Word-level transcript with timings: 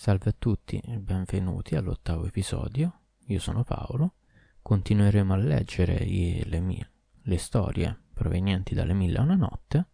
Salve 0.00 0.30
a 0.30 0.34
tutti 0.38 0.78
e 0.78 0.98
benvenuti 0.98 1.76
all'ottavo 1.76 2.24
episodio. 2.24 3.00
Io 3.26 3.38
sono 3.38 3.64
Paolo. 3.64 4.14
Continueremo 4.62 5.34
a 5.34 5.36
leggere 5.36 5.98
le, 6.46 6.60
mie, 6.60 6.90
le 7.24 7.36
storie 7.36 8.04
provenienti 8.14 8.74
dalle 8.74 8.94
mille 8.94 9.18
e 9.18 9.20
una 9.20 9.34
notte. 9.34 9.88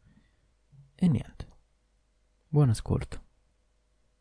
E 0.94 1.08
niente. 1.08 1.48
Buon 2.46 2.68
ascolto. 2.68 3.20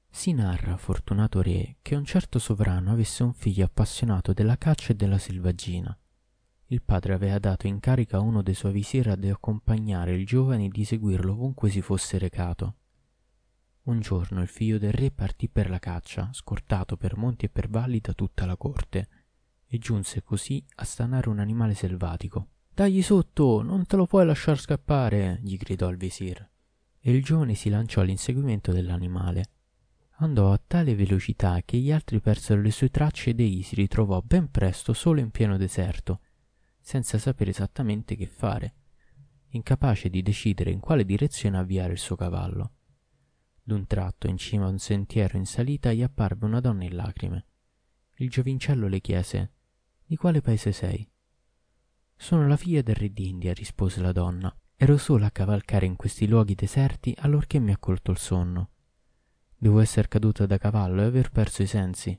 Si 0.09 0.33
narra, 0.33 0.75
fortunato 0.75 1.43
re, 1.43 1.75
che 1.83 1.93
un 1.93 2.03
certo 2.03 2.39
sovrano 2.39 2.91
avesse 2.91 3.21
un 3.21 3.33
figlio 3.35 3.65
appassionato 3.65 4.33
della 4.33 4.57
caccia 4.57 4.91
e 4.91 4.95
della 4.95 5.19
selvaggina. 5.19 5.95
Il 6.69 6.81
padre 6.81 7.13
aveva 7.13 7.37
dato 7.37 7.67
in 7.67 7.79
carica 7.79 8.17
a 8.17 8.21
uno 8.21 8.41
dei 8.41 8.55
suoi 8.55 8.71
visir 8.71 9.09
ad 9.09 9.23
accompagnare 9.23 10.15
il 10.15 10.25
giovane 10.25 10.65
e 10.65 10.69
di 10.69 10.83
seguirlo 10.83 11.33
ovunque 11.33 11.69
si 11.69 11.81
fosse 11.83 12.17
recato. 12.17 12.77
Un 13.85 13.99
giorno 13.99 14.41
il 14.41 14.47
figlio 14.47 14.79
del 14.79 14.93
re 14.93 15.11
partì 15.11 15.47
per 15.47 15.69
la 15.69 15.77
caccia, 15.77 16.29
scortato 16.33 16.97
per 16.97 17.17
monti 17.17 17.45
e 17.45 17.49
per 17.49 17.69
valli 17.69 17.99
da 17.99 18.13
tutta 18.13 18.47
la 18.47 18.57
corte, 18.57 19.09
e 19.67 19.77
giunse 19.77 20.23
così 20.23 20.63
a 20.77 20.83
stanare 20.83 21.29
un 21.29 21.37
animale 21.37 21.75
selvatico. 21.75 22.47
Dagli 22.73 23.03
sotto, 23.03 23.61
non 23.61 23.85
te 23.85 23.95
lo 23.95 24.07
puoi 24.07 24.25
lasciar 24.25 24.59
scappare, 24.59 25.39
gli 25.43 25.55
gridò 25.55 25.89
il 25.89 25.97
visir. 25.97 26.49
E 26.99 27.11
il 27.11 27.23
giovane 27.23 27.53
si 27.53 27.69
lanciò 27.69 28.01
all'inseguimento 28.01 28.71
dell'animale. 28.71 29.49
Andò 30.17 30.51
a 30.51 30.61
tale 30.65 30.95
velocità 30.95 31.61
che 31.63 31.77
gli 31.77 31.91
altri 31.91 32.19
persero 32.19 32.61
le 32.61 32.71
sue 32.71 32.89
tracce 32.89 33.29
ed 33.29 33.39
egli 33.39 33.61
si 33.61 33.75
ritrovò 33.75 34.19
ben 34.21 34.49
presto 34.49 34.93
solo 34.93 35.19
in 35.19 35.29
pieno 35.29 35.57
deserto, 35.57 36.21
senza 36.79 37.19
sapere 37.19 37.51
esattamente 37.51 38.15
che 38.15 38.25
fare, 38.25 38.73
incapace 39.49 40.09
di 40.09 40.23
decidere 40.23 40.71
in 40.71 40.79
quale 40.79 41.05
direzione 41.05 41.59
avviare 41.59 41.93
il 41.93 41.99
suo 41.99 42.15
cavallo. 42.15 42.71
D'un 43.67 43.87
tratto, 43.87 44.27
in 44.27 44.37
cima 44.37 44.65
a 44.65 44.69
un 44.69 44.77
sentiero 44.77 45.37
in 45.37 45.47
salita, 45.47 45.91
gli 45.91 46.03
apparve 46.03 46.45
una 46.45 46.59
donna 46.59 46.83
in 46.83 46.95
lacrime. 46.95 47.45
Il 48.17 48.29
giovincello 48.29 48.87
le 48.87 49.01
chiese 49.01 49.53
Di 50.05 50.15
quale 50.17 50.39
paese 50.39 50.71
sei? 50.71 51.09
Sono 52.15 52.47
la 52.47 52.57
figlia 52.57 52.83
del 52.83 52.93
re 52.93 53.11
d'India, 53.11 53.55
rispose 53.55 54.01
la 54.01 54.11
donna. 54.11 54.55
Ero 54.75 54.97
sola 54.97 55.25
a 55.25 55.31
cavalcare 55.31 55.87
in 55.87 55.95
questi 55.95 56.27
luoghi 56.27 56.53
deserti 56.53 57.15
allorché 57.17 57.57
mi 57.57 57.71
ha 57.71 57.79
colto 57.79 58.11
il 58.11 58.19
sonno. 58.19 58.69
Devo 59.57 59.79
essere 59.79 60.09
caduta 60.09 60.45
da 60.45 60.59
cavallo 60.59 61.01
e 61.01 61.05
aver 61.05 61.31
perso 61.31 61.63
i 61.63 61.67
sensi. 61.67 62.15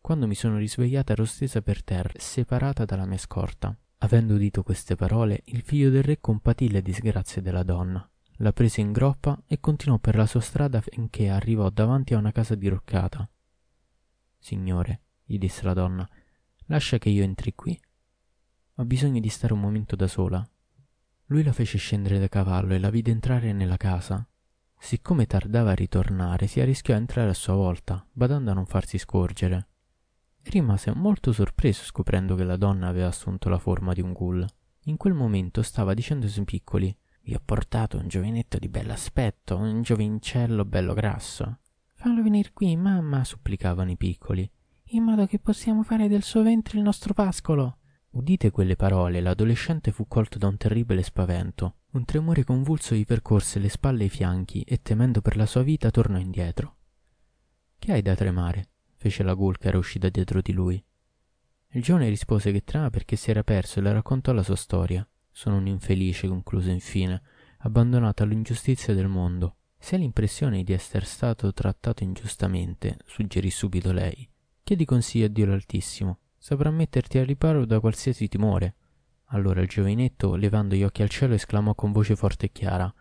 Quando 0.00 0.26
mi 0.26 0.34
sono 0.34 0.56
risvegliata 0.56 1.12
ero 1.12 1.26
stesa 1.26 1.60
per 1.60 1.84
terra, 1.84 2.14
separata 2.16 2.86
dalla 2.86 3.04
mia 3.04 3.18
scorta. 3.18 3.78
Avendo 3.98 4.32
udito 4.32 4.62
queste 4.62 4.96
parole, 4.96 5.42
il 5.44 5.60
figlio 5.60 5.90
del 5.90 6.04
re 6.04 6.20
compatì 6.20 6.70
le 6.70 6.80
disgrazie 6.80 7.42
della 7.42 7.64
donna 7.64 8.09
la 8.42 8.52
prese 8.52 8.80
in 8.80 8.92
groppa 8.92 9.42
e 9.46 9.60
continuò 9.60 9.98
per 9.98 10.16
la 10.16 10.26
sua 10.26 10.40
strada 10.40 10.80
finché 10.80 11.28
arrivò 11.28 11.68
davanti 11.68 12.14
a 12.14 12.18
una 12.18 12.32
casa 12.32 12.54
diroccata. 12.54 13.28
Signore, 14.38 15.02
gli 15.24 15.36
disse 15.36 15.62
la 15.64 15.74
donna, 15.74 16.08
lascia 16.66 16.98
che 16.98 17.10
io 17.10 17.22
entri 17.22 17.54
qui. 17.54 17.78
Ho 18.76 18.84
bisogno 18.84 19.20
di 19.20 19.28
stare 19.28 19.52
un 19.52 19.60
momento 19.60 19.94
da 19.94 20.06
sola. 20.06 20.48
Lui 21.26 21.42
la 21.42 21.52
fece 21.52 21.76
scendere 21.76 22.18
da 22.18 22.28
cavallo 22.28 22.72
e 22.72 22.78
la 22.78 22.88
vide 22.88 23.10
entrare 23.10 23.52
nella 23.52 23.76
casa. 23.76 24.26
Siccome 24.78 25.26
tardava 25.26 25.72
a 25.72 25.74
ritornare, 25.74 26.46
si 26.46 26.60
arrischiò 26.60 26.94
a 26.94 26.98
entrare 26.98 27.28
a 27.28 27.34
sua 27.34 27.54
volta, 27.54 28.04
badando 28.10 28.50
a 28.50 28.54
non 28.54 28.64
farsi 28.64 28.96
scorgere. 28.96 29.68
Rimase 30.44 30.94
molto 30.94 31.32
sorpreso 31.32 31.84
scoprendo 31.84 32.34
che 32.36 32.44
la 32.44 32.56
donna 32.56 32.88
aveva 32.88 33.08
assunto 33.08 33.50
la 33.50 33.58
forma 33.58 33.92
di 33.92 34.00
un 34.00 34.14
ghoul. 34.14 34.46
In 34.84 34.96
quel 34.96 35.12
momento 35.12 35.60
stava 35.60 35.92
dicendo 35.92 36.24
ai 36.24 36.32
suoi 36.32 36.46
piccoli 36.46 36.96
vi 37.30 37.36
ho 37.36 37.42
portato 37.44 37.96
un 37.96 38.08
giovinetto 38.08 38.58
di 38.58 38.68
bell'aspetto, 38.68 39.56
un 39.56 39.82
giovincello 39.82 40.64
bello 40.64 40.94
grasso. 40.94 41.60
Fallo 41.94 42.24
venire 42.24 42.50
qui, 42.52 42.74
mamma, 42.74 43.22
supplicavano 43.22 43.92
i 43.92 43.96
piccoli, 43.96 44.50
in 44.86 45.04
modo 45.04 45.26
che 45.26 45.38
possiamo 45.38 45.84
fare 45.84 46.08
del 46.08 46.24
suo 46.24 46.42
ventre 46.42 46.78
il 46.78 46.82
nostro 46.82 47.14
pascolo. 47.14 47.78
Udite 48.10 48.50
quelle 48.50 48.74
parole, 48.74 49.20
l'adolescente 49.20 49.92
fu 49.92 50.08
colto 50.08 50.38
da 50.38 50.48
un 50.48 50.56
terribile 50.56 51.04
spavento. 51.04 51.76
Un 51.90 52.04
tremore 52.04 52.42
convulso 52.42 52.96
gli 52.96 53.04
percorse 53.04 53.60
le 53.60 53.68
spalle 53.68 54.02
e 54.02 54.06
i 54.06 54.08
fianchi 54.08 54.62
e 54.62 54.82
temendo 54.82 55.20
per 55.20 55.36
la 55.36 55.46
sua 55.46 55.62
vita 55.62 55.92
tornò 55.92 56.18
indietro. 56.18 56.78
Che 57.78 57.92
hai 57.92 58.02
da 58.02 58.16
tremare? 58.16 58.70
fece 58.96 59.22
la 59.22 59.34
ghoul 59.34 59.56
che 59.56 59.68
era 59.68 59.78
uscita 59.78 60.08
dietro 60.08 60.40
di 60.40 60.52
lui. 60.52 60.84
Il 61.68 61.82
giovane 61.82 62.08
rispose 62.08 62.50
che 62.50 62.64
trema 62.64 62.90
perché 62.90 63.14
si 63.14 63.30
era 63.30 63.44
perso 63.44 63.78
e 63.78 63.82
le 63.82 63.92
raccontò 63.92 64.32
la 64.32 64.42
sua 64.42 64.56
storia. 64.56 65.08
Sono 65.40 65.56
un 65.56 65.68
infelice, 65.68 66.28
concluse 66.28 66.70
infine, 66.70 67.22
abbandonato 67.60 68.22
all'ingiustizia 68.22 68.92
del 68.92 69.08
mondo. 69.08 69.56
Se 69.78 69.94
hai 69.94 70.02
l'impressione 70.02 70.62
di 70.62 70.74
essere 70.74 71.06
stato 71.06 71.50
trattato 71.54 72.04
ingiustamente, 72.04 72.98
suggerì 73.06 73.48
subito 73.48 73.90
lei, 73.90 74.28
chiedi 74.62 74.84
consiglio 74.84 75.24
a 75.24 75.28
Dio 75.30 75.46
l'Altissimo. 75.46 76.18
Saprà 76.36 76.70
metterti 76.70 77.16
al 77.16 77.24
riparo 77.24 77.64
da 77.64 77.80
qualsiasi 77.80 78.28
timore. 78.28 78.74
Allora 79.28 79.62
il 79.62 79.68
giovinetto, 79.68 80.34
levando 80.34 80.74
gli 80.74 80.82
occhi 80.82 81.00
al 81.00 81.08
cielo, 81.08 81.32
esclamò 81.32 81.74
con 81.74 81.90
voce 81.90 82.16
forte 82.16 82.44
e 82.44 82.52
chiara 82.52 82.94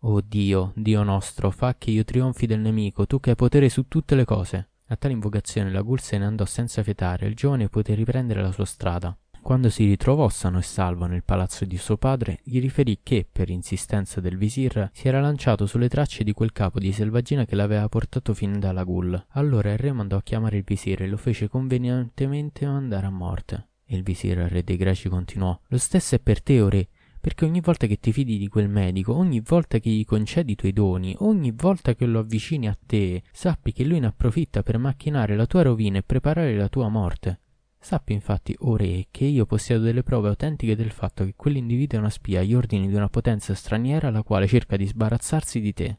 Oh 0.00 0.20
Dio, 0.20 0.72
Dio 0.74 1.04
nostro, 1.04 1.52
fa 1.52 1.76
che 1.78 1.92
io 1.92 2.02
trionfi 2.02 2.46
del 2.46 2.58
nemico, 2.58 3.06
tu 3.06 3.20
che 3.20 3.30
hai 3.30 3.36
potere 3.36 3.68
su 3.68 3.86
tutte 3.86 4.16
le 4.16 4.24
cose. 4.24 4.70
A 4.86 4.96
tale 4.96 5.14
invocazione 5.14 5.70
la 5.70 5.82
gul 5.82 6.00
se 6.00 6.18
ne 6.18 6.24
andò 6.24 6.44
senza 6.46 6.82
fietare 6.82 7.26
e 7.26 7.28
il 7.28 7.36
giovane 7.36 7.68
poté 7.68 7.94
riprendere 7.94 8.42
la 8.42 8.50
sua 8.50 8.64
strada. 8.64 9.16
Quando 9.42 9.68
si 9.68 9.84
ritrovò 9.84 10.28
sano 10.28 10.58
e 10.58 10.62
salvo 10.62 11.06
nel 11.06 11.24
palazzo 11.24 11.64
di 11.64 11.76
suo 11.76 11.96
padre, 11.96 12.38
gli 12.44 12.60
riferì 12.60 13.00
che, 13.02 13.26
per 13.30 13.50
insistenza 13.50 14.20
del 14.20 14.36
visir, 14.36 14.90
si 14.92 15.08
era 15.08 15.20
lanciato 15.20 15.66
sulle 15.66 15.88
tracce 15.88 16.22
di 16.22 16.32
quel 16.32 16.52
capo 16.52 16.78
di 16.78 16.92
selvaggina 16.92 17.44
che 17.44 17.56
l'aveva 17.56 17.88
portato 17.88 18.32
fin 18.32 18.60
dalla 18.60 18.84
Gul. 18.84 19.26
Allora 19.30 19.72
il 19.72 19.78
re 19.78 19.92
mandò 19.92 20.18
a 20.18 20.22
chiamare 20.22 20.58
il 20.58 20.64
visir 20.64 21.02
e 21.02 21.08
lo 21.08 21.16
fece 21.16 21.48
convenientemente 21.48 22.64
mandare 22.66 23.06
a 23.06 23.10
morte. 23.10 23.68
Il 23.86 24.04
visir, 24.04 24.36
re 24.36 24.62
dei 24.62 24.76
greci, 24.76 25.08
continuò: 25.08 25.58
Lo 25.66 25.78
stesso 25.78 26.14
è 26.14 26.20
per 26.20 26.42
te, 26.42 26.60
o 26.60 26.68
re, 26.68 26.88
perché 27.20 27.44
ogni 27.44 27.60
volta 27.60 27.86
che 27.88 27.98
ti 27.98 28.12
fidi 28.12 28.38
di 28.38 28.46
quel 28.46 28.68
medico, 28.68 29.14
ogni 29.14 29.42
volta 29.44 29.78
che 29.78 29.90
gli 29.90 30.04
concedi 30.04 30.52
i 30.52 30.56
tuoi 30.56 30.72
doni, 30.72 31.16
ogni 31.18 31.50
volta 31.50 31.94
che 31.94 32.06
lo 32.06 32.20
avvicini 32.20 32.68
a 32.68 32.78
te, 32.86 33.22
sappi 33.32 33.72
che 33.72 33.84
lui 33.84 33.98
ne 33.98 34.06
approfitta 34.06 34.62
per 34.62 34.78
macchinare 34.78 35.34
la 35.34 35.46
tua 35.46 35.62
rovina 35.62 35.98
e 35.98 36.02
preparare 36.02 36.56
la 36.56 36.68
tua 36.68 36.88
morte. 36.88 37.40
Sappi 37.82 38.12
infatti, 38.12 38.54
o 38.58 38.76
re, 38.76 39.06
che 39.10 39.24
io 39.24 39.46
possiedo 39.46 39.82
delle 39.82 40.02
prove 40.02 40.28
autentiche 40.28 40.76
del 40.76 40.90
fatto 40.90 41.24
che 41.24 41.32
quell'individuo 41.34 41.96
è 41.96 42.00
una 42.00 42.10
spia 42.10 42.40
agli 42.40 42.52
ordini 42.52 42.86
di 42.86 42.94
una 42.94 43.08
potenza 43.08 43.54
straniera 43.54 44.10
la 44.10 44.22
quale 44.22 44.46
cerca 44.46 44.76
di 44.76 44.86
sbarazzarsi 44.86 45.60
di 45.60 45.72
te. 45.72 45.98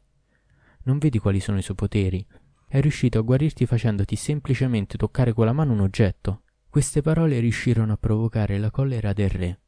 Non 0.84 0.98
vedi 0.98 1.18
quali 1.18 1.40
sono 1.40 1.58
i 1.58 1.62
suoi 1.62 1.74
poteri? 1.74 2.24
È 2.68 2.80
riuscito 2.80 3.18
a 3.18 3.22
guarirti 3.22 3.66
facendoti 3.66 4.14
semplicemente 4.14 4.96
toccare 4.96 5.32
con 5.32 5.44
la 5.44 5.52
mano 5.52 5.72
un 5.72 5.80
oggetto. 5.80 6.42
Queste 6.70 7.02
parole 7.02 7.40
riuscirono 7.40 7.92
a 7.92 7.98
provocare 7.98 8.58
la 8.58 8.70
collera 8.70 9.12
del 9.12 9.30
re. 9.30 9.60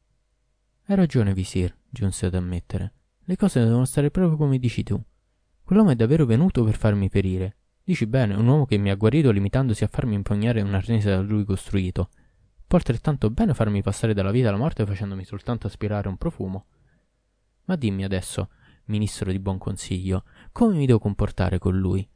Hai 0.85 0.95
ragione, 0.95 1.33
visir, 1.33 1.75
giunse 1.89 2.27
ad 2.27 2.35
ammettere. 2.35 2.93
Le 3.25 3.35
cose 3.35 3.59
devono 3.61 3.85
stare 3.85 4.09
proprio 4.09 4.37
come 4.37 4.57
dici 4.57 4.83
tu. 4.83 4.99
Quell'uomo 5.63 5.91
è 5.91 5.95
davvero 5.95 6.25
venuto 6.25 6.63
per 6.63 6.77
farmi 6.77 7.09
perire. 7.09 7.57
Dici 7.87 8.07
bene, 8.07 8.33
un 8.33 8.47
uomo 8.47 8.65
che 8.65 8.77
mi 8.77 8.89
ha 8.89 8.95
guarito 8.95 9.29
limitandosi 9.29 9.83
a 9.83 9.87
farmi 9.87 10.15
impugnare 10.15 10.59
un 10.59 10.73
arnese 10.73 11.11
da 11.11 11.21
lui 11.21 11.45
costruito. 11.45 12.09
Può 12.65 12.79
altrettanto 12.79 13.29
bene 13.29 13.53
farmi 13.53 13.83
passare 13.83 14.15
dalla 14.15 14.31
vita 14.31 14.47
alla 14.49 14.57
morte 14.57 14.87
facendomi 14.87 15.23
soltanto 15.23 15.67
aspirare 15.67 16.07
un 16.07 16.17
profumo. 16.17 16.65
Ma 17.65 17.75
dimmi 17.75 18.03
adesso, 18.03 18.49
ministro 18.85 19.29
di 19.29 19.37
buon 19.37 19.59
consiglio, 19.59 20.23
come 20.51 20.75
mi 20.75 20.87
devo 20.87 20.97
comportare 20.97 21.59
con 21.59 21.77
lui? 21.77 22.09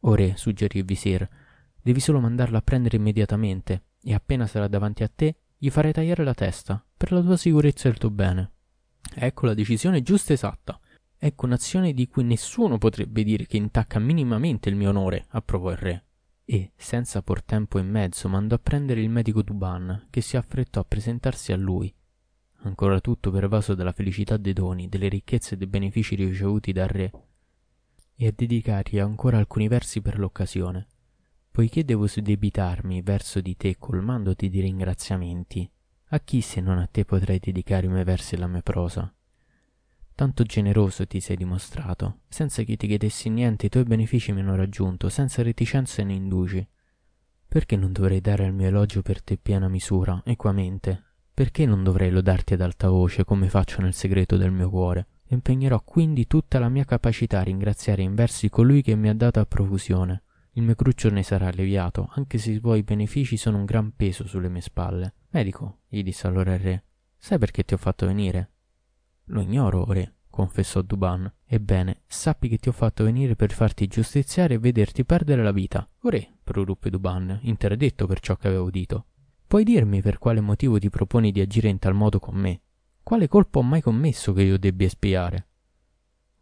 O 0.00 0.14
re, 0.16 0.34
suggerì 0.36 0.80
il 0.80 0.84
visir, 0.84 1.28
devi 1.80 2.00
solo 2.00 2.18
mandarlo 2.18 2.56
a 2.56 2.62
prendere 2.62 2.96
immediatamente, 2.96 3.84
e 4.02 4.14
appena 4.14 4.48
sarà 4.48 4.66
davanti 4.66 5.04
a 5.04 5.10
te, 5.14 5.36
gli 5.58 5.70
farai 5.70 5.92
tagliare 5.92 6.24
la 6.24 6.34
testa, 6.34 6.84
per 6.96 7.12
la 7.12 7.20
tua 7.20 7.36
sicurezza 7.36 7.86
e 7.86 7.92
il 7.92 7.98
tuo 7.98 8.10
bene. 8.10 8.50
Ecco 9.14 9.46
la 9.46 9.54
decisione 9.54 10.02
giusta 10.02 10.32
e 10.32 10.34
esatta. 10.34 10.80
Ecco 11.24 11.46
un'azione 11.46 11.92
di 11.92 12.08
cui 12.08 12.24
nessuno 12.24 12.78
potrebbe 12.78 13.22
dire 13.22 13.46
che 13.46 13.56
intacca 13.56 14.00
minimamente 14.00 14.68
il 14.68 14.74
mio 14.74 14.88
onore, 14.88 15.26
approvò 15.28 15.70
il 15.70 15.76
re. 15.76 16.04
E, 16.44 16.72
senza 16.74 17.22
por 17.22 17.44
tempo 17.44 17.78
in 17.78 17.88
mezzo, 17.88 18.28
mandò 18.28 18.56
a 18.56 18.58
prendere 18.60 19.02
il 19.02 19.08
medico 19.08 19.40
Duban, 19.40 20.08
che 20.10 20.20
si 20.20 20.36
affrettò 20.36 20.80
a 20.80 20.84
presentarsi 20.84 21.52
a 21.52 21.56
lui. 21.56 21.94
Ancora 22.62 23.00
tutto 23.00 23.30
pervaso 23.30 23.76
dalla 23.76 23.92
felicità 23.92 24.36
dei 24.36 24.52
doni, 24.52 24.88
delle 24.88 25.06
ricchezze 25.06 25.54
e 25.54 25.58
dei 25.58 25.68
benefici 25.68 26.16
ricevuti 26.16 26.72
dal 26.72 26.88
re, 26.88 27.12
e 28.16 28.26
a 28.26 28.32
dedicargli 28.34 28.98
ancora 28.98 29.38
alcuni 29.38 29.68
versi 29.68 30.02
per 30.02 30.18
l'occasione. 30.18 30.88
Poiché 31.52 31.84
devo 31.84 32.08
sudebitarmi 32.08 33.00
verso 33.00 33.40
di 33.40 33.56
te 33.56 33.76
colmandoti 33.78 34.48
di 34.48 34.60
ringraziamenti, 34.60 35.70
a 36.06 36.18
chi 36.18 36.40
se 36.40 36.60
non 36.60 36.78
a 36.78 36.88
te 36.90 37.04
potrei 37.04 37.38
dedicare 37.38 37.86
i 37.86 37.90
miei 37.90 38.02
versi 38.02 38.34
e 38.34 38.38
la 38.38 38.48
mia 38.48 38.62
prosa? 38.62 39.14
Tanto 40.14 40.44
generoso 40.44 41.06
ti 41.06 41.20
sei 41.20 41.36
dimostrato, 41.36 42.20
senza 42.28 42.62
che 42.62 42.76
ti 42.76 42.86
chiedessi 42.86 43.30
niente 43.30 43.66
i 43.66 43.68
tuoi 43.68 43.84
benefici 43.84 44.32
mi 44.32 44.40
hanno 44.40 44.54
raggiunto, 44.54 45.08
senza 45.08 45.42
reticenze 45.42 46.04
né 46.04 46.12
indugi. 46.12 46.66
Perché 47.48 47.76
non 47.76 47.92
dovrei 47.92 48.20
dare 48.20 48.44
al 48.44 48.54
mio 48.54 48.66
elogio 48.66 49.02
per 49.02 49.22
te 49.22 49.36
piena 49.36 49.68
misura, 49.68 50.22
equamente? 50.24 51.02
Perché 51.34 51.64
non 51.64 51.82
dovrei 51.82 52.10
lodarti 52.10 52.54
ad 52.54 52.60
alta 52.60 52.88
voce 52.88 53.24
come 53.24 53.48
faccio 53.48 53.80
nel 53.80 53.94
segreto 53.94 54.36
del 54.36 54.52
mio 54.52 54.68
cuore? 54.68 55.06
Impegnerò 55.28 55.80
quindi 55.82 56.26
tutta 56.26 56.58
la 56.58 56.68
mia 56.68 56.84
capacità 56.84 57.40
a 57.40 57.44
ringraziare 57.44 58.02
in 58.02 58.14
versi 58.14 58.50
colui 58.50 58.82
che 58.82 58.94
mi 58.94 59.08
ha 59.08 59.14
dato 59.14 59.40
a 59.40 59.46
profusione. 59.46 60.24
Il 60.52 60.62
mio 60.62 60.74
cruccio 60.74 61.08
ne 61.08 61.22
sarà 61.22 61.46
alleviato, 61.46 62.10
anche 62.12 62.36
se 62.36 62.50
i 62.50 62.60
tuoi 62.60 62.82
benefici 62.82 63.38
sono 63.38 63.56
un 63.56 63.64
gran 63.64 63.96
peso 63.96 64.26
sulle 64.26 64.50
mie 64.50 64.60
spalle. 64.60 65.14
Medico, 65.30 65.78
gli 65.88 66.02
disse 66.02 66.26
allora 66.26 66.52
il 66.52 66.60
re, 66.60 66.84
sai 67.16 67.38
perché 67.38 67.64
ti 67.64 67.72
ho 67.72 67.78
fatto 67.78 68.04
venire? 68.04 68.50
Lo 69.32 69.40
ignoro, 69.40 69.86
re, 69.90 70.16
confessò 70.28 70.82
Duban. 70.82 71.30
Ebbene, 71.46 72.02
sappi 72.06 72.48
che 72.48 72.58
ti 72.58 72.68
ho 72.68 72.72
fatto 72.72 73.04
venire 73.04 73.34
per 73.34 73.50
farti 73.50 73.86
giustiziare 73.86 74.54
e 74.54 74.58
vederti 74.58 75.06
perdere 75.06 75.42
la 75.42 75.52
vita. 75.52 75.88
O 76.02 76.10
re, 76.10 76.34
proruppe 76.42 76.90
Duban, 76.90 77.38
interdetto 77.42 78.06
per 78.06 78.20
ciò 78.20 78.36
che 78.36 78.48
avevo 78.48 78.64
udito. 78.64 79.06
Puoi 79.46 79.64
dirmi 79.64 80.02
per 80.02 80.18
quale 80.18 80.40
motivo 80.40 80.78
ti 80.78 80.90
proponi 80.90 81.32
di 81.32 81.40
agire 81.40 81.68
in 81.68 81.78
tal 81.78 81.94
modo 81.94 82.18
con 82.18 82.34
me? 82.34 82.60
Quale 83.02 83.26
colpo 83.26 83.60
ho 83.60 83.62
mai 83.62 83.80
commesso 83.80 84.34
che 84.34 84.42
io 84.42 84.58
debbia 84.58 84.86
espiare? 84.86 85.46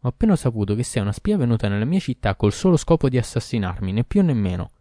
Ho 0.01 0.09
appena 0.09 0.35
saputo 0.35 0.75
che 0.75 0.83
sei 0.83 1.01
una 1.01 1.11
spia 1.13 1.37
venuta 1.37 1.69
nella 1.69 1.85
mia 1.85 1.99
città 1.99 2.35
col 2.35 2.51
solo 2.51 2.75
scopo 2.75 3.07
di 3.07 3.17
assassinarmi, 3.17 3.93
né 3.93 4.03
più 4.03 4.21
né 4.21 4.33
meno. 4.33 4.71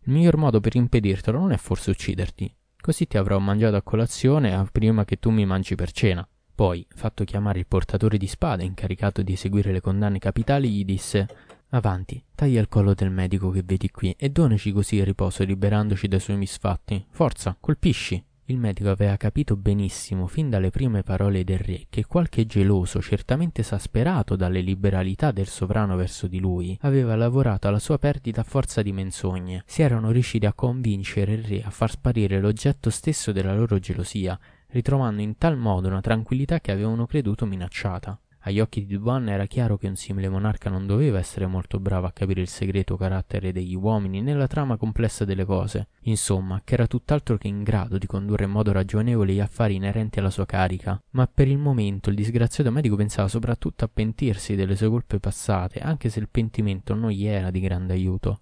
Il 0.00 0.12
miglior 0.12 0.36
modo 0.36 0.58
per 0.58 0.74
impedirtelo 0.74 1.38
non 1.38 1.52
è 1.52 1.56
forse 1.56 1.90
ucciderti. 1.90 2.52
Così 2.80 3.06
ti 3.06 3.16
avrò 3.16 3.38
mangiato 3.38 3.76
a 3.76 3.82
colazione 3.82 4.68
prima 4.72 5.04
che 5.04 5.18
tu 5.18 5.30
mi 5.30 5.44
mangi 5.44 5.76
per 5.76 5.92
cena. 5.92 6.26
Poi, 6.60 6.86
fatto 6.94 7.24
chiamare 7.24 7.58
il 7.58 7.66
portatore 7.66 8.18
di 8.18 8.26
spada 8.26 8.62
incaricato 8.62 9.22
di 9.22 9.32
eseguire 9.32 9.72
le 9.72 9.80
condanne 9.80 10.18
capitali, 10.18 10.68
gli 10.68 10.84
disse 10.84 11.26
Avanti, 11.70 12.22
taglia 12.34 12.60
il 12.60 12.68
collo 12.68 12.92
del 12.92 13.08
medico 13.08 13.48
che 13.48 13.62
vedi 13.64 13.90
qui 13.90 14.14
e 14.18 14.28
donaci 14.28 14.70
così 14.70 14.96
il 14.96 15.06
riposo 15.06 15.42
liberandoci 15.42 16.06
dai 16.06 16.20
suoi 16.20 16.36
misfatti. 16.36 17.02
Forza, 17.08 17.56
colpisci! 17.58 18.22
Il 18.44 18.58
medico 18.58 18.90
aveva 18.90 19.16
capito 19.16 19.56
benissimo, 19.56 20.26
fin 20.26 20.50
dalle 20.50 20.68
prime 20.68 21.02
parole 21.02 21.44
del 21.44 21.60
re, 21.60 21.86
che 21.88 22.04
qualche 22.04 22.44
geloso, 22.44 23.00
certamente 23.00 23.62
esasperato 23.62 24.36
dalle 24.36 24.60
liberalità 24.60 25.30
del 25.30 25.46
sovrano 25.46 25.96
verso 25.96 26.26
di 26.26 26.40
lui, 26.40 26.76
aveva 26.82 27.16
lavorato 27.16 27.68
alla 27.68 27.78
sua 27.78 27.96
perdita 27.96 28.42
a 28.42 28.44
forza 28.44 28.82
di 28.82 28.92
menzogne. 28.92 29.62
Si 29.64 29.80
erano 29.80 30.10
riusciti 30.10 30.44
a 30.44 30.52
convincere 30.52 31.32
il 31.32 31.42
re 31.42 31.62
a 31.62 31.70
far 31.70 31.90
sparire 31.90 32.38
l'oggetto 32.38 32.90
stesso 32.90 33.32
della 33.32 33.54
loro 33.54 33.78
gelosia, 33.78 34.38
ritrovando 34.70 35.22
in 35.22 35.36
tal 35.38 35.56
modo 35.56 35.88
una 35.88 36.00
tranquillità 36.00 36.60
che 36.60 36.72
avevano 36.72 37.06
creduto 37.06 37.46
minacciata. 37.46 38.18
Agli 38.44 38.58
occhi 38.58 38.86
di 38.86 38.96
Duban 38.96 39.28
era 39.28 39.44
chiaro 39.44 39.76
che 39.76 39.86
un 39.86 39.96
simile 39.96 40.30
monarca 40.30 40.70
non 40.70 40.86
doveva 40.86 41.18
essere 41.18 41.46
molto 41.46 41.78
bravo 41.78 42.06
a 42.06 42.12
capire 42.12 42.40
il 42.40 42.48
segreto 42.48 42.96
carattere 42.96 43.52
degli 43.52 43.74
uomini 43.74 44.22
nella 44.22 44.46
trama 44.46 44.78
complessa 44.78 45.26
delle 45.26 45.44
cose, 45.44 45.88
insomma, 46.04 46.62
che 46.64 46.72
era 46.72 46.86
tutt'altro 46.86 47.36
che 47.36 47.48
in 47.48 47.62
grado 47.62 47.98
di 47.98 48.06
condurre 48.06 48.44
in 48.44 48.50
modo 48.50 48.72
ragionevole 48.72 49.34
gli 49.34 49.40
affari 49.40 49.74
inerenti 49.74 50.20
alla 50.20 50.30
sua 50.30 50.46
carica. 50.46 50.98
Ma 51.10 51.26
per 51.26 51.48
il 51.48 51.58
momento 51.58 52.08
il 52.08 52.16
disgraziato 52.16 52.70
medico 52.70 52.96
pensava 52.96 53.28
soprattutto 53.28 53.84
a 53.84 53.90
pentirsi 53.92 54.54
delle 54.54 54.74
sue 54.74 54.88
colpe 54.88 55.20
passate, 55.20 55.80
anche 55.80 56.08
se 56.08 56.18
il 56.18 56.30
pentimento 56.30 56.94
non 56.94 57.10
gli 57.10 57.26
era 57.26 57.50
di 57.50 57.60
grande 57.60 57.92
aiuto. 57.92 58.40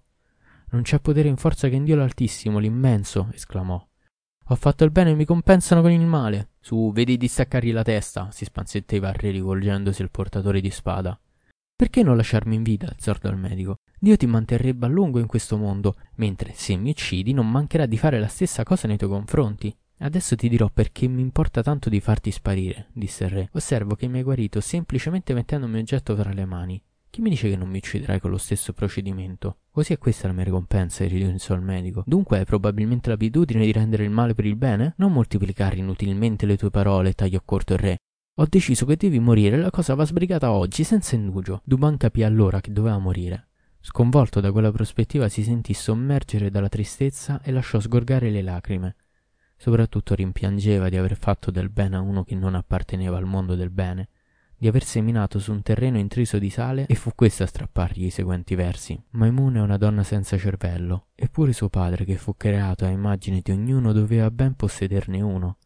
Non 0.69 0.83
c'è 0.83 0.99
potere 1.01 1.27
in 1.27 1.35
forza 1.35 1.67
che 1.67 1.75
in 1.75 1.83
Dio 1.83 1.97
l'Altissimo, 1.97 2.59
l'immenso, 2.59 3.27
esclamò. 3.33 3.88
Ho 4.51 4.55
fatto 4.55 4.83
il 4.83 4.89
bene 4.89 5.11
e 5.11 5.15
mi 5.15 5.25
compensano 5.25 5.81
con 5.81 5.91
il 5.91 6.07
male. 6.07 6.53
Su, 6.59 6.91
vedi 6.91 7.17
di 7.17 7.27
staccargli 7.27 7.71
la 7.71 7.83
testa, 7.83 8.31
si 8.31 8.45
spanzetteva 8.45 9.09
il 9.09 9.13
re 9.13 9.29
rivolgendosi 9.29 10.01
al 10.01 10.09
portatore 10.09 10.59
di 10.59 10.71
spada. 10.71 11.19
Perché 11.75 12.01
non 12.01 12.15
lasciarmi 12.15 12.55
in 12.55 12.63
vita? 12.63 12.91
zordò 12.97 13.29
il 13.29 13.37
medico. 13.37 13.75
Dio 13.99 14.17
ti 14.17 14.25
manterrebbe 14.25 14.87
a 14.87 14.89
lungo 14.89 15.19
in 15.19 15.27
questo 15.27 15.55
mondo, 15.55 15.97
mentre 16.15 16.53
se 16.55 16.75
mi 16.77 16.89
uccidi 16.89 17.31
non 17.31 17.47
mancherà 17.47 17.85
di 17.85 17.97
fare 17.99 18.19
la 18.19 18.27
stessa 18.27 18.63
cosa 18.63 18.87
nei 18.87 18.97
tuoi 18.97 19.11
confronti. 19.11 19.71
Adesso 19.99 20.35
ti 20.35 20.49
dirò 20.49 20.67
perché 20.73 21.07
mi 21.07 21.21
importa 21.21 21.61
tanto 21.61 21.87
di 21.87 21.99
farti 21.99 22.31
sparire, 22.31 22.87
disse 22.91 23.25
il 23.25 23.29
re. 23.29 23.49
Osservo 23.53 23.93
che 23.93 24.07
mi 24.07 24.17
hai 24.17 24.23
guarito 24.23 24.61
semplicemente 24.61 25.35
mettendo 25.35 25.67
un 25.67 25.75
oggetto 25.75 26.15
tra 26.15 26.33
le 26.33 26.45
mani. 26.45 26.81
Chi 27.11 27.21
mi 27.21 27.29
dice 27.29 27.49
che 27.49 27.55
non 27.55 27.69
mi 27.69 27.77
ucciderai 27.77 28.19
con 28.19 28.31
lo 28.31 28.37
stesso 28.37 28.73
procedimento? 28.73 29.57
Così 29.79 29.93
è 29.93 29.97
questa 29.97 30.27
la 30.27 30.33
mia 30.33 30.43
ricompensa, 30.43 31.07
rinunciò 31.07 31.53
il 31.53 31.61
medico. 31.61 32.03
Dunque 32.05 32.37
hai 32.37 32.43
probabilmente 32.43 33.07
l'abitudine 33.07 33.63
di 33.63 33.71
rendere 33.71 34.03
il 34.03 34.09
male 34.09 34.33
per 34.33 34.43
il 34.43 34.57
bene? 34.57 34.93
Non 34.97 35.13
moltiplicare 35.13 35.77
inutilmente 35.77 36.45
le 36.45 36.57
tue 36.57 36.69
parole, 36.69 37.13
tagliò 37.13 37.39
corto 37.45 37.75
il 37.75 37.79
re. 37.79 37.97
Ho 38.39 38.45
deciso 38.49 38.85
che 38.85 38.97
devi 38.97 39.19
morire 39.19 39.55
la 39.55 39.69
cosa 39.69 39.95
va 39.95 40.03
sbrigata 40.03 40.51
oggi, 40.51 40.83
senza 40.83 41.15
indugio. 41.15 41.61
Duban 41.63 41.95
capì 41.95 42.23
allora 42.23 42.59
che 42.59 42.73
doveva 42.73 42.97
morire. 42.97 43.51
Sconvolto 43.79 44.41
da 44.41 44.51
quella 44.51 44.73
prospettiva 44.73 45.29
si 45.29 45.43
sentì 45.43 45.73
sommergere 45.73 46.49
dalla 46.49 46.67
tristezza 46.67 47.41
e 47.41 47.49
lasciò 47.51 47.79
sgorgare 47.79 48.29
le 48.31 48.41
lacrime. 48.41 48.95
Soprattutto 49.55 50.13
rimpiangeva 50.13 50.89
di 50.89 50.97
aver 50.97 51.15
fatto 51.15 51.51
del 51.51 51.69
bene 51.69 51.95
a 51.95 52.01
uno 52.01 52.25
che 52.25 52.35
non 52.35 52.53
apparteneva 52.53 53.15
al 53.15 53.25
mondo 53.25 53.55
del 53.55 53.69
bene 53.69 54.09
di 54.59 54.67
aver 54.67 54.83
seminato 54.83 55.39
su 55.39 55.53
un 55.53 55.61
terreno 55.61 55.97
intriso 55.97 56.37
di 56.37 56.49
sale 56.49 56.85
e 56.85 56.95
fu 56.95 57.11
questa 57.15 57.45
a 57.45 57.47
strappargli 57.47 58.05
i 58.05 58.09
seguenti 58.09 58.55
versi. 58.55 59.01
Maimuna 59.11 59.59
è 59.59 59.61
una 59.61 59.77
donna 59.77 60.03
senza 60.03 60.37
cervello, 60.37 61.07
eppure 61.15 61.53
suo 61.53 61.69
padre, 61.69 62.03
che 62.03 62.17
fu 62.17 62.35
creato 62.35 62.83
a 62.83 62.89
immagine 62.89 63.39
di 63.41 63.51
ognuno, 63.51 63.93
doveva 63.93 64.29
ben 64.29 64.55
possederne 64.55 65.21
uno. 65.21 65.57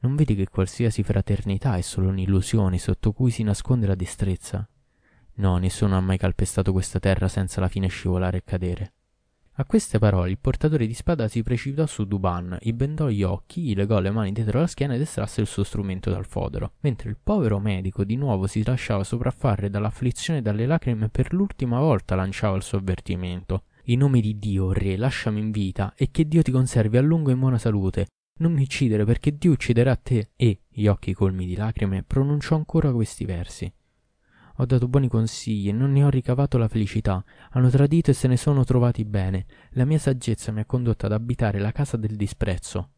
Non 0.00 0.14
vedi 0.14 0.36
che 0.36 0.48
qualsiasi 0.48 1.02
fraternità 1.02 1.76
è 1.76 1.80
solo 1.80 2.08
un'illusione 2.08 2.78
sotto 2.78 3.12
cui 3.12 3.32
si 3.32 3.42
nasconde 3.42 3.88
la 3.88 3.96
destrezza? 3.96 4.68
No, 5.38 5.56
nessuno 5.56 5.96
ha 5.96 6.00
mai 6.00 6.16
calpestato 6.16 6.70
questa 6.70 7.00
terra 7.00 7.26
senza 7.26 7.58
alla 7.58 7.68
fine 7.68 7.88
scivolare 7.88 8.38
e 8.38 8.44
cadere. 8.44 8.92
A 9.58 9.64
queste 9.64 9.98
parole 9.98 10.28
il 10.28 10.38
portatore 10.38 10.86
di 10.86 10.92
spada 10.92 11.28
si 11.28 11.42
precipitò 11.42 11.86
su 11.86 12.04
Duban, 12.04 12.58
gli 12.60 12.72
bendò 12.72 13.08
gli 13.08 13.22
occhi, 13.22 13.62
gli 13.62 13.74
legò 13.74 14.00
le 14.00 14.10
mani 14.10 14.32
dietro 14.32 14.60
la 14.60 14.66
schiena 14.66 14.94
ed 14.94 15.00
estrasse 15.00 15.40
il 15.40 15.46
suo 15.46 15.64
strumento 15.64 16.10
dal 16.10 16.26
fodero, 16.26 16.72
mentre 16.80 17.08
il 17.08 17.16
povero 17.22 17.58
medico 17.58 18.04
di 18.04 18.16
nuovo 18.16 18.46
si 18.46 18.62
lasciava 18.62 19.02
sopraffare 19.02 19.70
dall'afflizione 19.70 20.40
e 20.40 20.42
dalle 20.42 20.66
lacrime 20.66 21.08
per 21.08 21.32
l'ultima 21.32 21.80
volta 21.80 22.14
lanciava 22.14 22.54
il 22.54 22.62
suo 22.62 22.76
avvertimento. 22.76 23.62
In 23.84 24.00
nome 24.00 24.20
di 24.20 24.38
Dio, 24.38 24.72
re, 24.72 24.98
lasciami 24.98 25.40
in 25.40 25.50
vita 25.50 25.94
e 25.96 26.10
che 26.10 26.28
Dio 26.28 26.42
ti 26.42 26.50
conservi 26.50 26.98
a 26.98 27.00
lungo 27.00 27.30
in 27.30 27.38
buona 27.38 27.56
salute. 27.56 28.08
Non 28.40 28.52
mi 28.52 28.60
uccidere 28.60 29.06
perché 29.06 29.38
Dio 29.38 29.52
ucciderà 29.52 29.96
te. 29.96 30.32
E, 30.36 30.64
gli 30.68 30.86
occhi 30.86 31.14
colmi 31.14 31.46
di 31.46 31.56
lacrime, 31.56 32.02
pronunciò 32.02 32.56
ancora 32.56 32.92
questi 32.92 33.24
versi. 33.24 33.72
Ho 34.58 34.66
dato 34.66 34.88
buoni 34.88 35.08
consigli 35.08 35.68
e 35.68 35.72
non 35.72 35.92
ne 35.92 36.02
ho 36.02 36.08
ricavato 36.08 36.56
la 36.56 36.68
felicità. 36.68 37.22
Hanno 37.50 37.68
tradito 37.68 38.10
e 38.10 38.14
se 38.14 38.26
ne 38.26 38.36
sono 38.36 38.64
trovati 38.64 39.04
bene. 39.04 39.46
La 39.70 39.84
mia 39.84 39.98
saggezza 39.98 40.52
mi 40.52 40.60
ha 40.60 40.64
condotto 40.64 41.06
ad 41.06 41.12
abitare 41.12 41.58
la 41.58 41.72
casa 41.72 41.96
del 41.96 42.16
disprezzo. 42.16 42.90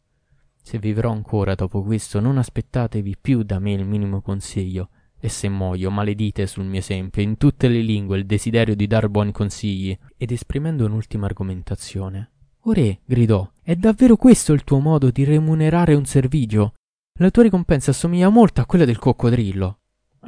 Se 0.61 0.77
vivrò 0.77 1.11
ancora 1.11 1.55
dopo 1.55 1.83
questo, 1.83 2.19
non 2.19 2.37
aspettatevi 2.37 3.17
più 3.19 3.43
da 3.43 3.59
me 3.59 3.73
il 3.73 3.85
minimo 3.85 4.21
consiglio. 4.21 4.89
E 5.19 5.27
se 5.27 5.49
muoio, 5.49 5.91
maledite 5.91 6.47
sul 6.47 6.63
mio 6.63 6.79
esempio, 6.79 7.21
in 7.21 7.35
tutte 7.35 7.67
le 7.67 7.81
lingue, 7.81 8.17
il 8.17 8.25
desiderio 8.25 8.75
di 8.75 8.87
dar 8.87 9.09
buoni 9.09 9.33
consigli. 9.33 9.97
Ed 10.15 10.31
esprimendo 10.31 10.85
un'ultima 10.85 11.25
argomentazione. 11.25 12.31
O 12.63 12.71
re, 12.71 12.99
gridò, 13.03 13.49
è 13.61 13.75
davvero 13.75 14.15
questo 14.15 14.53
il 14.53 14.63
tuo 14.63 14.79
modo 14.79 15.11
di 15.11 15.23
remunerare 15.23 15.93
un 15.93 16.05
servigio? 16.05 16.73
La 17.19 17.31
tua 17.31 17.43
ricompensa 17.43 17.91
assomiglia 17.91 18.29
molto 18.29 18.61
a 18.61 18.65
quella 18.65 18.85
del 18.85 18.97
coccodrillo. 18.97 19.78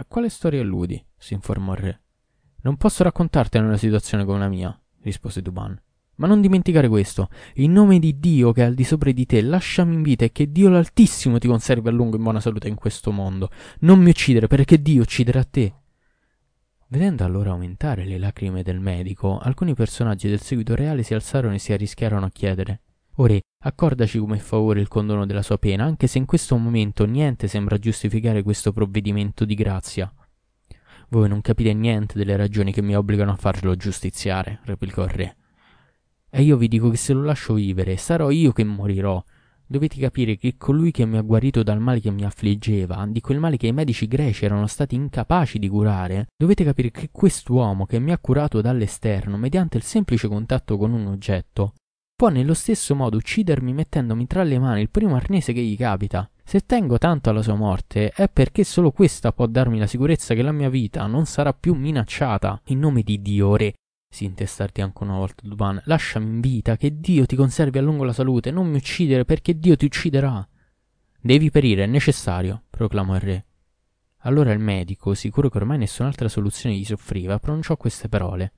A 0.01 0.05
quale 0.08 0.29
storia 0.29 0.62
alludi? 0.62 1.00
si 1.15 1.36
informò 1.36 1.74
il 1.74 1.77
re. 1.77 2.01
Non 2.63 2.75
posso 2.75 3.03
raccontartene 3.03 3.67
una 3.67 3.77
situazione 3.77 4.25
come 4.25 4.39
la 4.39 4.48
mia, 4.48 4.81
rispose 5.03 5.43
Duban. 5.43 5.79
Ma 6.15 6.25
non 6.25 6.41
dimenticare 6.41 6.88
questo. 6.88 7.29
In 7.58 7.72
nome 7.72 8.00
di 8.00 8.20
Dio 8.20 8.51
che 8.51 8.63
è 8.63 8.65
al 8.65 8.74
di 8.74 8.84
sopra 8.84 9.12
di 9.12 9.27
te, 9.27 9.43
lasciami 9.43 9.93
in 9.93 10.01
vita 10.01 10.25
e 10.25 10.31
che 10.31 10.51
Dio 10.51 10.70
l'Altissimo 10.70 11.38
ti 11.38 11.48
conservi 11.48 11.88
a 11.88 11.91
lungo 11.91 12.15
in 12.15 12.24
buona 12.24 12.39
salute 12.39 12.67
in 12.67 12.74
questo 12.74 13.12
mondo. 13.12 13.51
Non 13.81 14.00
mi 14.00 14.10
uccidere, 14.10 14.48
perché 14.48 14.81
Dio 14.81 15.03
ucciderà 15.03 15.43
te. 15.43 15.72
Vedendo 16.88 17.24
allora 17.24 17.51
aumentare 17.51 18.03
le 18.03 18.17
lacrime 18.17 18.63
del 18.63 18.79
medico, 18.79 19.38
alcuni 19.38 19.75
personaggi 19.75 20.27
del 20.27 20.41
seguito 20.41 20.74
reale 20.74 21.03
si 21.03 21.13
alzarono 21.13 21.53
e 21.53 21.60
si 21.60 21.74
arrischiarono 21.74 22.25
a 22.25 22.31
chiedere 22.31 22.81
O 23.17 23.27
accordaci 23.63 24.18
come 24.18 24.39
favore 24.39 24.80
il 24.80 24.88
condono 24.88 25.25
della 25.25 25.41
sua 25.41 25.58
pena, 25.58 25.84
anche 25.84 26.08
se 26.08 26.18
in 26.18 26.25
questo 26.25 26.58
momento 26.58 27.06
niente 27.06 27.48
sembra 27.48 27.77
giustificare 27.77 28.44
questo 28.44 28.72
provvedimento 28.72 29.46
di 29.46 29.56
grazia. 29.56 30.12
Voi 31.10 31.27
non 31.27 31.41
capite 31.41 31.74
niente 31.74 32.18
delle 32.18 32.36
ragioni 32.36 32.72
che 32.72 32.82
mi 32.82 32.96
obbligano 32.96 33.32
a 33.32 33.36
farlo 33.36 33.75
giustiziare, 33.75 34.62
replicò 34.63 35.03
il 35.03 35.10
re. 35.10 35.36
E 36.30 36.41
io 36.41 36.56
vi 36.56 36.70
dico 36.70 36.89
che 36.89 36.98
se 36.98 37.13
lo 37.13 37.24
lascio 37.24 37.53
vivere, 37.53 37.98
sarò 37.98 38.30
io 38.30 38.53
che 38.53 38.63
morirò. 38.63 39.22
Dovete 39.68 40.00
capire 40.00 40.38
che 40.38 40.56
colui 40.58 40.91
che 40.91 41.06
mi 41.06 41.18
ha 41.18 41.22
guarito 41.22 41.63
dal 41.63 41.80
male 41.80 42.00
che 42.00 42.12
mi 42.12 42.25
affliggeva, 42.25 43.06
di 43.08 43.22
quel 43.22 43.39
male 43.39 43.58
che 43.58 43.68
i 43.68 43.74
medici 43.74 44.08
greci 44.08 44.46
erano 44.46 44.68
stati 44.68 44.96
incapaci 44.96 45.60
di 45.60 45.70
curare, 45.70 46.27
dovete 46.36 46.63
capire 46.63 46.91
che 46.91 47.10
quest'uomo 47.12 47.86
che 47.86 48.00
mi 48.00 48.12
ha 48.12 48.18
curato 48.18 48.60
dall'esterno, 48.60 49.38
mediante 49.38 49.77
il 49.77 49.84
semplice 49.84 50.27
contatto 50.27 50.77
con 50.77 50.91
un 50.91 51.08
oggetto, 51.08 51.74
può 52.22 52.30
nello 52.30 52.54
stesso 52.54 52.94
modo 52.94 53.18
uccidermi 53.18 53.74
mettendomi 53.74 54.28
tra 54.28 54.44
le 54.44 54.60
mani 54.60 54.82
il 54.82 54.92
primo 54.92 55.16
arnese 55.16 55.54
che 55.54 55.62
gli 55.62 55.75
capita. 55.75 56.30
Se 56.44 56.60
tengo 56.68 57.00
tanto 57.00 57.32
alla 57.32 57.42
sua 57.42 57.56
morte 57.56 58.12
è 58.12 58.30
perché 58.30 58.63
solo 58.63 58.92
questa 58.92 59.32
può 59.32 59.48
darmi 59.48 59.80
la 59.80 59.88
sicurezza 59.88 60.36
che 60.36 60.44
la 60.44 60.51
mia 60.51 60.70
vita 60.70 61.08
non 61.08 61.25
sarà 61.25 61.51
più 61.51 61.74
minacciata. 61.74 62.62
In 62.66 62.78
nome 62.78 63.01
di 63.01 63.24
Dio, 63.24 63.56
re, 63.56 63.74
si 64.08 64.25
intestarti 64.25 64.82
ancora 64.82 65.10
una 65.10 65.18
volta 65.18 65.42
Duban, 65.48 65.82
lasciami 65.86 66.28
in 66.28 66.42
vita, 66.42 66.78
che 66.78 67.00
Dio 67.00 67.25
ti 67.25 67.36
conservi 67.36 67.80
a 67.80 67.82
lungo 67.82 68.04
la 68.04 68.13
salute, 68.13 68.51
non 68.51 68.68
mi 68.68 68.78
uccidere 68.78 69.25
perché 69.25 69.58
Dio 69.58 69.75
ti 69.75 69.86
ucciderà. 69.86 70.48
Devi 71.20 71.50
perire, 71.50 71.86
è 71.86 71.88
necessario, 71.88 72.66
proclamò 72.70 73.16
il 73.16 73.22
re. 73.22 73.46
Allora 74.20 74.51
il 74.51 74.60
medico, 74.60 75.16
sicuro 75.16 75.50
che 75.50 75.58
ormai 75.58 75.80
nessun'altra 75.80 76.30
soluzione 76.30 76.75
gli 76.75 76.86
soffriva, 76.86 77.40
pronunciò 77.40 77.75
queste 77.78 78.10
parole. 78.10 78.54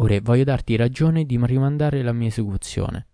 Ora 0.00 0.16
voglio 0.22 0.44
darti 0.44 0.76
ragione 0.76 1.24
di 1.24 1.38
rimandare 1.42 2.02
la 2.02 2.12
mia 2.12 2.28
esecuzione. 2.28 3.06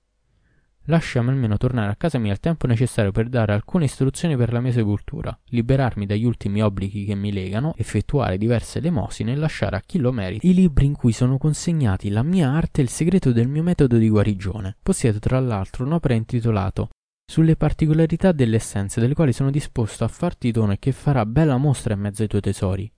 Lasciami 0.88 1.31
almeno 1.31 1.57
tornare 1.57 1.91
a 1.91 1.97
casa 1.97 2.19
mia 2.19 2.33
il 2.33 2.41
tempo 2.41 2.67
necessario 2.67 3.11
per 3.11 3.31
dare 3.31 3.55
alcune 3.55 3.87
istruzioni 3.87 4.37
per 4.37 4.53
la 4.53 4.61
mia 4.61 4.71
sepoltura, 4.71 5.35
liberarmi 5.47 6.05
dagli 6.05 6.25
ultimi 6.25 6.62
obblighi 6.62 7.07
che 7.07 7.14
mi 7.14 7.33
legano, 7.33 7.73
effettuare 7.79 8.37
diverse 8.37 8.81
elemosine 8.81 9.33
e 9.33 9.37
lasciare 9.37 9.76
a 9.76 9.81
chi 9.81 9.99
lo 9.99 10.12
merita 10.12 10.47
i 10.47 10.53
libri 10.53 10.85
in 10.85 10.95
cui 10.95 11.12
sono 11.12 11.38
consegnati 11.38 12.11
la 12.11 12.23
mia 12.23 12.50
arte 12.50 12.83
e 12.83 12.85
il 12.85 12.91
segreto 12.91 13.33
del 13.33 13.49
mio 13.49 13.62
metodo 13.62 13.97
di 13.97 14.11
guarigione. 14.11 14.76
Possiedo 14.83 15.19
tra 15.21 15.41
l'altro 15.41 15.87
un'opera 15.87 16.12
intitolato 16.12 16.91
sulle 17.26 17.57
particolarità 17.57 18.33
delle 18.33 18.57
essenze 18.57 19.00
delle 19.00 19.14
quali 19.14 19.33
sono 19.33 19.50
disposto 19.50 20.05
a 20.05 20.09
farti 20.09 20.50
dono 20.50 20.73
e 20.73 20.79
che 20.79 20.93
farà 20.93 21.25
bella 21.25 21.57
mostra 21.57 21.95
in 21.95 22.00
mezzo 22.00 22.21
ai 22.21 22.29
tuoi 22.29 22.43
tesori. 22.43 22.93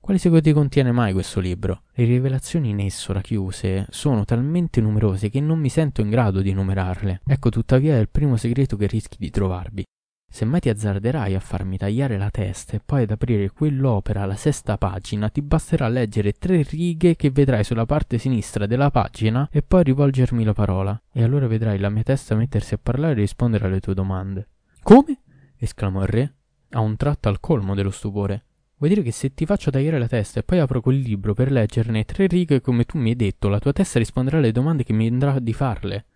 Quali 0.00 0.18
segreti 0.18 0.52
contiene 0.52 0.90
mai 0.90 1.12
questo 1.12 1.38
libro? 1.38 1.82
Le 1.92 2.04
rivelazioni 2.04 2.70
in 2.70 2.80
esso 2.80 3.12
racchiuse 3.12 3.86
sono 3.90 4.24
talmente 4.24 4.80
numerose 4.80 5.28
che 5.28 5.40
non 5.40 5.58
mi 5.58 5.68
sento 5.68 6.00
in 6.00 6.08
grado 6.08 6.40
di 6.40 6.50
enumerarle. 6.50 7.20
Ecco 7.26 7.50
tuttavia 7.50 7.98
il 7.98 8.08
primo 8.08 8.36
segreto 8.36 8.76
che 8.76 8.86
rischi 8.86 9.16
di 9.18 9.30
trovarvi. 9.30 9.84
Se 10.30 10.44
mai 10.44 10.60
ti 10.60 10.68
azzarderai 10.68 11.34
a 11.34 11.40
farmi 11.40 11.78
tagliare 11.78 12.16
la 12.16 12.30
testa 12.30 12.76
e 12.76 12.80
poi 12.84 13.02
ad 13.02 13.10
aprire 13.10 13.50
quell'opera 13.50 14.22
alla 14.22 14.36
sesta 14.36 14.78
pagina, 14.78 15.30
ti 15.30 15.42
basterà 15.42 15.88
leggere 15.88 16.32
tre 16.32 16.62
righe 16.62 17.16
che 17.16 17.30
vedrai 17.30 17.64
sulla 17.64 17.86
parte 17.86 18.18
sinistra 18.18 18.66
della 18.66 18.90
pagina 18.90 19.48
e 19.50 19.62
poi 19.62 19.82
rivolgermi 19.84 20.44
la 20.44 20.52
parola. 20.52 21.00
E 21.12 21.22
allora 21.22 21.46
vedrai 21.46 21.78
la 21.78 21.88
mia 21.88 22.02
testa 22.02 22.34
mettersi 22.34 22.74
a 22.74 22.78
parlare 22.82 23.12
e 23.12 23.16
rispondere 23.16 23.66
alle 23.66 23.80
tue 23.80 23.94
domande. 23.94 24.48
Come? 24.82 25.20
esclamò 25.56 26.02
il 26.02 26.08
re, 26.08 26.34
a 26.70 26.80
un 26.80 26.96
tratto 26.96 27.28
al 27.28 27.40
colmo 27.40 27.74
dello 27.74 27.90
stupore. 27.90 28.44
Vuoi 28.78 28.90
dire 28.90 29.02
che 29.02 29.10
se 29.10 29.34
ti 29.34 29.44
faccio 29.44 29.72
tagliare 29.72 29.98
la 29.98 30.06
testa 30.06 30.38
e 30.38 30.44
poi 30.44 30.60
apro 30.60 30.80
quel 30.80 30.98
libro 30.98 31.34
per 31.34 31.50
leggerne 31.50 32.04
tre 32.04 32.28
righe 32.28 32.60
come 32.60 32.84
tu 32.84 32.96
mi 32.96 33.10
hai 33.10 33.16
detto, 33.16 33.48
la 33.48 33.58
tua 33.58 33.72
testa 33.72 33.98
risponderà 33.98 34.38
alle 34.38 34.52
domande 34.52 34.84
che 34.84 34.92
mi 34.92 35.08
andrà 35.08 35.40
di 35.40 35.52
farle? 35.52 36.06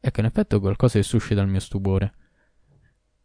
Ecco, 0.00 0.18
in 0.18 0.26
effetti 0.26 0.58
qualcosa 0.58 0.98
che 0.98 1.04
suscita 1.04 1.40
il 1.40 1.46
mio 1.46 1.60
stupore. 1.60 2.12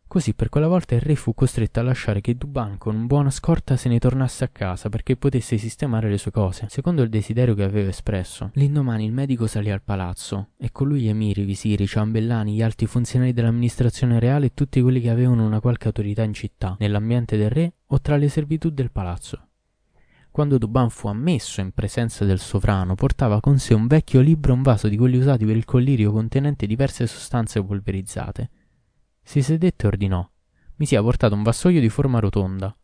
Così 0.06 0.36
per 0.36 0.50
quella 0.50 0.68
volta 0.68 0.94
il 0.94 1.02
re 1.02 1.16
fu 1.16 1.34
costretto 1.34 1.80
a 1.80 1.84
lasciare 1.84 2.22
che 2.22 2.36
Duban 2.36 2.78
con 2.78 3.08
buona 3.08 3.32
scorta 3.32 3.76
se 3.76 3.90
ne 3.90 3.98
tornasse 3.98 4.44
a 4.44 4.50
casa 4.50 4.88
perché 4.88 5.18
potesse 5.18 5.58
sistemare 5.58 6.08
le 6.08 6.20
sue 6.20 6.30
cose, 6.30 6.68
secondo 6.70 7.02
il 7.02 7.10
desiderio 7.10 7.56
che 7.56 7.64
aveva 7.64 7.90
espresso. 7.90 8.52
L'indomani 8.54 9.06
il 9.06 9.12
medico 9.12 9.48
salì 9.48 9.72
al 9.72 9.82
palazzo 9.82 10.50
e 10.60 10.72
con 10.72 10.88
lui 10.88 11.02
gli 11.02 11.08
emiri, 11.08 11.42
i 11.42 11.46
visiri, 11.46 11.86
i 11.86 11.88
ciambellani, 11.88 12.54
gli 12.54 12.62
alti 12.62 12.86
funzionari 12.86 13.34
dell'amministrazione 13.34 14.20
reale 14.20 14.46
e 14.46 14.54
tutti 14.54 14.80
quelli 14.82 15.02
che 15.02 15.10
avevano 15.10 15.44
una 15.44 15.60
qualche 15.60 15.88
autorità 15.88 16.22
in 16.22 16.34
città, 16.34 16.76
nell'ambiente 16.78 17.36
del 17.36 17.50
re 17.50 17.74
o 17.94 18.02
tra 18.02 18.18
le 18.18 18.28
servitù 18.28 18.72
del 18.72 18.92
palazzo. 18.92 19.50
Quando 20.32 20.58
Duban 20.58 20.90
fu 20.90 21.08
ammesso 21.08 21.62
in 21.62 21.74
presenza 21.74 22.26
del 22.26 22.40
sovrano, 22.40 22.96
portava 22.96 23.40
con 23.40 23.60
sé 23.60 23.76
un 23.76 23.86
vecchio 23.86 24.20
libro 24.20 24.52
e 24.52 24.56
un 24.56 24.64
vaso 24.64 24.88
di 24.88 24.98
quelli 24.98 25.18
usati 25.18 25.46
per 25.46 25.56
il 25.56 25.64
collirio 25.64 26.12
contenente 26.12 26.66
diverse 26.66 27.06
sostanze 27.06 27.64
polverizzate. 27.64 28.50
Si 29.22 29.44
sedette 29.44 29.86
e 29.86 29.88
ordinò. 29.88 30.28
Mi 30.78 30.88
sia 30.88 31.04
portato 31.04 31.36
un 31.36 31.44
vassoio 31.44 31.80
di 31.80 31.90
forma 31.90 32.18
rotonda. 32.18 32.76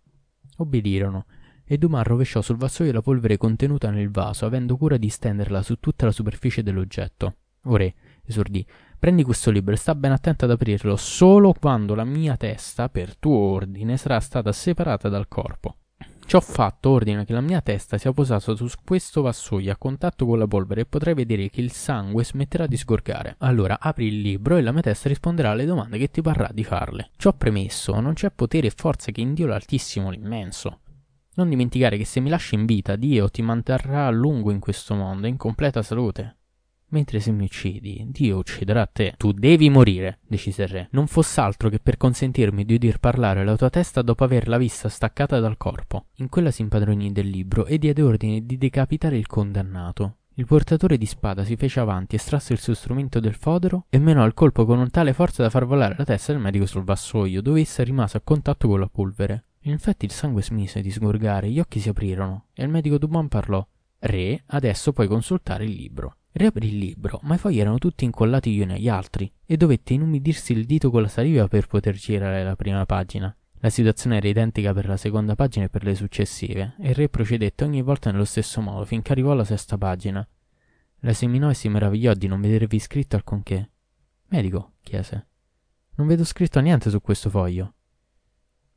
Obbedirono, 0.57 1.25
e 1.65 1.79
Dumas 1.79 2.05
rovesciò 2.05 2.41
sul 2.41 2.57
vassoio 2.57 2.91
la 2.91 3.01
polvere 3.01 3.37
contenuta 3.37 3.89
nel 3.89 4.11
vaso, 4.11 4.45
avendo 4.45 4.77
cura 4.77 4.97
di 4.97 5.09
stenderla 5.09 5.63
su 5.63 5.79
tutta 5.79 6.05
la 6.05 6.11
superficie 6.11 6.61
dell'oggetto. 6.61 7.37
Ore, 7.63 7.95
esordì, 8.25 8.63
prendi 8.99 9.23
questo 9.23 9.49
libro 9.49 9.73
e 9.73 9.77
sta 9.77 9.95
ben 9.95 10.11
attento 10.11 10.45
ad 10.45 10.51
aprirlo 10.51 10.97
solo 10.97 11.53
quando 11.53 11.95
la 11.95 12.03
mia 12.03 12.35
testa, 12.35 12.89
per 12.89 13.15
tuo 13.17 13.37
ordine, 13.37 13.97
sarà 13.97 14.19
stata 14.19 14.51
separata 14.51 15.09
dal 15.09 15.27
corpo. 15.27 15.77
Ciò 16.29 16.39
fatto 16.41 16.91
ordina 16.91 17.23
che 17.23 17.33
la 17.33 17.41
mia 17.41 17.59
testa 17.59 17.97
sia 17.97 18.13
posata 18.13 18.55
su 18.55 18.67
questo 18.85 19.23
vassoio 19.23 19.71
a 19.71 19.77
contatto 19.77 20.27
con 20.27 20.37
la 20.37 20.45
polvere 20.45 20.81
e 20.81 20.85
potrai 20.85 21.15
vedere 21.15 21.49
che 21.49 21.59
il 21.59 21.71
sangue 21.71 22.23
smetterà 22.23 22.67
di 22.67 22.77
sgorgare. 22.77 23.35
Allora 23.39 23.79
apri 23.79 24.05
il 24.05 24.21
libro 24.21 24.55
e 24.55 24.61
la 24.61 24.71
mia 24.71 24.83
testa 24.83 25.09
risponderà 25.09 25.49
alle 25.49 25.65
domande 25.65 25.97
che 25.97 26.11
ti 26.11 26.21
parrà 26.21 26.51
di 26.53 26.63
farle. 26.63 27.09
Ciò 27.17 27.33
premesso, 27.33 27.99
non 27.99 28.13
c'è 28.13 28.29
potere 28.29 28.67
e 28.67 28.73
forza 28.75 29.11
che 29.11 29.21
in 29.21 29.33
Dio 29.33 29.47
l'Altissimo, 29.47 30.11
l'immenso. 30.11 30.81
Non 31.33 31.49
dimenticare 31.49 31.97
che 31.97 32.05
se 32.05 32.19
mi 32.19 32.29
lasci 32.29 32.53
in 32.53 32.65
vita, 32.65 32.95
Dio 32.95 33.27
ti 33.29 33.41
manterrà 33.41 34.05
a 34.05 34.11
lungo 34.11 34.51
in 34.51 34.59
questo 34.59 34.93
mondo, 34.93 35.25
in 35.25 35.35
completa 35.35 35.81
salute. 35.81 36.38
Mentre 36.91 37.19
se 37.19 37.31
mi 37.31 37.43
uccidi, 37.43 38.07
Dio 38.09 38.37
ucciderà 38.37 38.85
te. 38.87 39.13
Tu 39.17 39.31
devi 39.31 39.69
morire, 39.69 40.19
decise 40.27 40.63
il 40.63 40.69
re. 40.69 40.87
Non 40.91 41.07
fosse 41.07 41.39
altro 41.39 41.69
che 41.69 41.79
per 41.79 41.97
consentirmi 41.97 42.65
di 42.65 42.73
udir 42.73 42.99
parlare 42.99 43.43
la 43.43 43.55
tua 43.55 43.69
testa 43.69 44.01
dopo 44.01 44.23
averla 44.23 44.57
vista 44.57 44.89
staccata 44.89 45.39
dal 45.39 45.57
corpo. 45.57 46.05
In 46.15 46.29
quella 46.29 46.49
si 46.51 46.63
impadronì 46.63 47.11
del 47.11 47.27
libro 47.27 47.65
e 47.65 47.77
diede 47.77 48.01
ordine 48.01 48.45
di 48.45 48.57
decapitare 48.57 49.17
il 49.17 49.27
condannato. 49.27 50.15
Il 50.39 50.45
portatore 50.45 50.97
di 50.97 51.05
spada 51.05 51.43
si 51.43 51.57
fece 51.57 51.81
avanti, 51.81 52.15
estrasse 52.15 52.53
il 52.53 52.59
suo 52.59 52.73
strumento 52.73 53.19
del 53.19 53.33
fodero 53.33 53.85
e 53.89 53.99
menò 53.99 54.25
il 54.25 54.33
colpo 54.33 54.65
con 54.65 54.89
tale 54.89 55.11
forza 55.11 55.43
da 55.43 55.49
far 55.49 55.65
volare 55.65 55.95
la 55.97 56.05
testa 56.05 56.31
del 56.31 56.41
medico 56.41 56.65
sul 56.65 56.85
vassoio, 56.85 57.41
dove 57.41 57.59
essa 57.59 57.83
rimase 57.83 58.17
a 58.17 58.21
contatto 58.21 58.67
con 58.67 58.79
la 58.79 58.87
polvere. 58.87 59.43
Infatti 59.63 60.05
il 60.05 60.11
sangue 60.11 60.41
smise 60.41 60.81
di 60.81 60.89
sgorgare, 60.89 61.49
gli 61.49 61.59
occhi 61.59 61.81
si 61.81 61.89
aprirono 61.89 62.45
e 62.53 62.63
il 62.63 62.69
medico 62.69 62.97
Dubon 62.97 63.27
parlò. 63.27 63.67
Re, 63.99 64.43
adesso 64.45 64.93
puoi 64.93 65.07
consultare 65.07 65.65
il 65.65 65.71
libro. 65.71 66.15
Riaprì 66.39 66.69
il 66.69 66.77
libro, 66.77 67.19
ma 67.23 67.35
i 67.35 67.37
fogli 67.37 67.59
erano 67.59 67.79
tutti 67.79 68.05
incollati 68.05 68.53
gli 68.53 68.61
uni 68.61 68.71
agli 68.71 68.87
altri, 68.87 69.29
e 69.45 69.57
dovette 69.57 69.91
inumidirsi 69.91 70.53
il 70.53 70.63
dito 70.63 70.89
con 70.89 71.01
la 71.01 71.09
saliva 71.09 71.49
per 71.49 71.67
poter 71.67 71.95
girare 71.95 72.45
la 72.45 72.55
prima 72.55 72.85
pagina. 72.85 73.35
La 73.55 73.69
situazione 73.69 74.15
era 74.15 74.27
identica 74.29 74.71
per 74.71 74.87
la 74.87 74.95
seconda 74.95 75.35
pagina 75.35 75.65
e 75.65 75.69
per 75.69 75.83
le 75.83 75.95
successive, 75.95 76.75
e 76.79 76.91
il 76.91 76.95
re 76.95 77.09
procedette 77.09 77.65
ogni 77.65 77.81
volta 77.81 78.09
nello 78.09 78.23
stesso 78.23 78.61
modo 78.61 78.85
finché 78.85 79.11
arrivò 79.11 79.33
alla 79.33 79.43
sesta 79.43 79.77
pagina. 79.77 80.25
La 80.99 81.11
seminò 81.11 81.49
e 81.49 81.55
si 81.55 81.67
meravigliò 81.67 82.13
di 82.13 82.27
non 82.27 82.39
vedervi 82.39 82.79
scritto 82.79 83.17
alcunché. 83.17 83.71
Medico, 84.27 84.75
chiese. 84.81 85.27
Non 85.95 86.07
vedo 86.07 86.23
scritto 86.23 86.61
niente 86.61 86.89
su 86.89 87.01
questo 87.01 87.29
foglio. 87.29 87.73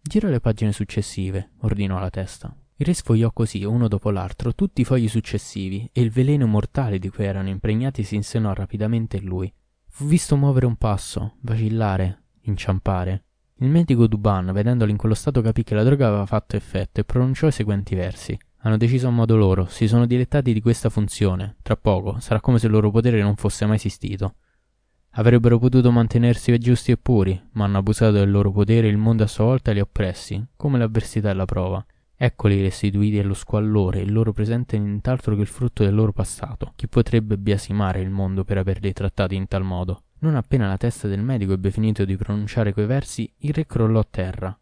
Gira 0.01 0.29
le 0.31 0.41
pagine 0.41 0.73
successive, 0.73 1.53
ordinò 1.59 2.01
la 2.01 2.11
testa. 2.11 2.53
Re 2.83 2.95
sfogliò 2.95 3.31
così, 3.31 3.63
uno 3.63 3.87
dopo 3.87 4.11
l'altro, 4.11 4.55
tutti 4.55 4.81
i 4.81 4.85
fogli 4.85 5.07
successivi, 5.07 5.89
e 5.93 6.01
il 6.01 6.11
veleno 6.11 6.47
mortale 6.47 6.99
di 6.99 7.11
cui 7.11 7.25
erano 7.25 7.49
impregnati 7.49 8.03
si 8.03 8.17
insenò 8.17 8.53
rapidamente 8.53 9.19
in 9.19 9.25
lui. 9.25 9.53
Fu 9.89 10.07
visto 10.07 10.37
muovere 10.37 10.67
un 10.67 10.75
passo, 10.75 11.35
vacillare, 11.43 12.23
inciampare. 12.43 13.25
Il 13.59 13.69
medico 13.69 14.09
Duban, 14.09 14.51
vedendolo 14.53 14.91
in 14.91 14.97
quello 14.97 15.15
stato, 15.15 15.41
capì 15.43 15.63
che 15.63 15.77
la 15.77 15.85
droga 15.85 16.09
aveva 16.09 16.27
fatto 16.27 16.57
effetto 16.57 16.99
e 16.99 17.05
pronunciò 17.05 17.47
i 17.47 17.53
seguenti 17.53 17.95
versi. 17.95 18.37
Hanno 18.63 18.77
deciso 18.77 19.07
a 19.07 19.11
modo 19.11 19.37
loro, 19.37 19.67
si 19.67 19.87
sono 19.87 20.05
dilettati 20.05 20.53
di 20.53 20.61
questa 20.61 20.89
funzione. 20.89 21.57
Tra 21.63 21.77
poco 21.77 22.19
sarà 22.19 22.41
come 22.41 22.59
se 22.59 22.67
il 22.67 22.73
loro 22.73 22.91
potere 22.91 23.23
non 23.23 23.37
fosse 23.37 23.65
mai 23.65 23.77
esistito. 23.77 24.35
Avrebbero 25.13 25.59
potuto 25.59 25.93
mantenersi 25.93 26.59
giusti 26.59 26.91
e 26.91 26.97
puri, 26.97 27.41
ma 27.53 27.65
hanno 27.65 27.79
abusato 27.79 28.13
del 28.13 28.31
loro 28.31 28.51
potere 28.51 28.89
e 28.89 28.91
il 28.91 28.97
mondo 28.97 29.23
a 29.23 29.29
sua 29.29 29.45
volta 29.45 29.71
li 29.71 29.79
ha 29.79 29.83
oppressi, 29.83 30.45
come 30.57 30.79
l'avversità 30.79 31.31
e 31.31 31.35
la 31.35 31.45
prova. 31.45 31.85
Eccoli 32.25 32.61
restituiti 32.63 33.19
allo 33.19 33.35
squallore, 33.35 33.99
il 33.99 34.13
loro 34.13 34.33
presente 34.33 34.79
nient'altro 34.79 35.35
che 35.35 35.41
il 35.41 35.49
frutto 35.49 35.83
del 35.83 35.93
loro 35.93 36.13
passato. 36.13 36.73
Chi 36.77 36.87
potrebbe 36.87 37.37
biasimare 37.37 38.01
il 38.01 38.11
mondo 38.11 38.45
per 38.45 38.59
averli 38.59 38.93
trattati 38.93 39.35
in 39.35 39.49
tal 39.49 39.65
modo? 39.65 40.05
Non 40.21 40.37
appena 40.37 40.69
la 40.69 40.77
testa 40.77 41.09
del 41.09 41.21
medico 41.21 41.53
ebbe 41.53 41.73
finito 41.73 42.05
di 42.05 42.17
pronunciare 42.17 42.73
quei 42.73 42.87
versi, 42.87 43.29
il 43.39 43.53
re 43.53 43.67
crollò 43.67 43.99
a 43.99 44.07
terra. 44.09 44.57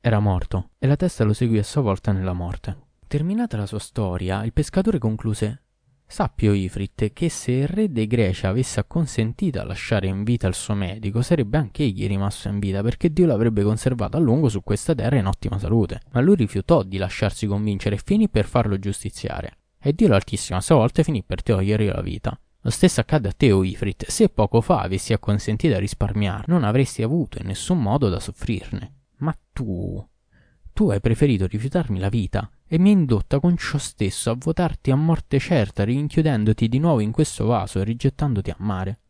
Era 0.00 0.20
morto, 0.20 0.70
e 0.78 0.86
la 0.86 0.94
testa 0.94 1.24
lo 1.24 1.32
seguì 1.32 1.58
a 1.58 1.64
sua 1.64 1.80
volta 1.80 2.12
nella 2.12 2.34
morte. 2.34 2.76
Terminata 3.08 3.56
la 3.56 3.66
sua 3.66 3.80
storia, 3.80 4.44
il 4.44 4.52
pescatore 4.52 4.98
concluse 4.98 5.62
Sappio 6.08 6.52
Ifrit 6.52 7.12
che 7.12 7.28
se 7.28 7.50
il 7.50 7.66
re 7.66 7.90
dei 7.90 8.06
Greci 8.06 8.46
avesse 8.46 8.78
acconsentito 8.78 9.60
a 9.60 9.64
lasciare 9.64 10.06
in 10.06 10.22
vita 10.22 10.46
il 10.46 10.54
suo 10.54 10.74
medico, 10.74 11.20
sarebbe 11.20 11.58
anche 11.58 11.82
egli 11.82 12.06
rimasto 12.06 12.48
in 12.48 12.60
vita 12.60 12.80
perché 12.80 13.12
Dio 13.12 13.26
l'avrebbe 13.26 13.64
conservato 13.64 14.16
a 14.16 14.20
lungo 14.20 14.48
su 14.48 14.62
questa 14.62 14.94
terra 14.94 15.16
in 15.16 15.26
ottima 15.26 15.58
salute. 15.58 16.00
Ma 16.12 16.20
lui 16.20 16.36
rifiutò 16.36 16.84
di 16.84 16.96
lasciarsi 16.96 17.46
convincere 17.46 17.96
e 17.96 18.00
finì 18.02 18.28
per 18.28 18.46
farlo 18.46 18.78
giustiziare. 18.78 19.58
E 19.78 19.92
Dio 19.92 20.08
l'Altissimo 20.08 20.60
sua 20.60 20.76
volta 20.76 21.02
finì 21.02 21.22
per 21.24 21.42
togliergli 21.42 21.88
la 21.88 22.00
vita. 22.00 22.38
Lo 22.60 22.70
stesso 22.70 23.00
accade 23.00 23.28
a 23.28 23.32
te, 23.32 23.52
o 23.52 23.62
Ifrit, 23.62 24.06
se 24.06 24.28
poco 24.28 24.60
fa 24.60 24.80
avessi 24.80 25.12
acconsentito 25.12 25.74
a 25.74 25.78
risparmiare, 25.78 26.44
non 26.46 26.64
avresti 26.64 27.02
avuto 27.02 27.38
in 27.38 27.48
nessun 27.48 27.82
modo 27.82 28.08
da 28.08 28.20
soffrirne. 28.20 28.92
Ma 29.18 29.36
tu, 29.52 30.04
tu 30.72 30.88
hai 30.88 31.00
preferito 31.00 31.46
rifiutarmi 31.46 31.98
la 31.98 32.08
vita 32.08 32.48
e 32.68 32.78
mi 32.78 32.90
hai 32.90 32.96
indotta 32.96 33.38
con 33.38 33.56
ciò 33.56 33.78
stesso 33.78 34.30
a 34.30 34.36
votarti 34.38 34.90
a 34.90 34.96
morte 34.96 35.38
certa, 35.38 35.84
rinchiudendoti 35.84 36.68
di 36.68 36.78
nuovo 36.78 37.00
in 37.00 37.12
questo 37.12 37.46
vaso 37.46 37.80
e 37.80 37.84
rigettandoti 37.84 38.50
a 38.50 38.56
mare. 38.58 39.00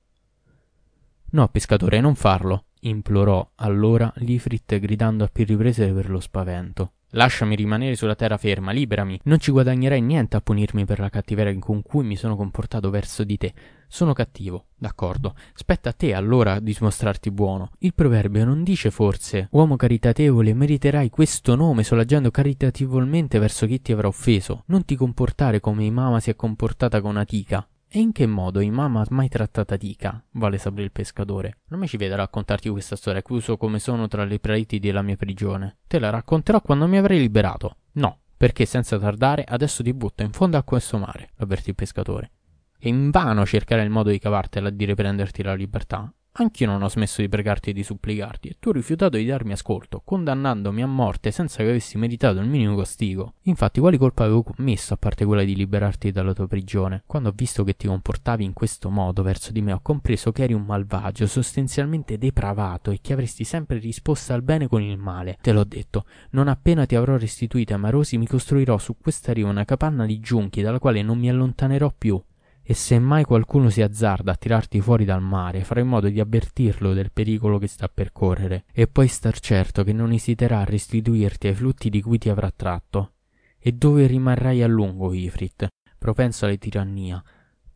No, 1.31 1.49
pescatore, 1.49 2.01
non 2.01 2.15
farlo, 2.15 2.67
implorò 2.81 3.53
allora 3.57 4.13
l'Ifrit 4.17 4.79
gridando 4.79 5.25
a 5.25 5.29
più 5.29 5.45
riprese 5.45 5.93
per 5.93 6.11
lo 6.11 6.21
spavento. 6.21 6.93
Lasciami 7.11 7.55
rimanere 7.55 7.95
sulla 7.95 8.17
terraferma, 8.17 8.73
liberami. 8.73 9.21
Non 9.25 9.39
ci 9.39 9.53
guadagnerai 9.53 10.01
niente 10.01 10.37
a 10.37 10.41
punirmi 10.41 10.85
per 10.85 10.99
la 10.99 11.09
cattiveria 11.09 11.57
con 11.59 11.83
cui 11.83 12.05
mi 12.05 12.17
sono 12.17 12.37
comportato 12.37 12.91
verso 12.91 13.23
di 13.23 13.37
te. 13.37 13.55
Sono 13.87 14.13
cattivo, 14.13 14.67
d'accordo. 14.77 15.35
Spetta 15.55 15.91
a 15.91 15.93
te 15.93 16.13
allora 16.15 16.59
di 16.59 16.73
dimostrarti 16.73 17.31
buono. 17.31 17.71
Il 17.79 17.95
proverbio 17.95 18.45
non 18.45 18.65
dice 18.65 18.91
forse, 18.91 19.47
uomo 19.53 19.77
caritatevole, 19.77 20.53
meriterai 20.53 21.09
questo 21.09 21.55
nome 21.55 21.85
solo 21.85 22.01
agendo 22.01 22.31
caritatevolmente 22.31 23.39
verso 23.39 23.67
chi 23.67 23.81
ti 23.81 23.93
avrà 23.93 24.09
offeso. 24.09 24.65
Non 24.67 24.85
ti 24.85 24.97
comportare 24.97 25.61
come 25.61 25.85
Imama 25.85 26.19
si 26.19 26.31
è 26.31 26.35
comportata 26.35 27.01
con 27.01 27.17
Atica. 27.17 27.67
E 27.89 28.01
in 28.01 28.13
che 28.13 28.27
modo 28.27 28.61
Imam 28.61 28.97
ha 28.97 29.07
mai 29.11 29.29
trattata 29.29 29.77
Tika? 29.77 30.23
Vuole 30.33 30.59
sapere 30.59 30.83
il 30.83 30.93
pescatore. 30.93 31.59
Non 31.69 31.81
mi 31.81 31.87
ci 31.87 31.97
vede 31.97 32.15
a 32.15 32.19
raccontarti 32.19 32.69
questa 32.69 32.97
storia, 32.97 33.23
chiuso 33.23 33.57
come 33.57 33.79
sono 33.79 34.09
tra 34.09 34.25
le 34.25 34.39
pareti 34.39 34.79
della 34.79 35.03
mia 35.03 35.17
prigione. 35.17 35.79
Te 35.87 35.99
la 35.99 36.11
racconterò 36.11 36.61
quando 36.61 36.87
mi 36.89 36.99
avrai 36.99 37.19
liberato. 37.19 37.77
No, 37.93 38.19
perché 38.37 38.67
senza 38.67 38.99
tardare 38.99 39.45
adesso 39.45 39.83
ti 39.83 39.95
butto 39.95 40.23
in 40.23 40.33
fondo 40.33 40.57
a 40.57 40.63
questo 40.63 40.99
mare, 40.99 41.31
avvertì 41.37 41.71
il 41.71 41.77
pescatore. 41.77 42.31
E 42.79 42.89
invano 42.89 43.47
cercare 43.47 43.83
il 43.83 43.91
modo 43.91 44.11
di 44.11 44.19
cavartela 44.19 44.69
e 44.69 44.77
di 44.77 44.85
riprenderti 44.85 45.43
la 45.43 45.55
libertà. 45.55 46.13
Anch'io 46.39 46.67
non 46.67 46.83
ho 46.83 46.89
smesso 46.91 47.23
di 47.23 47.31
pregarti 47.31 47.71
e 47.71 47.73
di 47.73 47.83
supplicarti, 47.83 48.49
e 48.49 48.57
tu 48.59 48.69
hai 48.69 48.75
rifiutato 48.75 49.17
di 49.17 49.25
darmi 49.25 49.53
ascolto, 49.53 50.03
condannandomi 50.05 50.83
a 50.83 50.87
morte 50.87 51.31
senza 51.31 51.63
che 51.63 51.71
avessi 51.71 51.97
meritato 51.97 52.41
il 52.41 52.49
minimo 52.49 52.77
castigo. 52.77 53.35
Infatti, 53.45 53.81
quali 53.81 53.97
colpa 53.97 54.25
avevo 54.25 54.43
commesso 54.43 54.93
a 54.93 54.99
parte 54.99 55.25
quella 55.25 55.45
di 55.45 55.57
liberarti 55.57 56.13
dalla 56.13 56.35
tua 56.35 56.47
prigione? 56.47 57.05
Quando 57.07 57.31
ho 57.31 57.33
visto 57.35 57.65
che 57.65 57.75
ti 57.75 57.87
comportavi 57.87 58.45
in 58.45 58.53
questo 58.53 58.91
modo 58.91 59.23
verso 59.23 59.51
di 59.51 59.63
me, 59.63 59.73
ho 59.73 59.81
compreso 59.81 60.31
che 60.31 60.43
eri 60.43 60.53
un 60.53 60.67
malvagio, 60.67 61.27
sostanzialmente 61.27 62.19
depravato, 62.19 62.91
e 62.91 62.99
che 63.01 63.15
avresti 63.15 63.45
sempre 63.45 63.79
risposto 63.79 64.35
al 64.35 64.43
bene 64.43 64.69
con 64.69 64.83
il 64.83 64.99
male. 64.99 65.39
Te 65.41 65.53
l'ho 65.53 65.65
detto, 65.65 66.05
non 66.33 66.49
appena 66.49 66.85
ti 66.85 66.97
avrò 66.97 67.17
restituito 67.17 67.73
ai 67.73 67.81
marosi, 67.81 68.19
mi 68.19 68.27
costruirò 68.27 68.77
su 68.77 68.97
questa 69.01 69.33
riva 69.33 69.49
una 69.49 69.65
capanna 69.65 70.05
di 70.05 70.21
giunchi 70.21 70.61
dalla 70.61 70.79
quale 70.79 71.01
non 71.01 71.19
mi 71.19 71.31
allontanerò 71.31 71.95
più 71.97 72.23
e 72.69 72.75
se 72.75 72.99
mai 72.99 73.23
qualcuno 73.23 73.71
si 73.71 73.81
azzarda 73.81 74.33
a 74.33 74.35
tirarti 74.35 74.81
fuori 74.81 75.05
dal 75.05 75.23
mare, 75.23 75.63
farai 75.63 75.85
in 75.85 75.89
modo 75.89 76.09
di 76.09 76.19
avvertirlo 76.19 76.95
del 76.95 77.13
pericolo 77.13 77.59
che 77.59 77.69
sta 77.69 77.89
per 77.89 78.11
correre, 78.11 78.65
e 78.73 78.89
poi 78.89 79.07
star 79.07 79.39
certo 79.39 79.85
che 79.85 79.93
non 79.93 80.11
esiterà 80.11 80.59
a 80.59 80.65
restituirti 80.65 81.47
ai 81.47 81.55
flutti 81.55 81.89
di 81.91 82.03
cui 82.03 82.19
ti 82.19 82.29
avrà 82.29 82.51
tratto. 82.51 83.13
E 83.57 83.71
dove 83.71 84.09
rimarrai 84.09 84.65
a 84.65 84.67
lungo, 84.67 85.13
Ifrit, 85.13 85.69
propenso 85.97 86.45
alla 86.45 86.57
tirannia, 86.57 87.23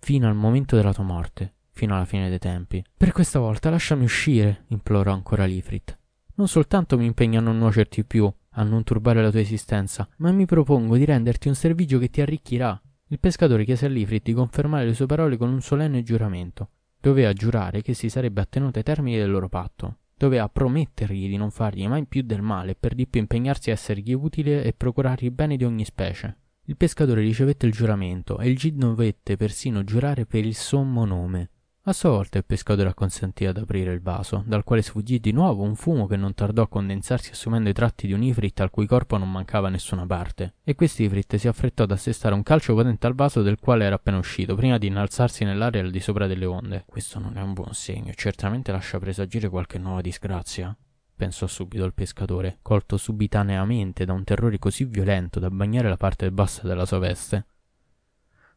fino 0.00 0.26
al 0.26 0.34
momento 0.34 0.74
della 0.74 0.92
tua 0.92 1.04
morte, 1.04 1.54
fino 1.70 1.94
alla 1.94 2.04
fine 2.04 2.28
dei 2.28 2.40
tempi. 2.40 2.84
Per 2.96 3.12
questa 3.12 3.38
volta 3.38 3.70
lasciami 3.70 4.02
uscire, 4.02 4.64
implorò 4.70 5.12
ancora 5.12 5.44
l'Ifrit. 5.44 5.96
Non 6.34 6.48
soltanto 6.48 6.98
mi 6.98 7.06
impegno 7.06 7.38
a 7.38 7.42
non 7.42 7.58
nuocerti 7.58 8.04
più, 8.04 8.28
a 8.54 8.62
non 8.64 8.82
turbare 8.82 9.22
la 9.22 9.30
tua 9.30 9.38
esistenza, 9.38 10.08
ma 10.16 10.32
mi 10.32 10.46
propongo 10.46 10.96
di 10.96 11.04
renderti 11.04 11.46
un 11.46 11.54
servigio 11.54 12.00
che 12.00 12.10
ti 12.10 12.20
arricchirà 12.20 12.80
il 13.12 13.18
pescatore 13.18 13.64
chiese 13.64 13.86
a 13.86 13.88
Lifrit 13.88 14.22
di 14.22 14.32
confermare 14.32 14.84
le 14.84 14.94
sue 14.94 15.06
parole 15.06 15.36
con 15.36 15.50
un 15.50 15.60
solenne 15.60 16.04
giuramento. 16.04 16.70
Doveva 17.00 17.32
giurare 17.32 17.82
che 17.82 17.92
si 17.92 18.08
sarebbe 18.08 18.40
attenuto 18.40 18.78
ai 18.78 18.84
termini 18.84 19.16
del 19.16 19.30
loro 19.30 19.48
patto. 19.48 19.96
Doveva 20.16 20.48
promettergli 20.48 21.28
di 21.28 21.36
non 21.36 21.50
fargli 21.50 21.88
mai 21.88 22.06
più 22.06 22.22
del 22.22 22.40
male 22.40 22.72
e 22.72 22.76
per 22.78 22.94
di 22.94 23.08
più 23.08 23.20
impegnarsi 23.20 23.70
a 23.70 23.72
essergli 23.72 24.12
utile 24.12 24.62
e 24.62 24.74
procurargli 24.74 25.30
bene 25.30 25.56
di 25.56 25.64
ogni 25.64 25.84
specie. 25.84 26.36
Il 26.66 26.76
pescatore 26.76 27.20
ricevette 27.20 27.66
il 27.66 27.72
giuramento 27.72 28.38
e 28.38 28.48
il 28.48 28.56
Gid 28.56 28.76
dovette 28.76 29.36
persino 29.36 29.82
giurare 29.82 30.24
per 30.24 30.44
il 30.44 30.54
sommo 30.54 31.04
nome. 31.04 31.50
A 31.84 31.94
sua 31.94 32.10
volta 32.10 32.36
il 32.36 32.44
pescatore 32.44 32.90
acconsentì 32.90 33.46
ad 33.46 33.56
aprire 33.56 33.90
il 33.90 34.02
vaso, 34.02 34.44
dal 34.46 34.64
quale 34.64 34.82
sfuggì 34.82 35.18
di 35.18 35.32
nuovo 35.32 35.62
un 35.62 35.74
fumo 35.74 36.06
che 36.06 36.16
non 36.16 36.34
tardò 36.34 36.60
a 36.60 36.68
condensarsi 36.68 37.30
assumendo 37.30 37.70
i 37.70 37.72
tratti 37.72 38.06
di 38.06 38.12
un 38.12 38.22
ifrit 38.22 38.60
al 38.60 38.68
cui 38.68 38.84
corpo 38.86 39.16
non 39.16 39.32
mancava 39.32 39.70
nessuna 39.70 40.04
parte. 40.04 40.56
E 40.62 40.74
quest'ifrit 40.74 41.36
si 41.36 41.48
affrettò 41.48 41.84
ad 41.84 41.92
assestare 41.92 42.34
un 42.34 42.42
calcio 42.42 42.74
potente 42.74 43.06
al 43.06 43.14
vaso 43.14 43.40
del 43.40 43.58
quale 43.58 43.86
era 43.86 43.94
appena 43.94 44.18
uscito, 44.18 44.54
prima 44.56 44.76
di 44.76 44.88
innalzarsi 44.88 45.44
nell'aria 45.44 45.80
al 45.80 45.90
di 45.90 46.00
sopra 46.00 46.26
delle 46.26 46.44
onde. 46.44 46.84
Questo 46.86 47.18
non 47.18 47.38
è 47.38 47.40
un 47.40 47.54
buon 47.54 47.72
segno, 47.72 48.12
certamente 48.12 48.72
lascia 48.72 48.98
presagire 48.98 49.48
qualche 49.48 49.78
nuova 49.78 50.02
disgrazia 50.02 50.76
pensò 51.20 51.46
subito 51.46 51.84
il 51.84 51.92
pescatore, 51.92 52.60
colto 52.62 52.96
subitaneamente 52.96 54.06
da 54.06 54.14
un 54.14 54.24
terrore 54.24 54.58
così 54.58 54.86
violento 54.86 55.38
da 55.38 55.50
bagnare 55.50 55.90
la 55.90 55.98
parte 55.98 56.32
bassa 56.32 56.66
della 56.66 56.86
sua 56.86 56.98
veste 56.98 57.44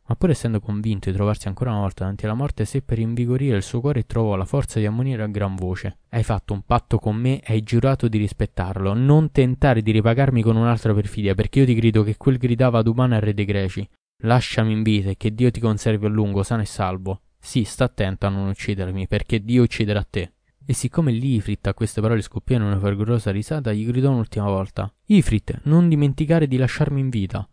ma 0.05 0.15
pur 0.15 0.31
essendo 0.31 0.59
convinto 0.59 1.09
di 1.09 1.15
trovarsi 1.15 1.47
ancora 1.47 1.71
una 1.71 1.79
volta 1.79 2.03
davanti 2.03 2.25
alla 2.25 2.33
morte, 2.33 2.65
seppe 2.65 2.95
rinvigorire 2.95 3.55
il 3.55 3.63
suo 3.63 3.79
cuore 3.79 4.01
e 4.01 4.05
trovò 4.05 4.35
la 4.35 4.45
forza 4.45 4.79
di 4.79 4.85
ammonire 4.85 5.23
a 5.23 5.27
gran 5.27 5.55
voce. 5.55 5.99
Hai 6.09 6.23
fatto 6.23 6.53
un 6.53 6.61
patto 6.63 6.99
con 6.99 7.15
me 7.15 7.41
hai 7.45 7.63
giurato 7.63 8.07
di 8.07 8.17
rispettarlo. 8.17 8.93
Non 8.93 9.31
tentare 9.31 9.81
di 9.81 9.91
ripagarmi 9.91 10.41
con 10.41 10.57
un'altra 10.57 10.93
perfidia, 10.93 11.35
perché 11.35 11.59
io 11.59 11.65
ti 11.65 11.73
grido 11.73 12.03
che 12.03 12.17
quel 12.17 12.37
gridava 12.37 12.79
ad 12.79 12.87
umano 12.87 13.15
al 13.15 13.21
re 13.21 13.33
dei 13.33 13.45
greci. 13.45 13.87
Lasciami 14.23 14.71
in 14.71 14.83
vita 14.83 15.09
e 15.09 15.17
che 15.17 15.33
Dio 15.33 15.51
ti 15.51 15.59
conservi 15.59 16.05
a 16.05 16.09
lungo, 16.09 16.43
sano 16.43 16.61
e 16.61 16.65
salvo. 16.65 17.21
Sì, 17.39 17.63
sta 17.63 17.85
attento 17.85 18.25
a 18.25 18.29
non 18.29 18.47
uccidermi, 18.47 19.07
perché 19.07 19.43
Dio 19.43 19.63
ucciderà 19.63 20.03
te. 20.09 20.31
E 20.65 20.73
siccome 20.73 21.11
l'Ifrit 21.11 21.67
a 21.67 21.73
queste 21.73 21.99
parole 21.99 22.21
scoppiò 22.21 22.55
in 22.55 22.61
una 22.61 22.79
fragorosa 22.79 23.31
risata, 23.31 23.73
gli 23.73 23.85
gridò 23.85 24.11
un'ultima 24.11 24.45
volta: 24.45 24.89
Ifrit, 25.07 25.61
non 25.63 25.89
dimenticare 25.89 26.47
di 26.47 26.55
lasciarmi 26.55 27.01
in 27.01 27.09
vita. 27.09 27.45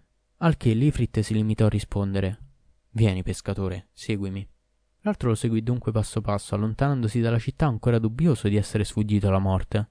Al 0.42 0.56
che 0.56 0.72
l'Ifrit 0.72 1.20
si 1.20 1.34
limitò 1.34 1.66
a 1.66 1.68
rispondere 1.68 2.38
Vieni, 2.92 3.22
pescatore, 3.22 3.88
seguimi. 3.92 4.48
L'altro 5.00 5.28
lo 5.28 5.34
seguì 5.34 5.62
dunque 5.62 5.92
passo 5.92 6.22
passo, 6.22 6.54
allontanandosi 6.54 7.20
dalla 7.20 7.38
città 7.38 7.66
ancora 7.66 7.98
dubbioso 7.98 8.48
di 8.48 8.56
essere 8.56 8.84
sfuggito 8.84 9.28
alla 9.28 9.38
morte. 9.38 9.90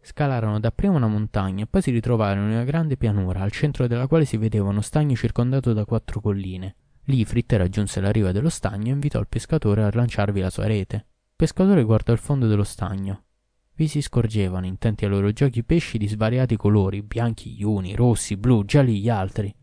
Scalarono 0.00 0.58
dapprima 0.58 0.96
una 0.96 1.06
montagna 1.06 1.62
e 1.62 1.66
poi 1.68 1.80
si 1.80 1.92
ritrovarono 1.92 2.46
in 2.46 2.54
una 2.54 2.64
grande 2.64 2.96
pianura, 2.96 3.42
al 3.42 3.52
centro 3.52 3.86
della 3.86 4.08
quale 4.08 4.24
si 4.24 4.36
vedeva 4.36 4.68
uno 4.68 4.80
stagno 4.80 5.14
circondato 5.14 5.72
da 5.72 5.84
quattro 5.84 6.20
colline. 6.20 6.74
L'Ifrit 7.04 7.52
raggiunse 7.52 8.00
la 8.00 8.10
riva 8.10 8.32
dello 8.32 8.50
stagno 8.50 8.88
e 8.88 8.94
invitò 8.94 9.20
il 9.20 9.28
pescatore 9.28 9.84
a 9.84 9.90
lanciarvi 9.92 10.40
la 10.40 10.50
sua 10.50 10.66
rete. 10.66 10.96
Il 10.96 11.36
pescatore 11.36 11.84
guardò 11.84 12.12
il 12.12 12.18
fondo 12.18 12.48
dello 12.48 12.64
stagno. 12.64 13.26
Vi 13.72 13.86
si 13.86 14.02
scorgevano, 14.02 14.66
intenti 14.66 15.04
ai 15.04 15.10
loro 15.12 15.30
giochi, 15.30 15.62
pesci 15.62 15.98
di 15.98 16.08
svariati 16.08 16.56
colori, 16.56 17.00
bianchi 17.02 17.52
gli 17.52 17.62
uni, 17.62 17.94
rossi, 17.94 18.36
blu, 18.36 18.64
gialli 18.64 19.00
gli 19.00 19.08
altri. 19.08 19.54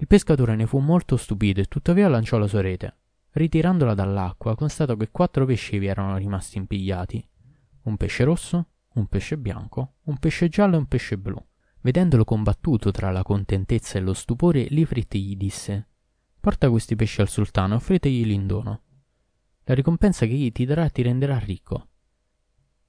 Il 0.00 0.06
pescatore 0.06 0.56
ne 0.56 0.66
fu 0.66 0.78
molto 0.78 1.18
stupito 1.18 1.60
e 1.60 1.66
tuttavia 1.66 2.08
lanciò 2.08 2.38
la 2.38 2.46
sua 2.46 2.62
rete. 2.62 2.96
Ritirandola 3.32 3.92
dall'acqua, 3.92 4.54
constatò 4.54 4.96
che 4.96 5.10
quattro 5.10 5.44
pesci 5.44 5.76
vi 5.76 5.88
erano 5.88 6.16
rimasti 6.16 6.56
impigliati. 6.56 7.22
Un 7.82 7.98
pesce 7.98 8.24
rosso, 8.24 8.68
un 8.94 9.06
pesce 9.08 9.36
bianco, 9.36 9.96
un 10.04 10.16
pesce 10.16 10.48
giallo 10.48 10.76
e 10.76 10.78
un 10.78 10.86
pesce 10.86 11.18
blu. 11.18 11.36
Vedendolo 11.82 12.24
combattuto 12.24 12.90
tra 12.90 13.10
la 13.10 13.22
contentezza 13.22 13.98
e 13.98 14.00
lo 14.00 14.14
stupore, 14.14 14.68
Lifrit 14.70 15.14
gli 15.16 15.36
disse 15.36 15.88
Porta 16.40 16.70
questi 16.70 16.96
pesci 16.96 17.20
al 17.20 17.28
sultano 17.28 17.74
e 17.74 17.76
offritegli 17.76 18.24
l'indono. 18.24 18.80
La 19.64 19.74
ricompensa 19.74 20.24
che 20.24 20.32
egli 20.32 20.50
ti 20.50 20.64
darà 20.64 20.88
ti 20.88 21.02
renderà 21.02 21.38
ricco. 21.38 21.89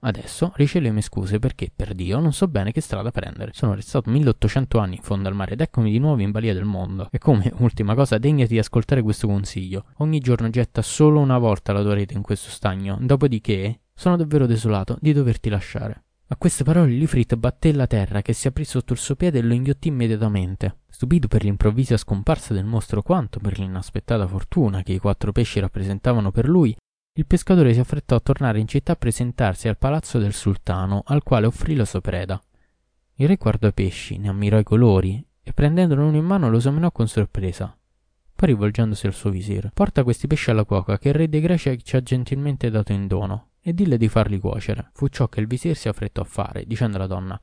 Adesso 0.03 0.53
ricevi 0.55 0.85
le 0.85 0.91
mie 0.91 1.03
scuse 1.03 1.37
perché, 1.37 1.71
per 1.75 1.93
Dio, 1.93 2.19
non 2.19 2.33
so 2.33 2.47
bene 2.47 2.71
che 2.71 2.81
strada 2.81 3.11
prendere. 3.11 3.51
Sono 3.53 3.75
restato 3.75 4.09
1800 4.09 4.79
anni 4.79 4.95
in 4.95 5.01
fondo 5.03 5.27
al 5.27 5.35
mare 5.35 5.53
ed 5.53 5.61
eccomi 5.61 5.91
di 5.91 5.99
nuovo 5.99 6.21
in 6.21 6.31
balia 6.31 6.53
del 6.55 6.65
mondo. 6.65 7.07
E 7.11 7.19
come 7.19 7.51
ultima 7.57 7.93
cosa, 7.93 8.17
degnati 8.17 8.53
di 8.53 8.59
ascoltare 8.59 9.03
questo 9.03 9.27
consiglio. 9.27 9.85
Ogni 9.97 10.19
giorno 10.19 10.49
getta 10.49 10.81
solo 10.81 11.19
una 11.19 11.37
volta 11.37 11.71
la 11.71 11.83
tua 11.83 11.93
rete 11.93 12.15
in 12.15 12.23
questo 12.23 12.49
stagno, 12.49 12.97
dopodiché 12.99 13.81
sono 13.93 14.17
davvero 14.17 14.47
desolato 14.47 14.97
di 14.99 15.13
doverti 15.13 15.49
lasciare. 15.49 16.03
A 16.29 16.37
queste 16.37 16.63
parole 16.63 16.93
Lifrit 16.93 17.35
batté 17.35 17.71
la 17.71 17.87
terra 17.87 18.21
che 18.21 18.33
si 18.33 18.47
aprì 18.47 18.63
sotto 18.63 18.93
il 18.93 18.99
suo 18.99 19.15
piede 19.15 19.39
e 19.39 19.41
lo 19.43 19.53
inghiottì 19.53 19.89
immediatamente. 19.89 20.77
Stupito 20.89 21.27
per 21.27 21.43
l'improvvisa 21.43 21.97
scomparsa 21.97 22.53
del 22.53 22.65
mostro 22.65 23.03
quanto 23.03 23.39
per 23.39 23.59
l'inaspettata 23.59 24.25
fortuna 24.25 24.81
che 24.81 24.93
i 24.93 24.97
quattro 24.97 25.31
pesci 25.31 25.59
rappresentavano 25.59 26.31
per 26.31 26.47
lui, 26.47 26.75
il 27.13 27.25
pescatore 27.25 27.73
si 27.73 27.79
affrettò 27.79 28.15
a 28.15 28.21
tornare 28.21 28.59
in 28.59 28.67
città 28.67 28.93
a 28.93 28.95
presentarsi 28.95 29.67
al 29.67 29.77
palazzo 29.77 30.17
del 30.17 30.33
sultano, 30.33 31.03
al 31.05 31.23
quale 31.23 31.45
offrì 31.45 31.75
la 31.75 31.85
sua 31.85 31.99
preda. 31.99 32.41
Il 33.15 33.27
re 33.27 33.35
guardò 33.35 33.67
i 33.67 33.73
pesci, 33.73 34.17
ne 34.17 34.29
ammirò 34.29 34.57
i 34.57 34.63
colori 34.63 35.23
e 35.43 35.53
prendendolo 35.53 36.05
uno 36.05 36.17
in 36.17 36.25
mano 36.25 36.49
lo 36.49 36.57
esaminò 36.57 36.91
con 36.91 37.07
sorpresa. 37.07 37.77
Poi 38.33 38.49
rivolgendosi 38.49 39.07
al 39.07 39.13
suo 39.13 39.29
visir, 39.29 39.71
porta 39.73 40.03
questi 40.03 40.27
pesci 40.27 40.49
alla 40.49 40.63
cuoca 40.63 40.97
che 40.97 41.09
il 41.09 41.15
re 41.15 41.27
dei 41.27 41.41
greci 41.41 41.83
ci 41.83 41.95
ha 41.95 42.01
gentilmente 42.01 42.69
dato 42.69 42.93
in 42.93 43.07
dono 43.07 43.49
e 43.61 43.73
dille 43.73 43.97
di 43.97 44.07
farli 44.07 44.39
cuocere. 44.39 44.89
Fu 44.93 45.07
ciò 45.09 45.27
che 45.27 45.41
il 45.41 45.47
visir 45.47 45.75
si 45.75 45.89
affrettò 45.89 46.21
a 46.21 46.25
fare, 46.25 46.65
dicendo 46.65 46.97
alla 46.97 47.07
donna 47.07 47.39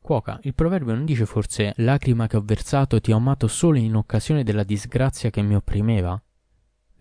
Cuoca, 0.00 0.40
il 0.42 0.54
proverbio 0.54 0.94
non 0.94 1.04
dice 1.04 1.26
forse 1.26 1.74
lacrima 1.76 2.26
che 2.26 2.36
ho 2.36 2.42
versato 2.44 3.00
ti 3.00 3.12
ho 3.12 3.16
amato 3.16 3.46
solo 3.46 3.78
in 3.78 3.94
occasione 3.94 4.42
della 4.42 4.64
disgrazia 4.64 5.30
che 5.30 5.42
mi 5.42 5.54
opprimeva? 5.54 6.20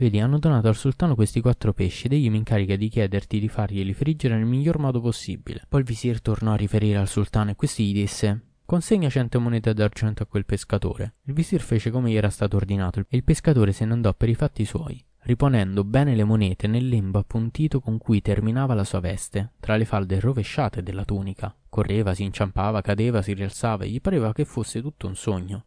Vedi, 0.01 0.19
hanno 0.19 0.39
donato 0.39 0.67
al 0.67 0.75
sultano 0.75 1.13
questi 1.13 1.41
quattro 1.41 1.73
pesci 1.73 2.07
ed 2.07 2.13
egli 2.13 2.31
mi 2.31 2.37
incarica 2.37 2.75
di 2.75 2.89
chiederti 2.89 3.39
di 3.39 3.47
farglieli 3.47 3.93
friggere 3.93 4.35
nel 4.35 4.47
miglior 4.47 4.79
modo 4.79 4.99
possibile. 4.99 5.63
Poi 5.69 5.81
il 5.81 5.85
visir 5.85 6.23
tornò 6.23 6.53
a 6.53 6.55
riferire 6.55 6.97
al 6.97 7.07
sultano 7.07 7.51
e 7.51 7.55
questi 7.55 7.85
gli 7.85 7.93
disse 7.93 8.45
Consegna 8.65 9.09
cento 9.09 9.39
monete 9.39 9.75
d'argento 9.75 10.23
a 10.23 10.25
quel 10.25 10.43
pescatore. 10.43 11.17
Il 11.25 11.35
visir 11.35 11.61
fece 11.61 11.91
come 11.91 12.09
gli 12.09 12.15
era 12.15 12.31
stato 12.31 12.55
ordinato 12.55 13.01
e 13.07 13.15
il 13.15 13.23
pescatore 13.23 13.73
se 13.73 13.85
ne 13.85 13.93
andò 13.93 14.11
per 14.15 14.29
i 14.29 14.33
fatti 14.33 14.65
suoi, 14.65 15.05
riponendo 15.19 15.83
bene 15.83 16.15
le 16.15 16.23
monete 16.23 16.65
nel 16.65 16.87
lembo 16.87 17.19
appuntito 17.19 17.79
con 17.79 17.99
cui 17.99 18.23
terminava 18.23 18.73
la 18.73 18.83
sua 18.83 19.01
veste, 19.01 19.51
tra 19.59 19.75
le 19.75 19.85
falde 19.85 20.19
rovesciate 20.19 20.81
della 20.81 21.05
tunica. 21.05 21.55
Correva, 21.69 22.15
si 22.15 22.23
inciampava, 22.23 22.81
cadeva, 22.81 23.21
si 23.21 23.33
rialzava 23.33 23.83
e 23.83 23.89
gli 23.89 24.01
pareva 24.01 24.33
che 24.33 24.45
fosse 24.45 24.81
tutto 24.81 25.05
un 25.05 25.15
sogno. 25.15 25.65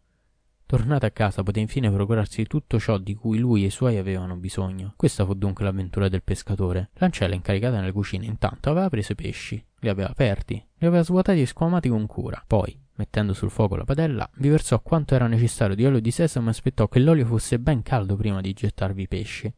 Tornato 0.75 1.07
a 1.07 1.11
casa 1.11 1.45
poté 1.45 1.61
infine 1.61 1.89
procurarsi 1.89 2.47
tutto 2.47 2.81
ciò 2.81 2.99
di 2.99 3.15
cui 3.15 3.39
lui 3.39 3.63
e 3.63 3.67
i 3.67 3.71
suoi 3.71 3.97
avevano 3.97 4.35
bisogno. 4.35 4.95
Questa 4.97 5.25
fu 5.25 5.35
dunque 5.35 5.65
l'avventura 5.65 6.09
del 6.09 6.25
pescatore. 6.25 6.91
L'ancella 6.95 7.37
incaricata 7.37 7.79
nelle 7.79 7.93
cucine 7.93 8.27
intanto 8.27 8.71
aveva 8.71 8.89
preso 8.89 9.13
i 9.13 9.15
pesci, 9.15 9.65
li 9.79 9.89
aveva 9.89 10.11
aperti, 10.11 10.55
li 10.55 10.87
aveva 10.89 11.05
svuotati 11.05 11.41
e 11.41 11.47
squamati 11.47 11.89
con 11.89 12.07
cura. 12.07 12.43
Poi, 12.45 12.77
mettendo 12.97 13.35
sul 13.35 13.51
fuoco 13.51 13.77
la 13.77 13.85
padella, 13.85 14.29
vi 14.39 14.49
versò 14.49 14.81
quanto 14.81 15.15
era 15.15 15.29
necessario 15.29 15.77
di 15.77 15.87
olio 15.87 16.01
di 16.01 16.11
sesamo 16.11 16.49
e 16.49 16.51
aspettò 16.51 16.89
che 16.89 16.99
l'olio 16.99 17.25
fosse 17.25 17.61
ben 17.61 17.83
caldo 17.83 18.17
prima 18.17 18.41
di 18.41 18.53
gettarvi 18.53 19.03
i 19.03 19.07
pesci. 19.07 19.55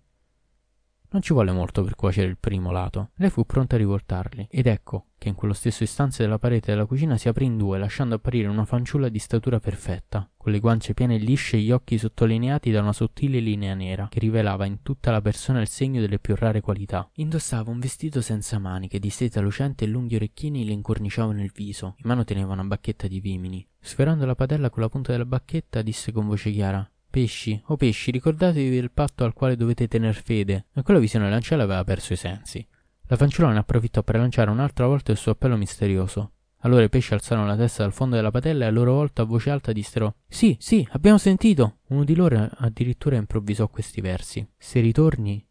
Non 1.17 1.25
ci 1.25 1.33
volle 1.33 1.53
molto 1.53 1.83
per 1.83 1.95
cuocere 1.95 2.29
il 2.29 2.37
primo 2.37 2.71
lato. 2.71 3.13
Lei 3.15 3.31
fu 3.31 3.47
pronta 3.47 3.77
a 3.77 3.79
rivoltarli, 3.79 4.49
ed 4.51 4.67
ecco 4.67 5.07
che 5.17 5.31
in 5.31 5.35
quello 5.35 5.55
stesso 5.55 5.83
istante 5.83 6.23
della 6.23 6.39
parete 6.39 6.73
della 6.73 6.85
cucina 6.85 7.17
si 7.17 7.27
aprì 7.27 7.47
in 7.47 7.57
due, 7.57 7.79
lasciando 7.79 8.17
apparire 8.17 8.49
una 8.49 8.67
fanciulla 8.67 9.09
di 9.09 9.19
statura 9.19 9.59
perfetta, 9.59 10.29
con 10.37 10.53
le 10.53 10.61
guance 10.61 10.93
piene 10.93 11.15
e 11.15 11.19
lisce 11.19 11.57
e 11.57 11.61
gli 11.61 11.71
occhi 11.71 11.97
sottolineati 11.97 12.71
da 12.71 12.83
una 12.83 12.93
sottile 12.93 13.39
linea 13.39 13.73
nera, 13.73 14.09
che 14.11 14.19
rivelava 14.19 14.67
in 14.67 14.83
tutta 14.83 15.11
la 15.11 15.23
persona 15.23 15.63
il 15.63 15.69
segno 15.69 16.03
delle 16.03 16.19
più 16.19 16.35
rare 16.37 16.61
qualità. 16.61 17.09
Indossava 17.15 17.71
un 17.71 17.79
vestito 17.79 18.21
senza 18.21 18.59
maniche, 18.59 18.99
di 18.99 19.09
seta 19.09 19.41
lucente 19.41 19.87
e 19.87 19.89
lunghi 19.89 20.17
orecchini 20.17 20.67
le 20.67 20.73
incorniciavano 20.73 21.43
il 21.43 21.51
viso. 21.55 21.95
In 21.97 22.09
mano 22.09 22.25
teneva 22.25 22.53
una 22.53 22.65
bacchetta 22.65 23.07
di 23.07 23.21
vimini. 23.21 23.67
Sferrando 23.81 24.27
la 24.27 24.35
padella 24.35 24.69
con 24.69 24.83
la 24.83 24.91
punta 24.91 25.13
della 25.13 25.25
bacchetta, 25.25 25.81
disse 25.81 26.13
con 26.13 26.27
voce 26.27 26.51
chiara 26.51 26.87
Pesci, 27.17 27.59
o 27.69 27.73
oh 27.73 27.77
pesci, 27.79 28.11
ricordatevi 28.11 28.69
del 28.69 28.91
patto 28.91 29.25
al 29.25 29.33
quale 29.33 29.57
dovete 29.57 29.89
tener 29.89 30.15
fede. 30.15 30.67
In 30.75 30.83
quella 30.83 31.01
visione 31.01 31.31
l'ancella 31.31 31.63
aveva 31.63 31.83
perso 31.83 32.13
i 32.13 32.17
sensi. 32.17 32.69
La 33.07 33.17
fanciulla 33.17 33.53
ne 33.53 33.59
approfittò 33.59 34.03
per 34.03 34.17
lanciare 34.17 34.51
un'altra 34.51 34.87
volta 34.87 35.13
il 35.13 35.17
suo 35.17 35.33
appello 35.33 35.57
misterioso. 35.57 36.33
Allora 36.59 36.83
i 36.83 36.91
pesci 36.91 37.15
alzarono 37.15 37.47
la 37.47 37.57
testa 37.57 37.85
dal 37.85 37.95
fondo 37.95 38.17
della 38.17 38.31
padella 38.31 38.67
e 38.67 38.69
a 38.69 38.71
loro 38.71 38.93
volta 38.93 39.23
a 39.23 39.25
voce 39.25 39.49
alta 39.49 39.73
dissero 39.73 40.17
Sì, 40.29 40.59
sì, 40.61 40.87
abbiamo 40.91 41.17
sentito. 41.17 41.79
Uno 41.87 42.05
di 42.05 42.15
loro 42.15 42.51
addirittura 42.59 43.17
improvvisò 43.17 43.67
questi 43.69 44.03
versi. 44.03 44.47
Se 44.55 44.81
ritorni, 44.81 45.43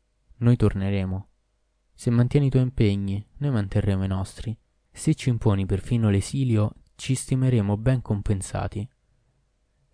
noi 0.42 0.58
torneremo. 0.58 1.30
Se 1.96 2.12
mantieni 2.12 2.46
i 2.46 2.50
tuoi 2.52 2.62
impegni, 2.62 3.26
noi 3.38 3.50
manterremo 3.50 4.04
i 4.04 4.08
nostri. 4.08 4.56
Se 4.92 5.16
ci 5.16 5.30
imponi 5.30 5.66
perfino 5.66 6.12
l'esilio, 6.12 6.76
ci 6.94 7.16
stimeremo 7.16 7.76
ben 7.76 8.04
compensati. 8.04 8.88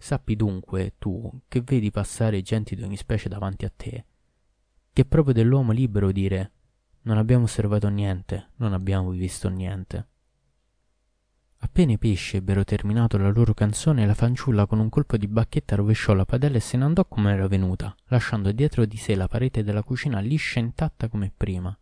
Sappi 0.03 0.35
dunque, 0.35 0.95
tu, 0.97 1.41
che 1.47 1.61
vedi 1.61 1.91
passare 1.91 2.41
genti 2.41 2.75
di 2.75 2.81
ogni 2.81 2.97
specie 2.97 3.29
davanti 3.29 3.65
a 3.65 3.71
te, 3.73 4.05
che 4.91 5.03
è 5.03 5.05
proprio 5.05 5.31
dell'uomo 5.31 5.73
libero 5.73 6.11
dire 6.11 6.51
non 7.03 7.19
abbiamo 7.19 7.43
osservato 7.43 7.87
niente, 7.87 8.49
non 8.55 8.73
abbiamo 8.73 9.11
visto 9.11 9.47
niente. 9.47 10.07
Appena 11.57 11.91
i 11.91 11.99
pesci 11.99 12.37
ebbero 12.37 12.63
terminato 12.63 13.19
la 13.19 13.29
loro 13.29 13.53
canzone, 13.53 14.07
la 14.07 14.15
fanciulla 14.15 14.65
con 14.65 14.79
un 14.79 14.89
colpo 14.89 15.17
di 15.17 15.27
bacchetta 15.27 15.75
rovesciò 15.75 16.15
la 16.15 16.25
padella 16.25 16.57
e 16.57 16.61
se 16.61 16.77
ne 16.77 16.85
andò 16.85 17.05
come 17.05 17.33
era 17.33 17.47
venuta, 17.47 17.95
lasciando 18.05 18.51
dietro 18.51 18.85
di 18.85 18.97
sé 18.97 19.13
la 19.13 19.27
parete 19.27 19.63
della 19.63 19.83
cucina 19.83 20.19
liscia 20.19 20.59
e 20.59 20.63
intatta 20.63 21.09
come 21.09 21.31
prima. 21.37 21.77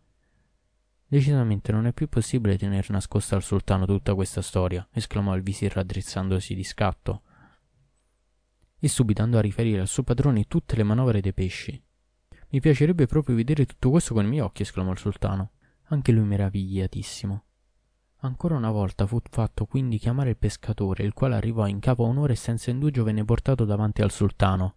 Decisamente 1.06 1.72
non 1.72 1.86
è 1.86 1.94
più 1.94 2.06
possibile 2.06 2.58
tener 2.58 2.90
nascosta 2.90 3.34
al 3.34 3.42
sultano 3.42 3.86
tutta 3.86 4.14
questa 4.14 4.42
storia, 4.42 4.86
esclamò 4.92 5.34
il 5.34 5.42
visir 5.42 5.72
raddrizzandosi 5.72 6.54
di 6.54 6.64
scatto 6.64 7.22
e 8.80 8.88
subito 8.88 9.22
andò 9.22 9.38
a 9.38 9.42
riferire 9.42 9.80
al 9.80 9.88
suo 9.88 10.02
padrone 10.02 10.46
tutte 10.48 10.74
le 10.74 10.82
manovre 10.82 11.20
dei 11.20 11.34
pesci. 11.34 11.80
Mi 12.48 12.60
piacerebbe 12.60 13.06
proprio 13.06 13.36
vedere 13.36 13.66
tutto 13.66 13.90
questo 13.90 14.14
con 14.14 14.24
i 14.24 14.28
miei 14.28 14.40
occhi, 14.40 14.62
esclamò 14.62 14.90
il 14.90 14.98
sultano, 14.98 15.50
anche 15.88 16.10
lui 16.12 16.24
meravigliatissimo. 16.24 17.44
Ancora 18.22 18.56
una 18.56 18.70
volta 18.70 19.06
fu 19.06 19.20
fatto 19.30 19.66
quindi 19.66 19.98
chiamare 19.98 20.30
il 20.30 20.36
pescatore, 20.36 21.04
il 21.04 21.12
quale 21.12 21.36
arrivò 21.36 21.66
in 21.66 21.78
capo 21.78 22.04
a 22.04 22.08
un'ora 22.08 22.32
e 22.32 22.36
senza 22.36 22.70
indugio 22.70 23.04
venne 23.04 23.24
portato 23.24 23.64
davanti 23.64 24.02
al 24.02 24.10
sultano. 24.10 24.76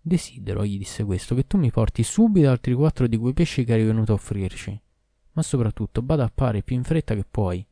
Desidero, 0.00 0.64
gli 0.64 0.78
disse 0.78 1.04
questo, 1.04 1.34
che 1.34 1.46
tu 1.46 1.56
mi 1.56 1.70
porti 1.70 2.02
subito 2.02 2.48
altri 2.48 2.74
quattro 2.74 3.06
di 3.06 3.16
quei 3.16 3.32
pesci 3.32 3.64
che 3.64 3.72
eri 3.72 3.84
venuto 3.84 4.12
a 4.12 4.16
offrirci. 4.16 4.80
Ma 5.32 5.42
soprattutto 5.42 6.02
bada 6.02 6.24
a 6.24 6.32
fare 6.32 6.62
più 6.62 6.76
in 6.76 6.84
fretta 6.84 7.14
che 7.14 7.24
puoi. 7.28 7.66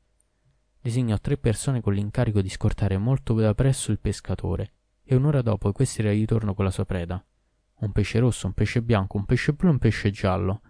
Designò 0.81 1.17
tre 1.19 1.37
persone 1.37 1.81
con 1.81 1.95
l'incarico 1.95 2.41
di 2.43 2.49
scortare 2.49 2.99
molto 2.99 3.35
da 3.35 3.55
presso 3.55 3.93
il 3.93 4.01
pescatore 4.01 4.73
e 5.13 5.17
un'ora 5.17 5.43
dopo 5.43 5.71
questi 5.73 6.01
era 6.01 6.11
di 6.11 6.21
ritorno 6.21 6.55
con 6.55 6.65
la 6.65 6.71
sua 6.71 6.87
preda. 6.87 7.23
Un 7.81 7.93
pesce 7.93 8.19
rosso, 8.19 8.47
un 8.47 8.55
pesce 8.55 8.81
bianco, 8.81 9.19
un 9.19 9.27
pesce 9.27 9.53
blu 9.53 9.69
e 9.69 9.73
un 9.73 9.79
pesce 9.79 10.11
giallo. 10.11 10.63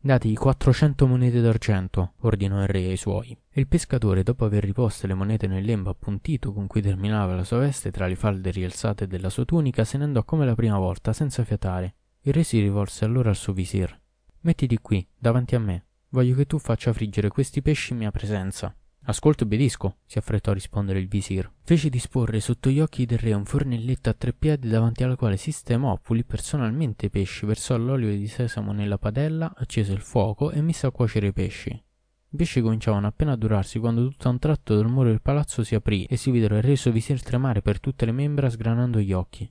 Dategli 0.00 0.34
quattrocento 0.34 1.06
monete 1.06 1.40
d'argento, 1.40 2.14
ordinò 2.20 2.62
il 2.62 2.68
re 2.68 2.84
ai 2.86 2.96
suoi. 2.96 3.36
E 3.50 3.60
il 3.60 3.66
pescatore, 3.66 4.22
dopo 4.22 4.44
aver 4.44 4.64
riposte 4.64 5.06
le 5.06 5.14
monete 5.14 5.46
nel 5.46 5.64
lembo 5.64 5.90
appuntito 5.90 6.52
con 6.52 6.66
cui 6.66 6.80
terminava 6.80 7.34
la 7.34 7.44
sua 7.44 7.58
veste 7.58 7.90
tra 7.90 8.06
le 8.06 8.14
falde 8.14 8.50
rialzate 8.50 9.06
della 9.06 9.28
sua 9.28 9.44
tunica, 9.44 9.84
se 9.84 9.98
ne 9.98 10.04
andò 10.04 10.24
come 10.24 10.46
la 10.46 10.54
prima 10.54 10.78
volta, 10.78 11.12
senza 11.12 11.44
fiatare. 11.44 11.94
Il 12.20 12.32
re 12.32 12.44
si 12.44 12.60
rivolse 12.60 13.04
allora 13.04 13.28
al 13.28 13.36
suo 13.36 13.52
visir. 13.52 14.00
Mettiti 14.40 14.78
qui, 14.78 15.06
davanti 15.18 15.54
a 15.54 15.58
me. 15.58 15.84
Voglio 16.10 16.34
che 16.34 16.46
tu 16.46 16.58
faccia 16.58 16.92
friggere 16.92 17.28
questi 17.28 17.60
pesci 17.60 17.92
in 17.92 17.98
mia 17.98 18.10
presenza. 18.10 18.74
Ascolto 19.08 19.44
e 19.44 19.46
obbedisco, 19.46 19.98
si 20.04 20.18
affrettò 20.18 20.50
a 20.50 20.54
rispondere 20.54 20.98
il 20.98 21.06
visir. 21.06 21.48
Fece 21.62 21.88
disporre 21.88 22.40
sotto 22.40 22.70
gli 22.70 22.80
occhi 22.80 23.06
del 23.06 23.18
re 23.18 23.34
un 23.34 23.44
fornelletto 23.44 24.10
a 24.10 24.14
tre 24.14 24.32
piedi 24.32 24.68
davanti 24.68 25.04
al 25.04 25.16
quale 25.16 25.36
sistemò, 25.36 25.96
pulì 26.02 26.24
personalmente 26.24 27.06
i 27.06 27.10
pesci, 27.10 27.46
versò 27.46 27.76
l'olio 27.76 28.10
di 28.10 28.26
sesamo 28.26 28.72
nella 28.72 28.98
padella, 28.98 29.54
accese 29.56 29.92
il 29.92 30.00
fuoco 30.00 30.50
e 30.50 30.60
mise 30.60 30.88
a 30.88 30.90
cuocere 30.90 31.28
i 31.28 31.32
pesci. 31.32 31.70
I 31.70 32.36
pesci 32.36 32.60
cominciavano 32.60 33.06
appena 33.06 33.32
a 33.32 33.36
durarsi 33.36 33.78
quando 33.78 34.08
tutto 34.08 34.26
a 34.26 34.32
un 34.32 34.40
tratto 34.40 34.76
il 34.76 34.88
muro 34.88 35.10
del 35.10 35.22
palazzo 35.22 35.62
si 35.62 35.76
aprì 35.76 36.04
e 36.06 36.16
si 36.16 36.32
videro 36.32 36.56
il 36.56 36.62
re 36.62 36.74
suo 36.74 36.90
visir 36.90 37.22
tremare 37.22 37.62
per 37.62 37.78
tutte 37.78 38.06
le 38.06 38.12
membra 38.12 38.50
sgranando 38.50 38.98
gli 38.98 39.12
occhi. 39.12 39.48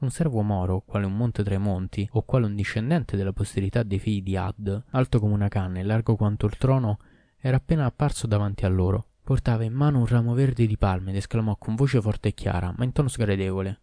Un 0.00 0.10
servo 0.10 0.42
moro, 0.42 0.82
quale 0.86 1.06
un 1.06 1.16
monte 1.16 1.42
tra 1.42 1.54
i 1.54 1.58
monti, 1.58 2.06
o 2.12 2.22
quale 2.22 2.44
un 2.44 2.54
discendente 2.54 3.16
della 3.16 3.32
posterità 3.32 3.82
dei 3.82 3.98
figli 3.98 4.22
di 4.22 4.36
Ad, 4.36 4.82
alto 4.90 5.18
come 5.20 5.32
una 5.32 5.48
canna 5.48 5.78
e 5.78 5.84
largo 5.84 6.16
quanto 6.16 6.44
il 6.44 6.56
trono, 6.58 6.98
era 7.40 7.56
appena 7.56 7.86
apparso 7.86 8.26
davanti 8.26 8.64
a 8.64 8.68
loro. 8.68 9.06
Portava 9.22 9.64
in 9.64 9.72
mano 9.72 9.98
un 9.98 10.06
ramo 10.06 10.34
verde 10.34 10.66
di 10.66 10.76
palme 10.76 11.10
ed 11.10 11.16
esclamò 11.16 11.56
con 11.56 11.74
voce 11.74 12.00
forte 12.00 12.28
e 12.28 12.34
chiara, 12.34 12.74
ma 12.76 12.84
in 12.84 12.92
tono 12.92 13.08
sgradevole. 13.08 13.80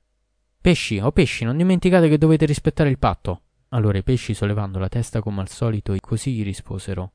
Pesci, 0.60 1.00
oh 1.00 1.12
pesci, 1.12 1.46
non 1.46 1.58
dimenticate 1.58 2.10
che 2.10 2.18
dovete 2.18 2.46
rispettare 2.46 2.90
il 2.90 3.00
patto. 3.00 3.42
Allora 3.70 3.98
i 3.98 4.04
pesci, 4.04 4.34
sollevando 4.34 4.80
la 4.80 4.90
testa 4.90 5.22
come 5.22 5.42
al 5.42 5.50
solito, 5.50 5.96
così 6.00 6.34
gli 6.34 6.44
risposero. 6.44 7.14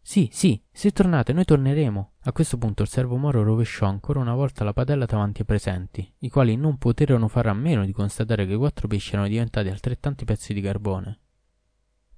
Sì, 0.00 0.28
sì, 0.32 0.58
se 0.70 0.90
tornate 0.90 1.32
noi 1.32 1.44
torneremo. 1.44 2.12
A 2.20 2.32
questo 2.32 2.56
punto 2.56 2.82
il 2.82 2.88
servo 2.88 3.16
moro 3.16 3.42
rovesciò 3.42 3.86
ancora 3.86 4.20
una 4.20 4.34
volta 4.34 4.64
la 4.64 4.72
padella 4.72 5.04
davanti 5.04 5.40
ai 5.40 5.46
presenti, 5.46 6.14
i 6.20 6.30
quali 6.30 6.56
non 6.56 6.78
poterono 6.78 7.28
fare 7.28 7.50
a 7.50 7.54
meno 7.54 7.84
di 7.84 7.92
constatare 7.92 8.46
che 8.46 8.54
i 8.54 8.56
quattro 8.56 8.88
pesci 8.88 9.12
erano 9.12 9.28
diventati 9.28 9.68
altrettanti 9.68 10.24
pezzi 10.24 10.54
di 10.54 10.62
carbone. 10.62 11.18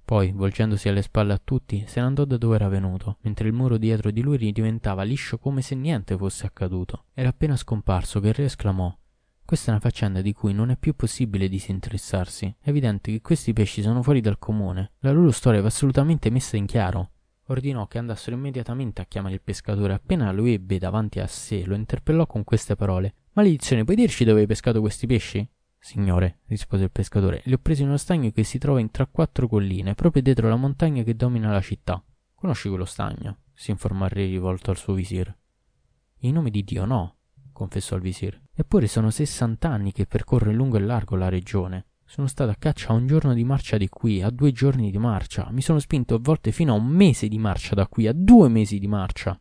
Poi, 0.03 0.31
volgendosi 0.31 0.89
alle 0.89 1.01
spalle 1.01 1.33
a 1.33 1.41
tutti, 1.43 1.85
se 1.87 1.99
ne 1.99 2.07
andò 2.07 2.25
da 2.25 2.37
dove 2.37 2.55
era 2.55 2.67
venuto, 2.67 3.17
mentre 3.21 3.47
il 3.47 3.53
muro 3.53 3.77
dietro 3.77 4.11
di 4.11 4.21
lui 4.21 4.37
ridiventava 4.37 5.03
liscio 5.03 5.37
come 5.37 5.61
se 5.61 5.75
niente 5.75 6.17
fosse 6.17 6.45
accaduto. 6.45 7.05
Era 7.13 7.29
appena 7.29 7.55
scomparso 7.55 8.19
che 8.19 8.27
il 8.27 8.33
re 8.33 8.45
esclamò 8.45 8.93
questa 9.51 9.71
è 9.71 9.73
una 9.73 9.83
faccenda 9.83 10.21
di 10.21 10.31
cui 10.31 10.53
non 10.53 10.69
è 10.69 10.77
più 10.77 10.95
possibile 10.95 11.49
disinteressarsi. 11.49 12.55
È 12.57 12.69
evidente 12.69 13.11
che 13.11 13.19
questi 13.19 13.51
pesci 13.51 13.81
sono 13.81 14.01
fuori 14.01 14.21
dal 14.21 14.39
comune. 14.39 14.93
La 14.99 15.11
loro 15.11 15.29
storia 15.31 15.59
va 15.59 15.67
assolutamente 15.67 16.29
messa 16.29 16.55
in 16.55 16.65
chiaro. 16.65 17.09
Ordinò 17.47 17.85
che 17.87 17.97
andassero 17.97 18.37
immediatamente 18.37 19.01
a 19.01 19.05
chiamare 19.05 19.33
il 19.33 19.41
pescatore. 19.41 19.91
Appena 19.91 20.31
lo 20.31 20.45
ebbe 20.45 20.77
davanti 20.77 21.19
a 21.19 21.27
sé, 21.27 21.65
lo 21.65 21.75
interpellò 21.75 22.25
con 22.27 22.45
queste 22.45 22.77
parole. 22.77 23.13
Maledizione, 23.33 23.83
puoi 23.83 23.97
dirci 23.97 24.23
dove 24.23 24.39
hai 24.39 24.47
pescato 24.47 24.79
questi 24.79 25.05
pesci? 25.05 25.45
Signore, 25.83 26.41
rispose 26.45 26.83
il 26.83 26.91
pescatore, 26.91 27.41
li 27.45 27.53
ho 27.53 27.57
presi 27.57 27.81
in 27.81 27.87
uno 27.87 27.97
stagno 27.97 28.29
che 28.29 28.43
si 28.43 28.59
trova 28.59 28.79
in 28.79 28.91
tra 28.91 29.07
quattro 29.07 29.47
colline, 29.47 29.95
proprio 29.95 30.21
dietro 30.21 30.47
la 30.47 30.55
montagna 30.55 31.01
che 31.01 31.15
domina 31.15 31.51
la 31.51 31.59
città. 31.59 32.01
Conosci 32.35 32.69
quello 32.69 32.85
stagno? 32.85 33.39
si 33.51 33.71
informò 33.71 34.05
il 34.05 34.11
re 34.11 34.25
rivolto 34.27 34.69
al 34.69 34.77
suo 34.77 34.93
visir. 34.93 35.35
In 36.19 36.33
nome 36.33 36.51
di 36.51 36.63
Dio 36.63 36.85
no, 36.85 37.15
confessò 37.51 37.95
il 37.95 38.03
visir. 38.03 38.39
Eppure 38.53 38.85
sono 38.85 39.09
sessant'anni 39.09 39.91
che 39.91 40.05
percorro 40.05 40.51
in 40.51 40.55
lungo 40.55 40.77
e 40.77 40.81
largo 40.81 41.15
la 41.15 41.29
regione. 41.29 41.87
Sono 42.05 42.27
stato 42.27 42.51
a 42.51 42.55
caccia 42.55 42.89
a 42.89 42.93
un 42.93 43.07
giorno 43.07 43.33
di 43.33 43.43
marcia 43.43 43.77
di 43.77 43.89
qui, 43.89 44.21
a 44.21 44.29
due 44.29 44.51
giorni 44.51 44.91
di 44.91 44.97
marcia. 44.99 45.49
Mi 45.49 45.61
sono 45.61 45.79
spinto 45.79 46.13
a 46.13 46.19
volte 46.19 46.51
fino 46.51 46.73
a 46.73 46.77
un 46.77 46.85
mese 46.85 47.27
di 47.27 47.39
marcia 47.39 47.73
da 47.73 47.87
qui, 47.87 48.05
a 48.05 48.13
due 48.13 48.49
mesi 48.49 48.77
di 48.77 48.87
marcia. 48.87 49.39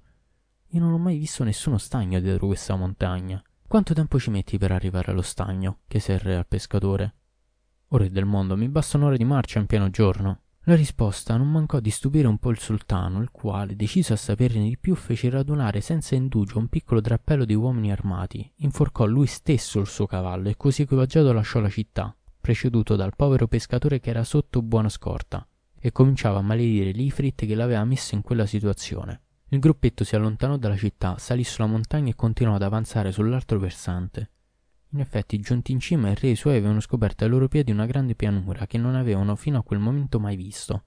E 0.68 0.79
non 0.79 0.92
ho 0.92 0.98
mai 0.98 1.18
visto 1.18 1.44
nessuno 1.44 1.76
stagno 1.76 2.18
dietro 2.18 2.46
questa 2.46 2.76
montagna. 2.76 3.42
Quanto 3.71 3.95
tempo 3.95 4.19
ci 4.19 4.31
metti 4.31 4.59
per 4.59 4.73
arrivare 4.73 5.13
allo 5.13 5.23
stagno? 5.23 5.83
chiese 5.87 6.15
il 6.15 6.19
re 6.19 6.35
al 6.35 6.49
pescatore. 6.49 7.15
Ore 7.91 8.11
del 8.11 8.25
mondo, 8.25 8.57
mi 8.57 8.69
basta 8.69 8.97
un'ora 8.97 9.17
di 9.17 9.25
marcia 9.25 9.61
in 9.61 9.67
pieno 9.67 9.91
giorno. 9.91 10.41
La 10.65 10.75
risposta 10.75 11.37
non 11.37 11.53
mancò 11.53 11.79
di 11.79 11.91
stupire 11.91 12.27
un 12.27 12.39
po' 12.39 12.51
il 12.51 12.59
sultano, 12.59 13.23
il 13.23 13.31
quale, 13.31 13.77
deciso 13.77 14.13
a 14.13 14.17
saperne 14.17 14.65
di 14.65 14.77
più, 14.77 14.97
fece 14.97 15.31
radunare 15.31 15.81
senza 15.83 16.17
indugio 16.17 16.59
un 16.59 16.67
piccolo 16.67 17.01
drappello 17.01 17.45
di 17.45 17.55
uomini 17.55 17.93
armati, 17.93 18.53
inforcò 18.57 19.07
lui 19.07 19.29
stesso 19.29 19.79
il 19.79 19.87
suo 19.87 20.07
cavallo 20.07 20.49
e 20.49 20.57
così 20.57 20.83
equipaggiato 20.83 21.33
lasciò 21.33 21.61
la 21.61 21.71
città, 21.71 22.13
preceduto 22.41 22.97
dal 22.97 23.15
povero 23.15 23.47
pescatore 23.47 24.01
che 24.01 24.11
era 24.11 24.25
sotto 24.25 24.63
buona 24.63 24.89
scorta, 24.89 25.47
e 25.79 25.93
cominciava 25.93 26.41
a 26.41 26.43
maledire 26.43 26.91
l'Ifrit 26.91 27.47
che 27.47 27.55
l'aveva 27.55 27.85
messo 27.85 28.17
in 28.17 28.23
quella 28.23 28.47
situazione. 28.47 29.21
Il 29.53 29.59
gruppetto 29.59 30.05
si 30.05 30.15
allontanò 30.15 30.57
dalla 30.57 30.77
città, 30.77 31.19
salì 31.19 31.43
sulla 31.43 31.67
montagna 31.67 32.11
e 32.11 32.15
continuò 32.15 32.55
ad 32.55 32.63
avanzare 32.63 33.11
sull'altro 33.11 33.59
versante. 33.59 34.31
In 34.91 35.01
effetti, 35.01 35.41
giunti 35.41 35.73
in 35.73 35.81
cima, 35.81 36.09
il 36.09 36.15
re 36.17 36.29
e 36.29 36.31
i 36.33 36.37
suoi 36.37 36.57
avevano 36.57 36.79
scoperto 36.79 37.25
ai 37.25 37.31
loro 37.31 37.49
piedi 37.49 37.73
una 37.73 37.87
grande 37.87 38.15
pianura 38.15 38.69
che 38.69 38.79
non 38.79 38.95
avevano 38.95 39.35
fino 39.35 39.59
a 39.59 39.65
quel 39.65 39.81
momento 39.81 40.21
mai 40.21 40.37
visto. 40.37 40.85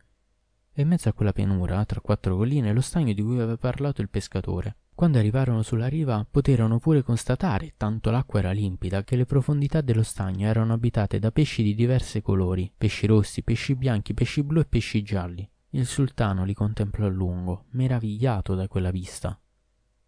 E 0.72 0.82
in 0.82 0.88
mezzo 0.88 1.10
a 1.10 1.14
quella 1.14 1.34
pianura, 1.34 1.84
tra 1.84 2.00
quattro 2.00 2.38
colline, 2.38 2.72
lo 2.72 2.80
stagno 2.80 3.12
di 3.12 3.22
cui 3.22 3.36
aveva 3.36 3.58
parlato 3.58 4.02
il 4.02 4.10
pescatore. 4.10 4.78
Quando 4.96 5.18
arrivarono 5.18 5.62
sulla 5.62 5.88
riva, 5.88 6.26
poterono 6.30 6.80
pure 6.80 7.04
constatare, 7.04 7.74
tanto 7.76 8.12
l'acqua 8.12 8.40
era 8.40 8.52
limpida, 8.52 9.04
che 9.04 9.18
le 9.18 9.26
profondità 9.26 9.82
dello 9.82 10.04
stagno 10.04 10.48
erano 10.48 10.72
abitate 10.72 11.20
da 11.20 11.32
pesci 11.32 11.64
di 11.64 11.76
diversi 11.76 12.22
colori, 12.22 12.72
pesci 12.76 13.08
rossi, 13.08 13.44
pesci 13.44 13.76
bianchi, 13.76 14.14
pesci 14.14 14.42
blu 14.42 14.62
e 14.62 14.66
pesci 14.66 15.04
gialli. 15.04 15.50
Il 15.76 15.88
sultano 15.88 16.46
li 16.46 16.54
contemplò 16.54 17.08
a 17.08 17.10
lungo, 17.10 17.66
meravigliato 17.72 18.54
da 18.54 18.68
quella 18.68 18.92
vista. 18.92 19.40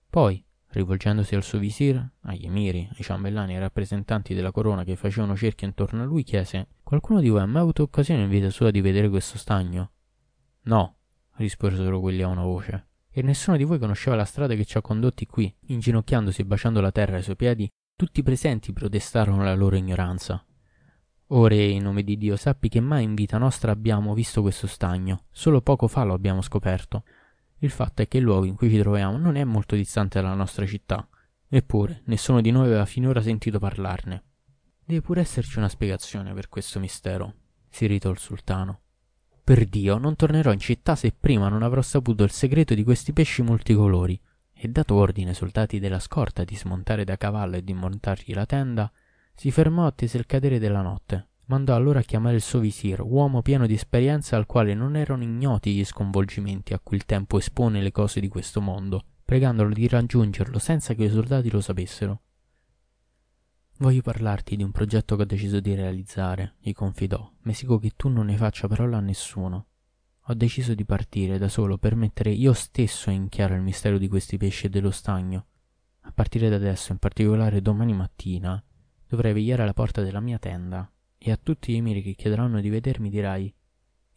Poi, 0.07 0.43
rivolgendosi 0.67 1.33
al 1.33 1.41
suo 1.41 1.57
visir, 1.57 2.07
agli 2.21 2.45
emiri, 2.45 2.87
ai 2.95 3.03
ciambellani 3.03 3.53
e 3.53 3.55
ai 3.55 3.61
rappresentanti 3.61 4.35
della 4.35 4.51
corona 4.51 4.83
che 4.83 4.95
facevano 4.95 5.35
cerchio 5.35 5.65
intorno 5.65 6.03
a 6.03 6.05
lui, 6.05 6.21
chiese: 6.21 6.67
Qualcuno 6.83 7.19
di 7.19 7.29
voi 7.29 7.41
ha 7.41 7.47
mai 7.47 7.63
avuto 7.63 7.81
occasione 7.81 8.21
in 8.21 8.29
vita 8.29 8.51
sua 8.51 8.69
di 8.69 8.79
vedere 8.79 9.09
questo 9.09 9.39
stagno? 9.39 9.91
No, 10.65 10.97
risposero 11.37 11.99
quelli 11.99 12.21
a 12.21 12.27
una 12.27 12.43
voce. 12.43 12.89
E 13.09 13.23
nessuno 13.23 13.57
di 13.57 13.63
voi 13.63 13.79
conosceva 13.79 14.15
la 14.15 14.25
strada 14.25 14.53
che 14.53 14.65
ci 14.65 14.77
ha 14.77 14.81
condotti 14.81 15.25
qui. 15.25 15.51
Inginocchiandosi 15.67 16.41
e 16.41 16.45
baciando 16.45 16.79
la 16.79 16.91
terra 16.91 17.15
ai 17.15 17.23
suoi 17.23 17.35
piedi, 17.37 17.67
tutti 17.95 18.19
i 18.19 18.23
presenti 18.23 18.71
protestarono 18.71 19.43
la 19.43 19.55
loro 19.55 19.77
ignoranza. 19.77 20.45
Ora, 21.29 21.55
in 21.55 21.81
nome 21.81 22.03
di 22.03 22.17
Dio, 22.17 22.35
sappi 22.35 22.69
che 22.69 22.79
mai 22.79 23.03
in 23.03 23.15
vita 23.15 23.39
nostra 23.39 23.71
abbiamo 23.71 24.13
visto 24.13 24.41
questo 24.43 24.67
stagno, 24.67 25.23
solo 25.31 25.61
poco 25.61 25.87
fa 25.87 26.03
lo 26.03 26.13
abbiamo 26.13 26.41
scoperto. 26.41 27.03
Il 27.59 27.71
fatto 27.71 28.03
è 28.03 28.07
che 28.07 28.17
il 28.17 28.23
luogo 28.23 28.45
in 28.45 28.55
cui 28.55 28.69
ci 28.69 28.77
troviamo 28.77 29.17
non 29.17 29.35
è 29.35 29.43
molto 29.43 29.75
distante 29.75 30.21
dalla 30.21 30.35
nostra 30.35 30.67
città, 30.67 31.07
eppure 31.47 32.03
nessuno 32.05 32.41
di 32.41 32.51
noi 32.51 32.67
aveva 32.67 32.85
finora 32.85 33.23
sentito 33.23 33.57
parlarne. 33.57 34.23
Deve 34.85 35.01
pure 35.01 35.21
esserci 35.21 35.57
una 35.57 35.67
spiegazione 35.69 36.31
per 36.33 36.47
questo 36.47 36.79
mistero, 36.79 37.33
si 37.69 37.85
irritò 37.85 38.11
il 38.11 38.19
sultano. 38.19 38.81
Per 39.43 39.65
Dio, 39.65 39.97
non 39.97 40.15
tornerò 40.15 40.51
in 40.51 40.59
città 40.59 40.95
se 40.95 41.11
prima 41.11 41.49
non 41.49 41.63
avrò 41.63 41.81
saputo 41.81 42.23
il 42.23 42.31
segreto 42.31 42.75
di 42.75 42.83
questi 42.83 43.13
pesci 43.13 43.41
multicolori. 43.41 44.19
E 44.53 44.67
dato 44.67 44.93
ordine 44.95 45.29
ai 45.29 45.35
soldati 45.35 45.79
della 45.79 45.99
scorta 45.99 46.43
di 46.43 46.55
smontare 46.55 47.03
da 47.03 47.17
cavallo 47.17 47.55
e 47.55 47.63
di 47.63 47.73
montargli 47.73 48.33
la 48.33 48.45
tenda, 48.45 48.91
si 49.35 49.51
fermò 49.51 49.85
attese 49.85 50.17
il 50.17 50.25
cadere 50.25 50.59
della 50.59 50.81
notte. 50.81 51.27
Mandò 51.47 51.75
allora 51.75 51.99
a 51.99 52.03
chiamare 52.03 52.37
il 52.37 52.41
suo 52.41 52.59
visir, 52.59 53.01
uomo 53.01 53.43
pieno 53.43 53.67
di 53.67 53.75
esperienza 53.75 54.35
al 54.35 54.47
quale 54.47 54.73
non 54.73 54.95
erano 54.95 55.21
ignoti 55.21 55.75
gli 55.75 55.85
sconvolgimenti 55.85 56.73
a 56.73 56.79
cui 56.79 56.97
il 56.97 57.05
tempo 57.05 57.37
espone 57.37 57.81
le 57.81 57.91
cose 57.91 58.19
di 58.19 58.27
questo 58.27 58.61
mondo, 58.61 59.03
pregandolo 59.23 59.71
di 59.71 59.87
raggiungerlo 59.87 60.57
senza 60.57 60.95
che 60.95 61.03
i 61.03 61.09
soldati 61.09 61.51
lo 61.51 61.61
sapessero. 61.61 62.21
Voglio 63.77 64.01
parlarti 64.01 64.55
di 64.55 64.63
un 64.63 64.71
progetto 64.71 65.15
che 65.15 65.23
ho 65.23 65.25
deciso 65.25 65.59
di 65.59 65.75
realizzare, 65.75 66.55
gli 66.59 66.71
confidò, 66.71 67.29
mesico 67.41 67.77
che 67.77 67.91
tu 67.95 68.07
non 68.07 68.27
ne 68.27 68.37
faccia 68.37 68.67
parola 68.67 68.97
a 68.97 69.01
nessuno. 69.01 69.67
Ho 70.27 70.33
deciso 70.33 70.73
di 70.73 70.85
partire 70.85 71.37
da 71.37 71.49
solo 71.49 71.77
per 71.77 71.95
mettere 71.95 72.31
io 72.31 72.53
stesso 72.53 73.11
in 73.11 73.29
chiaro 73.29 73.53
il 73.53 73.61
mistero 73.61 73.99
di 73.99 74.07
questi 74.07 74.37
pesci 74.37 74.67
e 74.67 74.69
dello 74.69 74.89
stagno. 74.89 75.45
A 76.01 76.11
partire 76.11 76.49
da 76.49 76.55
adesso, 76.55 76.93
in 76.93 76.97
particolare 76.97 77.61
domani 77.61 77.93
mattina, 77.93 78.63
Dovrai 79.07 79.33
vegliare 79.33 79.63
alla 79.63 79.73
porta 79.73 80.01
della 80.01 80.19
mia 80.19 80.39
tenda, 80.39 80.89
e 81.17 81.31
a 81.31 81.39
tutti 81.41 81.71
gli 81.71 81.77
emiri 81.77 82.01
che 82.01 82.13
chiederanno 82.13 82.59
di 82.61 82.69
vedermi 82.69 83.09
dirai 83.09 83.53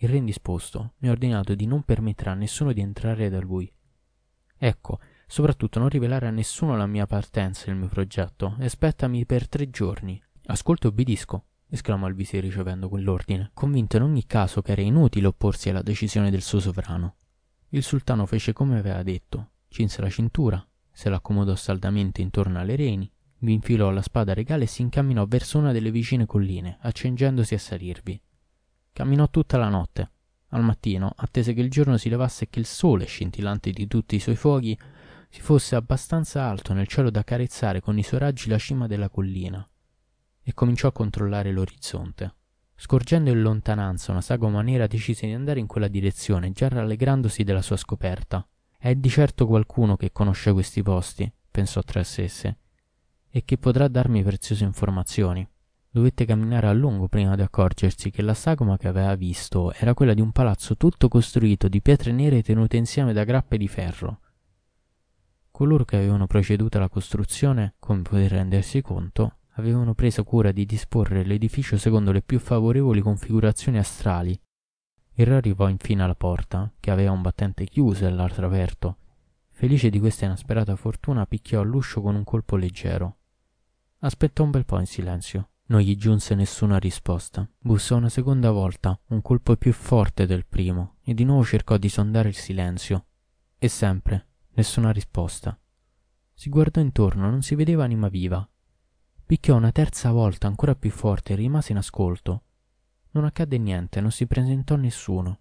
il 0.01 0.09
re 0.09 0.17
indisposto 0.17 0.93
mi 0.99 1.09
ha 1.09 1.11
ordinato 1.11 1.57
di 1.57 1.67
non 1.67 1.83
permettere 1.83 2.31
a 2.31 2.35
nessuno 2.35 2.73
di 2.73 2.81
entrare 2.81 3.29
da 3.29 3.41
lui. 3.41 3.71
Ecco, 4.57 5.01
soprattutto 5.27 5.81
non 5.81 5.89
rivelare 5.89 6.29
a 6.29 6.31
nessuno 6.31 6.77
la 6.77 6.87
mia 6.87 7.07
partenza 7.07 7.67
e 7.67 7.73
il 7.73 7.79
mio 7.79 7.89
progetto, 7.89 8.55
e 8.61 8.67
aspettami 8.67 9.27
per 9.27 9.49
tre 9.49 9.71
giorni. 9.71 10.23
Ascolto 10.47 10.87
e 10.87 10.91
obbedisco, 10.91 11.45
esclamò 11.69 12.07
il 12.07 12.15
visir 12.15 12.43
ricevendo 12.43 12.89
quell'ordine, 12.89 13.51
convinto 13.55 13.97
in 13.97 14.05
ogni 14.05 14.25
caso 14.25 14.63
che 14.63 14.71
era 14.71 14.83
inutile 14.83 15.27
opporsi 15.27 15.69
alla 15.69 15.83
decisione 15.83 16.31
del 16.31 16.43
suo 16.43 16.61
sovrano. 16.61 17.17
Il 17.71 17.83
sultano 17.83 18.25
fece 18.25 18.53
come 18.53 18.79
aveva 18.79 19.03
detto, 19.03 19.51
cinse 19.67 20.01
la 20.01 20.11
cintura, 20.11 20.65
se 20.93 21.09
l'accomodò 21.09 21.57
saldamente 21.57 22.23
intorno 22.23 22.61
alle 22.61 22.77
reni 22.77 23.11
vi 23.41 23.53
infilò 23.53 23.91
la 23.91 24.03
spada 24.03 24.35
regale 24.35 24.65
e 24.65 24.67
si 24.67 24.83
incamminò 24.83 25.25
verso 25.27 25.59
una 25.59 25.73
delle 25.73 25.91
vicine 25.91 26.27
colline, 26.27 26.79
accingendosi 26.81 27.55
a 27.55 27.59
salirvi. 27.59 28.21
Camminò 28.93 29.29
tutta 29.31 29.59
la 29.59 29.69
notte. 29.69 30.11
Al 30.49 30.65
mattino 30.65 31.13
attese 31.15 31.53
che 31.53 31.61
il 31.61 31.71
giorno 31.71 31.97
si 31.99 32.09
levasse 32.09 32.45
e 32.45 32.49
che 32.51 32.59
il 32.59 32.67
sole, 32.67 33.05
scintillante 33.05 33.71
di 33.71 33.87
tutti 33.87 34.17
i 34.17 34.21
suoi 34.21 34.35
fuochi, 34.35 34.77
si 35.29 35.41
fosse 35.41 35.77
abbastanza 35.77 36.43
alto 36.43 36.73
nel 36.73 36.87
cielo 36.87 37.11
da 37.11 37.23
carezzare 37.23 37.81
con 37.81 37.99
i 37.99 38.03
suoi 38.03 38.21
raggi 38.21 38.49
la 38.49 38.59
cima 38.59 38.87
della 38.87 39.11
collina, 39.11 39.69
e 40.43 40.55
cominciò 40.55 40.89
a 40.89 40.93
controllare 40.93 41.53
l'orizzonte. 41.53 42.35
Scorgendo 42.75 43.31
in 43.31 43.43
lontananza 43.43 44.13
una 44.13 44.21
sagoma 44.21 44.63
nera, 44.63 44.87
decise 44.87 45.27
di 45.27 45.33
andare 45.33 45.61
in 45.61 45.67
quella 45.67 45.89
direzione, 45.89 46.53
già 46.53 46.69
rallegrandosi 46.69 47.45
della 47.45 47.63
sua 47.63 47.77
scoperta. 47.77 48.47
È 48.79 48.95
di 48.95 49.09
certo 49.09 49.47
qualcuno 49.47 49.97
che 49.97 50.13
conosce 50.13 50.53
questi 50.53 50.83
posti, 50.83 51.31
pensò 51.51 51.83
tra 51.83 52.03
sé 52.05 52.29
e 53.39 53.45
che 53.45 53.57
potrà 53.57 53.87
darmi 53.87 54.25
preziose 54.25 54.65
informazioni. 54.65 55.47
Dovette 55.91 56.25
camminare 56.25 56.67
a 56.67 56.73
lungo 56.73 57.07
prima 57.07 57.37
di 57.37 57.43
accorgersi 57.43 58.11
che 58.11 58.21
la 58.21 58.35
sagoma 58.35 58.77
che 58.77 58.89
aveva 58.89 59.15
visto 59.15 59.73
era 59.73 59.95
quella 59.95 60.13
di 60.13 60.21
un 60.21 60.33
palazzo 60.33 60.77
tutto 60.77 61.07
costruito 61.07 61.69
di 61.69 61.81
pietre 61.81 62.11
nere 62.11 62.43
tenute 62.43 62.77
insieme 62.77 63.13
da 63.13 63.23
grappe 63.23 63.57
di 63.57 63.69
ferro. 63.69 64.21
Coloro 65.53 65.85
che 65.85 65.97
avevano 65.97 66.27
proceduto 66.27 66.79
alla 66.79 66.89
costruzione, 66.89 67.75
come 67.79 68.03
potete 68.03 68.29
rendersi 68.29 68.83
conto, 68.83 69.37
avevano 69.53 69.95
preso 69.95 70.25
cura 70.25 70.51
di 70.51 70.67
disporre 70.67 71.25
l'edificio 71.25 71.79
secondo 71.79 72.11
le 72.11 72.23
più 72.23 72.41
favorevoli 72.41 73.01
configurazioni 73.01 73.79
astrali. 73.79 74.39
Il 75.13 75.27
re 75.27 75.37
arrivò 75.37 75.69
infine 75.69 76.03
alla 76.03 76.15
porta, 76.17 76.73
che 76.81 76.91
aveva 76.91 77.13
un 77.13 77.23
battente 77.23 77.65
chiuso 77.67 78.05
e 78.05 78.11
l'altro 78.11 78.47
aperto. 78.47 78.97
Felice 79.51 79.91
di 79.91 80.01
questa 80.01 80.25
inasperata 80.25 80.75
fortuna, 80.75 81.27
picchiò 81.27 81.61
all'uscio 81.61 82.01
con 82.01 82.17
un 82.17 82.25
colpo 82.25 82.57
leggero. 82.57 83.18
Aspettò 84.01 84.45
un 84.45 84.53
bel 84.53 84.65
po' 84.65 84.79
in 84.79 84.87
silenzio. 84.87 85.51
Non 85.67 85.81
gli 85.81 85.97
giunse 85.97 86.37
nessuna 86.37 86.79
risposta. 86.79 87.49
Bussò 87.59 87.97
una 87.97 88.09
seconda 88.09 88.53
volta, 88.53 88.99
un 89.09 89.21
colpo 89.23 89.57
più 89.57 89.73
forte 89.73 90.25
del 90.25 90.47
primo, 90.47 90.99
e 91.03 91.15
di 91.15 91.25
nuovo 91.25 91.45
cercò 91.45 91.77
di 91.79 91.89
sondare 91.89 92.29
il 92.29 92.37
silenzio. 92.37 93.07
E 93.59 93.67
sempre 93.67 94.27
nessuna 94.51 94.93
risposta. 94.93 95.59
Si 96.33 96.49
guardò 96.49 96.81
intorno, 96.81 97.29
non 97.29 97.43
si 97.43 97.57
vedeva 97.57 97.83
anima 97.83 98.07
viva. 98.07 98.49
Picchiò 99.27 99.57
una 99.57 99.73
terza 99.73 100.13
volta 100.13 100.47
ancora 100.47 100.77
più 100.77 100.91
forte 100.91 101.33
e 101.33 101.37
rimase 101.37 101.73
in 101.73 101.79
ascolto. 101.79 102.43
Non 103.11 103.25
accadde 103.25 103.59
niente, 103.59 104.01
non 104.01 104.13
si 104.13 104.29
presentò 104.29 104.77
nessuno. 104.77 105.41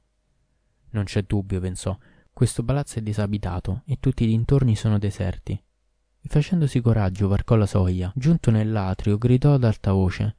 Non 0.89 1.03
c'è 1.03 1.21
dubbio, 1.21 1.59
pensò, 1.59 1.95
questo 2.33 2.63
palazzo 2.63 2.97
è 2.97 3.03
disabitato 3.03 3.83
e 3.85 3.97
tutti 3.99 4.23
i 4.23 4.27
dintorni 4.27 4.75
sono 4.75 4.97
deserti 4.97 5.61
facendosi 6.27 6.81
coraggio 6.81 7.27
varcò 7.27 7.55
la 7.55 7.65
soglia. 7.65 8.11
Giunto 8.15 8.51
nell'atrio, 8.51 9.17
gridò 9.17 9.53
ad 9.53 9.63
alta 9.63 9.91
voce 9.91 10.35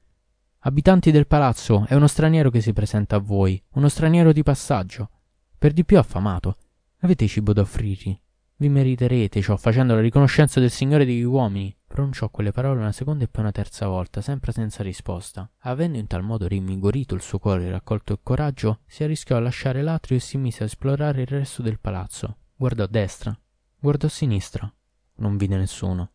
Abitanti 0.63 1.13
del 1.13 1.29
palazzo, 1.29 1.87
è 1.87 1.95
uno 1.95 2.09
straniero 2.09 2.51
che 2.51 2.61
si 2.61 2.73
presenta 2.73 3.17
a 3.17 3.21
voi, 3.21 3.63
uno 3.75 3.89
straniero 3.89 4.33
di 4.33 4.43
passaggio. 4.43 5.09
Per 5.57 5.73
di 5.73 5.85
più 5.85 5.99
affamato. 5.99 6.57
Avete 7.01 7.29
cibo 7.29 7.53
da 7.53 7.61
offrirgli? 7.61 8.19
Vi 8.57 8.69
meriterete 8.69 9.41
ciò 9.41 9.57
facendo 9.57 9.95
la 9.95 10.01
riconoscenza 10.01 10.59
del 10.59 10.73
Signore 10.73 11.05
degli 11.05 11.23
uomini. 11.23 11.75
Pronunciò 11.87 12.29
quelle 12.29 12.51
parole 12.51 12.81
una 12.81 12.91
seconda 12.91 13.23
e 13.23 13.29
poi 13.29 13.45
una 13.45 13.53
terza 13.53 13.87
volta, 13.87 14.21
sempre 14.21 14.51
senza 14.51 14.83
risposta. 14.83 15.49
Avendo 15.61 15.97
in 15.97 16.09
tal 16.09 16.25
modo 16.25 16.49
rinvigorito 16.49 17.15
il 17.15 17.23
suo 17.23 17.39
cuore 17.39 17.67
e 17.67 17.71
raccolto 17.71 18.13
il 18.13 18.21
coraggio, 18.25 18.81
si 18.85 19.05
arrischiò 19.05 19.37
a 19.37 19.41
lasciare 19.41 19.81
l'atrio 19.81 20.17
e 20.17 20.21
si 20.21 20.39
mise 20.39 20.65
a 20.65 20.67
esplorare 20.67 21.21
il 21.21 21.29
resto 21.29 21.63
del 21.63 21.79
palazzo. 21.79 22.37
Guardò 22.57 22.83
a 22.83 22.89
destra, 22.89 23.39
guardò 23.79 24.09
a 24.09 24.11
sinistra, 24.11 24.71
non 25.19 25.37
vide 25.37 25.57
nessuno. 25.57 26.11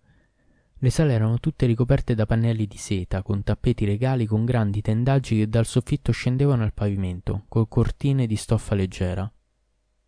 Le 0.83 0.89
sale 0.89 1.13
erano 1.13 1.39
tutte 1.39 1.65
ricoperte 1.65 2.13
da 2.13 2.25
pannelli 2.25 2.67
di 2.67 2.77
seta, 2.77 3.23
con 3.23 3.41
tappeti 3.41 3.85
regali 3.85 4.25
con 4.25 4.43
grandi 4.43 4.81
tendaggi 4.81 5.37
che 5.37 5.47
dal 5.47 5.65
soffitto 5.65 6.11
scendevano 6.11 6.63
al 6.63 6.73
pavimento, 6.73 7.45
con 7.47 7.69
cortine 7.69 8.27
di 8.27 8.35
stoffa 8.35 8.75
leggera. 8.75 9.31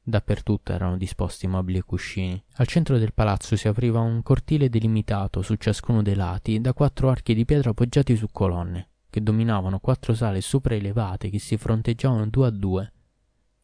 Dappertutto 0.08 0.73
erano 0.73 0.97
disposti 0.97 1.47
mobili 1.47 1.77
e 1.77 1.84
cuscini. 1.84 2.43
Al 2.58 2.67
centro 2.67 2.97
del 2.97 3.13
palazzo 3.13 3.55
si 3.55 3.67
apriva 3.67 4.01
un 4.01 4.21
cortile 4.21 4.69
delimitato 4.69 5.41
su 5.41 5.55
ciascuno 5.55 6.01
dei 6.01 6.13
lati 6.13 6.62
da 6.62 6.73
quattro 6.73 7.10
archi 7.10 7.34
di 7.34 7.45
pietra 7.45 7.69
appoggiati 7.69 8.15
su 8.15 8.27
colonne, 8.31 8.89
che 9.10 9.23
dominavano 9.23 9.79
quattro 9.79 10.13
sale 10.13 10.41
sopraelevate 10.41 11.29
che 11.29 11.39
si 11.39 11.58
fronteggiavano 11.58 12.27
due 12.27 12.47
a 12.47 12.51
due. 12.51 12.93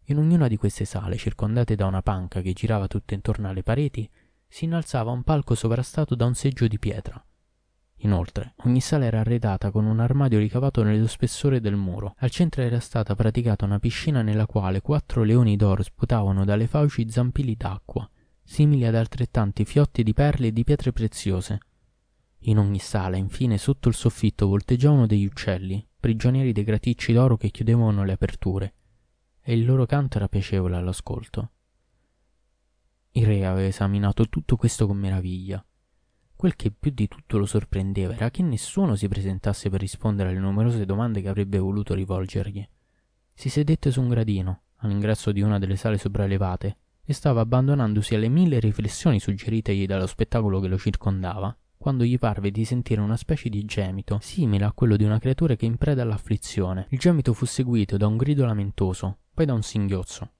In 0.05 0.17
ognuna 0.17 0.47
di 0.47 0.57
queste 0.57 0.85
sale, 0.85 1.17
circondate 1.17 1.75
da 1.75 1.85
una 1.85 2.01
panca 2.01 2.41
che 2.41 2.53
girava 2.53 2.87
tutto 2.87 3.13
intorno 3.13 3.49
alle 3.49 3.63
pareti, 3.63 4.09
si 4.51 4.65
innalzava 4.65 5.11
un 5.11 5.23
palco 5.23 5.55
sovrastato 5.55 6.13
da 6.13 6.25
un 6.25 6.35
seggio 6.35 6.67
di 6.67 6.77
pietra. 6.77 7.25
Inoltre, 8.03 8.55
ogni 8.65 8.81
sala 8.81 9.05
era 9.05 9.21
arredata 9.21 9.71
con 9.71 9.85
un 9.85 10.01
armadio 10.01 10.39
ricavato 10.39 10.83
nello 10.83 11.07
spessore 11.07 11.61
del 11.61 11.77
muro. 11.77 12.15
Al 12.17 12.31
centro 12.31 12.61
era 12.61 12.81
stata 12.81 13.15
praticata 13.15 13.63
una 13.63 13.79
piscina 13.79 14.21
nella 14.21 14.45
quale 14.47 14.81
quattro 14.81 15.23
leoni 15.23 15.55
d'oro 15.55 15.83
sputavano 15.83 16.43
dalle 16.43 16.67
fauci 16.67 17.09
zampilli 17.09 17.55
d'acqua, 17.55 18.07
simili 18.43 18.85
ad 18.85 18.95
altrettanti 18.95 19.63
fiotti 19.63 20.03
di 20.03 20.13
perle 20.13 20.47
e 20.47 20.51
di 20.51 20.65
pietre 20.65 20.91
preziose. 20.91 21.59
In 22.45 22.57
ogni 22.57 22.79
sala, 22.79 23.15
infine, 23.15 23.57
sotto 23.57 23.87
il 23.87 23.95
soffitto 23.95 24.47
volteggiavano 24.47 25.07
degli 25.07 25.25
uccelli, 25.25 25.87
prigionieri 25.97 26.51
dei 26.51 26.65
graticci 26.65 27.13
d'oro 27.13 27.37
che 27.37 27.51
chiudevano 27.51 28.03
le 28.03 28.11
aperture, 28.11 28.73
e 29.41 29.53
il 29.53 29.63
loro 29.63 29.85
canto 29.85 30.17
era 30.17 30.27
piacevole 30.27 30.75
all'ascolto. 30.75 31.51
Il 33.13 33.25
re 33.25 33.45
aveva 33.45 33.67
esaminato 33.67 34.29
tutto 34.29 34.55
questo 34.55 34.87
con 34.87 34.97
meraviglia. 34.97 35.63
Quel 36.33 36.55
che 36.55 36.71
più 36.71 36.91
di 36.91 37.09
tutto 37.09 37.37
lo 37.37 37.45
sorprendeva 37.45 38.13
era 38.13 38.31
che 38.31 38.41
nessuno 38.41 38.95
si 38.95 39.09
presentasse 39.09 39.69
per 39.69 39.81
rispondere 39.81 40.29
alle 40.29 40.39
numerose 40.39 40.85
domande 40.85 41.21
che 41.21 41.27
avrebbe 41.27 41.57
voluto 41.57 41.93
rivolgergli. 41.93 42.65
Si 43.33 43.49
sedette 43.49 43.91
su 43.91 44.01
un 44.01 44.07
gradino, 44.07 44.61
all'ingresso 44.77 45.33
di 45.33 45.41
una 45.41 45.59
delle 45.59 45.75
sale 45.75 45.97
sopraelevate, 45.97 46.77
e 47.03 47.13
stava 47.13 47.41
abbandonandosi 47.41 48.15
alle 48.15 48.29
mille 48.29 48.59
riflessioni 48.59 49.19
suggeritegli 49.19 49.85
dallo 49.85 50.07
spettacolo 50.07 50.61
che 50.61 50.67
lo 50.69 50.77
circondava, 50.77 51.55
quando 51.77 52.05
gli 52.05 52.17
parve 52.17 52.49
di 52.49 52.63
sentire 52.63 53.01
una 53.01 53.17
specie 53.17 53.49
di 53.49 53.65
gemito, 53.65 54.19
simile 54.21 54.63
a 54.63 54.71
quello 54.71 54.95
di 54.95 55.03
una 55.03 55.19
creatura 55.19 55.55
che 55.55 55.65
è 55.65 55.69
in 55.69 55.77
preda 55.77 56.03
all'afflizione. 56.03 56.87
Il 56.89 56.99
gemito 56.99 57.33
fu 57.33 57.45
seguito 57.45 57.97
da 57.97 58.07
un 58.07 58.15
grido 58.15 58.45
lamentoso, 58.45 59.17
poi 59.33 59.45
da 59.45 59.53
un 59.53 59.63
singhiozzo. 59.63 60.31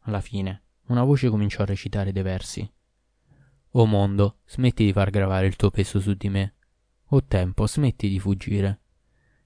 Alla 0.00 0.20
fine, 0.20 0.62
una 0.90 1.04
voce 1.04 1.28
cominciò 1.28 1.62
a 1.62 1.66
recitare 1.66 2.12
dei 2.12 2.22
versi. 2.22 2.70
O 3.74 3.86
mondo, 3.86 4.38
smetti 4.46 4.84
di 4.84 4.92
far 4.92 5.10
gravare 5.10 5.46
il 5.46 5.56
tuo 5.56 5.70
peso 5.70 6.00
su 6.00 6.14
di 6.14 6.28
me. 6.28 6.54
O 7.12 7.24
tempo, 7.24 7.66
smetti 7.66 8.08
di 8.08 8.18
fuggire. 8.18 8.80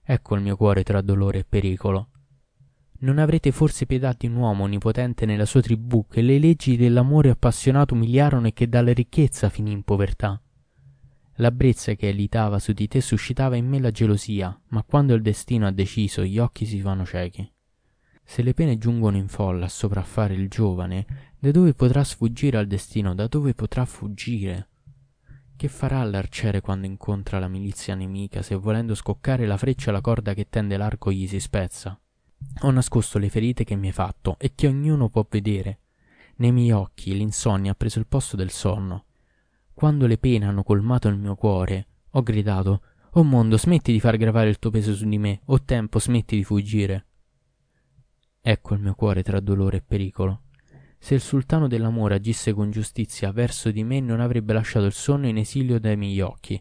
Ecco 0.02 0.34
il 0.34 0.42
mio 0.42 0.56
cuore 0.56 0.82
tra 0.82 1.02
dolore 1.02 1.40
e 1.40 1.44
pericolo. 1.44 2.08
Non 3.00 3.18
avrete 3.18 3.52
forse 3.52 3.84
pietà 3.84 4.14
di 4.16 4.26
un 4.26 4.36
uomo 4.36 4.64
onnipotente 4.64 5.26
nella 5.26 5.44
sua 5.44 5.60
tribù 5.60 6.06
che 6.06 6.22
le 6.22 6.38
leggi 6.38 6.76
dell'amore 6.76 7.28
appassionato 7.28 7.92
umiliarono 7.92 8.46
e 8.46 8.54
che 8.54 8.68
dalla 8.68 8.92
ricchezza 8.92 9.50
finì 9.50 9.72
in 9.72 9.82
povertà? 9.82 10.40
La 11.38 11.50
brezza 11.50 11.92
che 11.94 12.08
elitava 12.08 12.58
su 12.58 12.72
di 12.72 12.88
te 12.88 13.02
suscitava 13.02 13.56
in 13.56 13.66
me 13.66 13.80
la 13.80 13.90
gelosia, 13.90 14.58
ma 14.68 14.82
quando 14.84 15.12
il 15.12 15.20
destino 15.20 15.66
ha 15.66 15.72
deciso 15.72 16.24
gli 16.24 16.38
occhi 16.38 16.64
si 16.64 16.80
fanno 16.80 17.04
ciechi. 17.04 17.52
Se 18.26 18.42
le 18.42 18.54
pene 18.54 18.78
giungono 18.78 19.18
in 19.18 19.28
folla 19.28 19.66
a 19.66 19.68
sopraffare 19.68 20.34
il 20.34 20.48
giovane, 20.48 21.33
da 21.44 21.50
dove 21.50 21.74
potrà 21.74 22.02
sfuggire 22.04 22.56
al 22.56 22.66
destino? 22.66 23.14
Da 23.14 23.26
dove 23.26 23.52
potrà 23.52 23.84
fuggire? 23.84 24.68
Che 25.54 25.68
farà 25.68 26.02
l'arciere 26.02 26.62
quando 26.62 26.86
incontra 26.86 27.38
la 27.38 27.48
milizia 27.48 27.94
nemica 27.94 28.40
se 28.40 28.54
volendo 28.54 28.94
scoccare 28.94 29.44
la 29.44 29.58
freccia 29.58 29.92
la 29.92 30.00
corda 30.00 30.32
che 30.32 30.48
tende 30.48 30.78
l'arco 30.78 31.12
gli 31.12 31.26
si 31.26 31.38
spezza? 31.40 32.00
Ho 32.62 32.70
nascosto 32.70 33.18
le 33.18 33.28
ferite 33.28 33.62
che 33.62 33.76
mi 33.76 33.88
hai 33.88 33.92
fatto 33.92 34.36
e 34.38 34.52
che 34.54 34.68
ognuno 34.68 35.10
può 35.10 35.26
vedere. 35.28 35.80
Nei 36.36 36.50
miei 36.50 36.70
occhi 36.70 37.14
l'insonnia 37.14 37.72
ha 37.72 37.74
preso 37.74 37.98
il 37.98 38.06
posto 38.06 38.36
del 38.36 38.50
sonno. 38.50 39.04
Quando 39.74 40.06
le 40.06 40.16
pene 40.16 40.46
hanno 40.46 40.62
colmato 40.62 41.08
il 41.08 41.18
mio 41.18 41.34
cuore, 41.34 41.88
ho 42.12 42.22
gridato 42.22 42.80
Oh 43.16 43.22
mondo, 43.22 43.58
smetti 43.58 43.92
di 43.92 44.00
far 44.00 44.16
gravare 44.16 44.48
il 44.48 44.58
tuo 44.58 44.70
peso 44.70 44.94
su 44.94 45.06
di 45.06 45.18
me, 45.18 45.42
o 45.44 45.62
tempo, 45.62 45.98
smetti 45.98 46.36
di 46.36 46.42
fuggire. 46.42 47.06
Ecco 48.40 48.72
il 48.72 48.80
mio 48.80 48.94
cuore 48.94 49.22
tra 49.22 49.40
dolore 49.40 49.76
e 49.76 49.82
pericolo. 49.82 50.43
Se 51.04 51.12
il 51.12 51.20
sultano 51.20 51.68
dell'amore 51.68 52.14
agisse 52.14 52.54
con 52.54 52.70
giustizia 52.70 53.30
verso 53.30 53.70
di 53.70 53.84
me, 53.84 54.00
non 54.00 54.20
avrebbe 54.20 54.54
lasciato 54.54 54.86
il 54.86 54.94
sonno 54.94 55.26
in 55.26 55.36
esilio 55.36 55.78
dai 55.78 55.98
miei 55.98 56.18
occhi. 56.22 56.58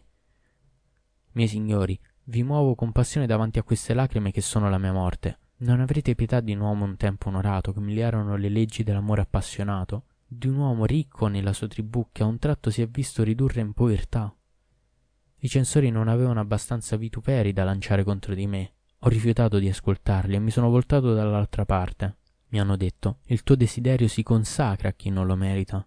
Miei 1.32 1.48
signori, 1.48 1.98
vi 2.24 2.42
muovo 2.42 2.74
con 2.74 2.92
passione 2.92 3.26
davanti 3.26 3.58
a 3.58 3.62
queste 3.62 3.94
lacrime 3.94 4.32
che 4.32 4.42
sono 4.42 4.68
la 4.68 4.76
mia 4.76 4.92
morte. 4.92 5.38
Non 5.60 5.80
avrete 5.80 6.14
pietà 6.14 6.40
di 6.40 6.52
un 6.52 6.60
uomo 6.60 6.84
un 6.84 6.98
tempo 6.98 7.28
onorato 7.28 7.72
che 7.72 7.78
umiliarono 7.78 8.36
le 8.36 8.50
leggi 8.50 8.82
dell'amore 8.82 9.22
appassionato, 9.22 10.04
di 10.26 10.46
un 10.46 10.56
uomo 10.56 10.84
ricco 10.84 11.28
nella 11.28 11.54
sua 11.54 11.66
tribù 11.66 12.08
che 12.12 12.22
a 12.22 12.26
un 12.26 12.38
tratto 12.38 12.68
si 12.68 12.82
è 12.82 12.86
visto 12.86 13.22
ridurre 13.22 13.62
in 13.62 13.72
povertà. 13.72 14.30
I 15.38 15.48
censori 15.48 15.88
non 15.88 16.08
avevano 16.08 16.40
abbastanza 16.40 16.98
vituperi 16.98 17.54
da 17.54 17.64
lanciare 17.64 18.04
contro 18.04 18.34
di 18.34 18.46
me. 18.46 18.74
Ho 18.98 19.08
rifiutato 19.08 19.58
di 19.58 19.70
ascoltarli 19.70 20.34
e 20.34 20.38
mi 20.38 20.50
sono 20.50 20.68
voltato 20.68 21.14
dall'altra 21.14 21.64
parte. 21.64 22.18
Mi 22.54 22.60
hanno 22.60 22.76
detto: 22.76 23.18
Il 23.24 23.42
tuo 23.42 23.56
desiderio 23.56 24.06
si 24.06 24.22
consacra 24.22 24.90
a 24.90 24.92
chi 24.92 25.10
non 25.10 25.26
lo 25.26 25.34
merita. 25.34 25.84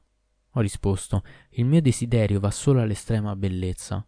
Ho 0.52 0.60
risposto: 0.60 1.24
Il 1.52 1.64
mio 1.64 1.82
desiderio 1.82 2.42
va 2.42 2.52
solo 2.52 2.82
all'estrema 2.82 3.38
bellezza. 3.38 4.06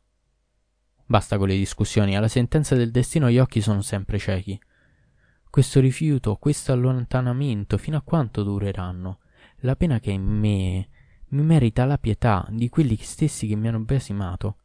Basta 1.05 1.37
con 1.37 1.47
le 1.47 1.55
discussioni, 1.55 2.17
alla 2.17 2.27
sentenza 2.27 2.75
del 2.75 2.91
destino 2.91 3.31
gli 3.31 3.39
occhi 3.39 3.61
sono 3.61 3.81
sempre 3.81 4.17
ciechi. 4.17 4.59
Questo 5.49 5.79
rifiuto, 5.79 6.35
questo 6.35 6.73
allontanamento, 6.73 7.77
fino 7.77 7.95
a 7.95 8.01
quanto 8.01 8.43
dureranno? 8.43 9.19
La 9.59 9.77
pena 9.77 10.01
che 10.01 10.11
è 10.11 10.15
in 10.15 10.23
me 10.25 10.89
mi 11.29 11.41
merita 11.43 11.85
la 11.85 11.97
pietà 11.97 12.45
di 12.51 12.67
quelli 12.67 12.97
stessi 12.97 13.47
che 13.47 13.55
mi 13.55 13.69
hanno 13.69 13.79
biasimato. 13.79 14.57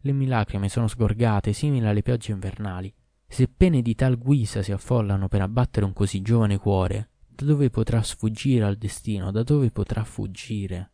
Le 0.00 0.12
mie 0.12 0.28
lacrime 0.28 0.68
sono 0.68 0.88
sgorgate, 0.88 1.54
simili 1.54 1.86
alle 1.86 2.02
piogge 2.02 2.32
invernali. 2.32 2.94
Se 3.26 3.48
pene 3.48 3.80
di 3.80 3.94
tal 3.94 4.18
guisa 4.18 4.60
si 4.60 4.72
affollano 4.72 5.26
per 5.28 5.40
abbattere 5.40 5.86
un 5.86 5.94
così 5.94 6.20
giovane 6.20 6.58
cuore, 6.58 7.08
da 7.34 7.44
dove 7.44 7.70
potrà 7.70 8.02
sfuggire 8.02 8.64
al 8.64 8.76
destino? 8.76 9.30
Da 9.30 9.42
dove 9.42 9.70
potrà 9.70 10.04
fuggire? 10.04 10.92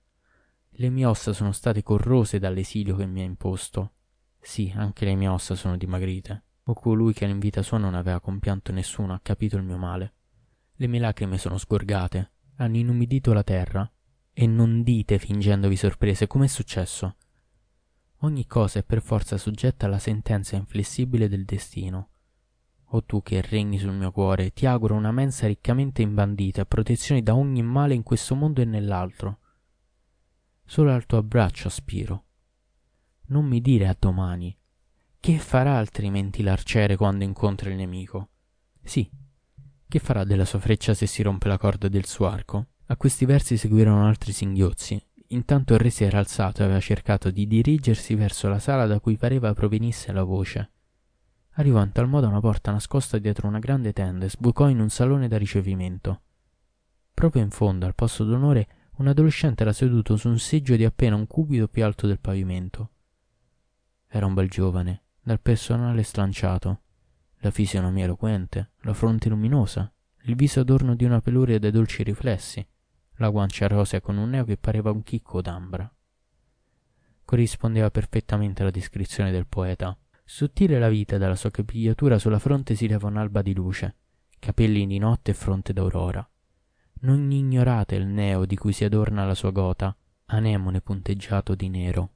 Le 0.70 0.88
mie 0.88 1.04
ossa 1.04 1.32
sono 1.32 1.52
state 1.52 1.82
corrose 1.82 2.38
dall'esilio 2.38 2.96
che 2.96 3.06
mi 3.06 3.20
ha 3.20 3.24
imposto. 3.24 3.92
Sì, 4.40 4.72
anche 4.74 5.04
le 5.04 5.14
mie 5.14 5.28
ossa 5.28 5.54
sono 5.54 5.76
dimagrite 5.76 6.44
o 6.70 6.74
colui 6.74 7.12
che 7.12 7.24
in 7.24 7.38
vita 7.38 7.62
sua 7.62 7.78
non 7.78 7.94
aveva 7.94 8.20
compianto 8.20 8.72
nessuno 8.72 9.12
ha 9.12 9.20
capito 9.20 9.56
il 9.56 9.64
mio 9.64 9.76
male. 9.76 10.14
Le 10.74 10.86
mie 10.86 11.00
lacrime 11.00 11.36
sono 11.36 11.58
sgorgate, 11.58 12.30
hanno 12.56 12.76
inumidito 12.76 13.32
la 13.32 13.42
terra, 13.42 13.90
e 14.32 14.46
non 14.46 14.82
dite 14.82 15.18
fingendovi 15.18 15.76
sorprese 15.76 16.26
com'è 16.26 16.46
successo. 16.46 17.16
Ogni 18.20 18.46
cosa 18.46 18.78
è 18.78 18.84
per 18.84 19.02
forza 19.02 19.36
soggetta 19.36 19.86
alla 19.86 19.98
sentenza 19.98 20.56
inflessibile 20.56 21.28
del 21.28 21.44
destino. 21.44 22.09
O 22.92 23.04
tu 23.04 23.22
che 23.22 23.40
regni 23.40 23.78
sul 23.78 23.92
mio 23.92 24.10
cuore, 24.10 24.52
ti 24.52 24.66
auguro 24.66 24.94
una 24.94 25.12
mensa 25.12 25.46
riccamente 25.46 26.02
imbandita, 26.02 26.64
protezione 26.64 27.22
da 27.22 27.36
ogni 27.36 27.62
male 27.62 27.94
in 27.94 28.02
questo 28.02 28.34
mondo 28.34 28.60
e 28.60 28.64
nell'altro. 28.64 29.38
Solo 30.64 30.92
al 30.92 31.06
tuo 31.06 31.18
abbraccio 31.18 31.68
aspiro. 31.68 32.24
Non 33.26 33.44
mi 33.44 33.60
dire 33.60 33.86
a 33.86 33.96
domani, 33.96 34.56
che 35.20 35.38
farà 35.38 35.76
altrimenti 35.76 36.42
l'arciere 36.42 36.96
quando 36.96 37.22
incontra 37.24 37.70
il 37.70 37.76
nemico? 37.76 38.30
Sì, 38.82 39.08
che 39.86 39.98
farà 39.98 40.24
della 40.24 40.44
sua 40.44 40.58
freccia 40.58 40.94
se 40.94 41.06
si 41.06 41.22
rompe 41.22 41.46
la 41.46 41.58
corda 41.58 41.88
del 41.88 42.06
suo 42.06 42.26
arco? 42.26 42.66
A 42.86 42.96
questi 42.96 43.24
versi 43.24 43.56
seguirono 43.56 44.06
altri 44.06 44.32
singhiozzi. 44.32 45.00
Intanto 45.28 45.74
il 45.74 45.80
re 45.80 45.90
si 45.90 46.02
era 46.02 46.18
alzato 46.18 46.62
e 46.62 46.64
aveva 46.64 46.80
cercato 46.80 47.30
di 47.30 47.46
dirigersi 47.46 48.16
verso 48.16 48.48
la 48.48 48.58
sala 48.58 48.86
da 48.86 48.98
cui 48.98 49.16
pareva 49.16 49.52
provenisse 49.54 50.10
la 50.10 50.24
voce. 50.24 50.70
Arrivò 51.60 51.82
in 51.82 51.92
tal 51.92 52.08
modo 52.08 52.24
a 52.24 52.30
una 52.30 52.40
porta 52.40 52.72
nascosta 52.72 53.18
dietro 53.18 53.46
una 53.46 53.58
grande 53.58 53.92
tenda 53.92 54.24
e 54.24 54.30
sbucò 54.30 54.70
in 54.70 54.80
un 54.80 54.88
salone 54.88 55.28
da 55.28 55.36
ricevimento. 55.36 56.22
Proprio 57.12 57.42
in 57.42 57.50
fondo, 57.50 57.84
al 57.84 57.94
posto 57.94 58.24
d'onore, 58.24 58.68
un 58.96 59.08
adolescente 59.08 59.62
era 59.62 59.74
seduto 59.74 60.16
su 60.16 60.30
un 60.30 60.38
seggio 60.38 60.74
di 60.74 60.86
appena 60.86 61.16
un 61.16 61.26
cubito 61.26 61.68
più 61.68 61.84
alto 61.84 62.06
del 62.06 62.18
pavimento. 62.18 62.92
Era 64.08 64.24
un 64.24 64.32
bel 64.32 64.48
giovane, 64.48 65.02
dal 65.20 65.38
personale 65.38 66.02
slanciato, 66.02 66.80
la 67.40 67.50
fisionomia 67.50 68.04
eloquente, 68.04 68.70
la 68.80 68.94
fronte 68.94 69.28
luminosa, 69.28 69.92
il 70.22 70.36
viso 70.36 70.60
adorno 70.60 70.94
di 70.94 71.04
una 71.04 71.20
peluria 71.20 71.58
dai 71.58 71.72
dolci 71.72 72.02
riflessi, 72.02 72.66
la 73.16 73.28
guancia 73.28 73.66
rosea 73.66 74.00
con 74.00 74.16
un 74.16 74.30
neo 74.30 74.44
che 74.44 74.56
pareva 74.56 74.92
un 74.92 75.02
chicco 75.02 75.42
d'ambra. 75.42 75.94
Corrispondeva 77.22 77.90
perfettamente 77.90 78.62
alla 78.62 78.70
descrizione 78.70 79.30
del 79.30 79.46
poeta. 79.46 79.94
Sottile 80.32 80.78
la 80.78 80.88
vita 80.88 81.18
dalla 81.18 81.34
sua 81.34 81.50
capigliatura 81.50 82.16
sulla 82.16 82.38
fronte 82.38 82.76
si 82.76 82.86
leva 82.86 83.08
un'alba 83.08 83.42
di 83.42 83.52
luce, 83.52 83.96
capelli 84.38 84.86
di 84.86 84.96
notte 84.96 85.32
e 85.32 85.34
fronte 85.34 85.72
d'aurora. 85.72 86.26
Non 87.00 87.32
ignorate 87.32 87.96
il 87.96 88.06
neo 88.06 88.46
di 88.46 88.54
cui 88.54 88.72
si 88.72 88.84
adorna 88.84 89.26
la 89.26 89.34
sua 89.34 89.50
gota, 89.50 89.94
anemone 90.26 90.82
punteggiato 90.82 91.56
di 91.56 91.68
nero. 91.68 92.12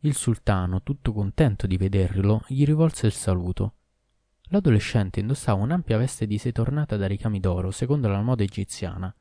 Il 0.00 0.14
sultano, 0.14 0.82
tutto 0.82 1.14
contento 1.14 1.66
di 1.66 1.78
vederlo, 1.78 2.44
gli 2.48 2.66
rivolse 2.66 3.06
il 3.06 3.12
saluto. 3.12 3.76
L'adolescente 4.50 5.20
indossava 5.20 5.62
un'ampia 5.62 5.96
veste 5.96 6.26
di 6.26 6.36
seta 6.36 6.60
ornata 6.60 6.98
da 6.98 7.06
ricami 7.06 7.40
d'oro, 7.40 7.70
secondo 7.70 8.08
la 8.08 8.20
moda 8.20 8.42
egiziana. 8.42 9.12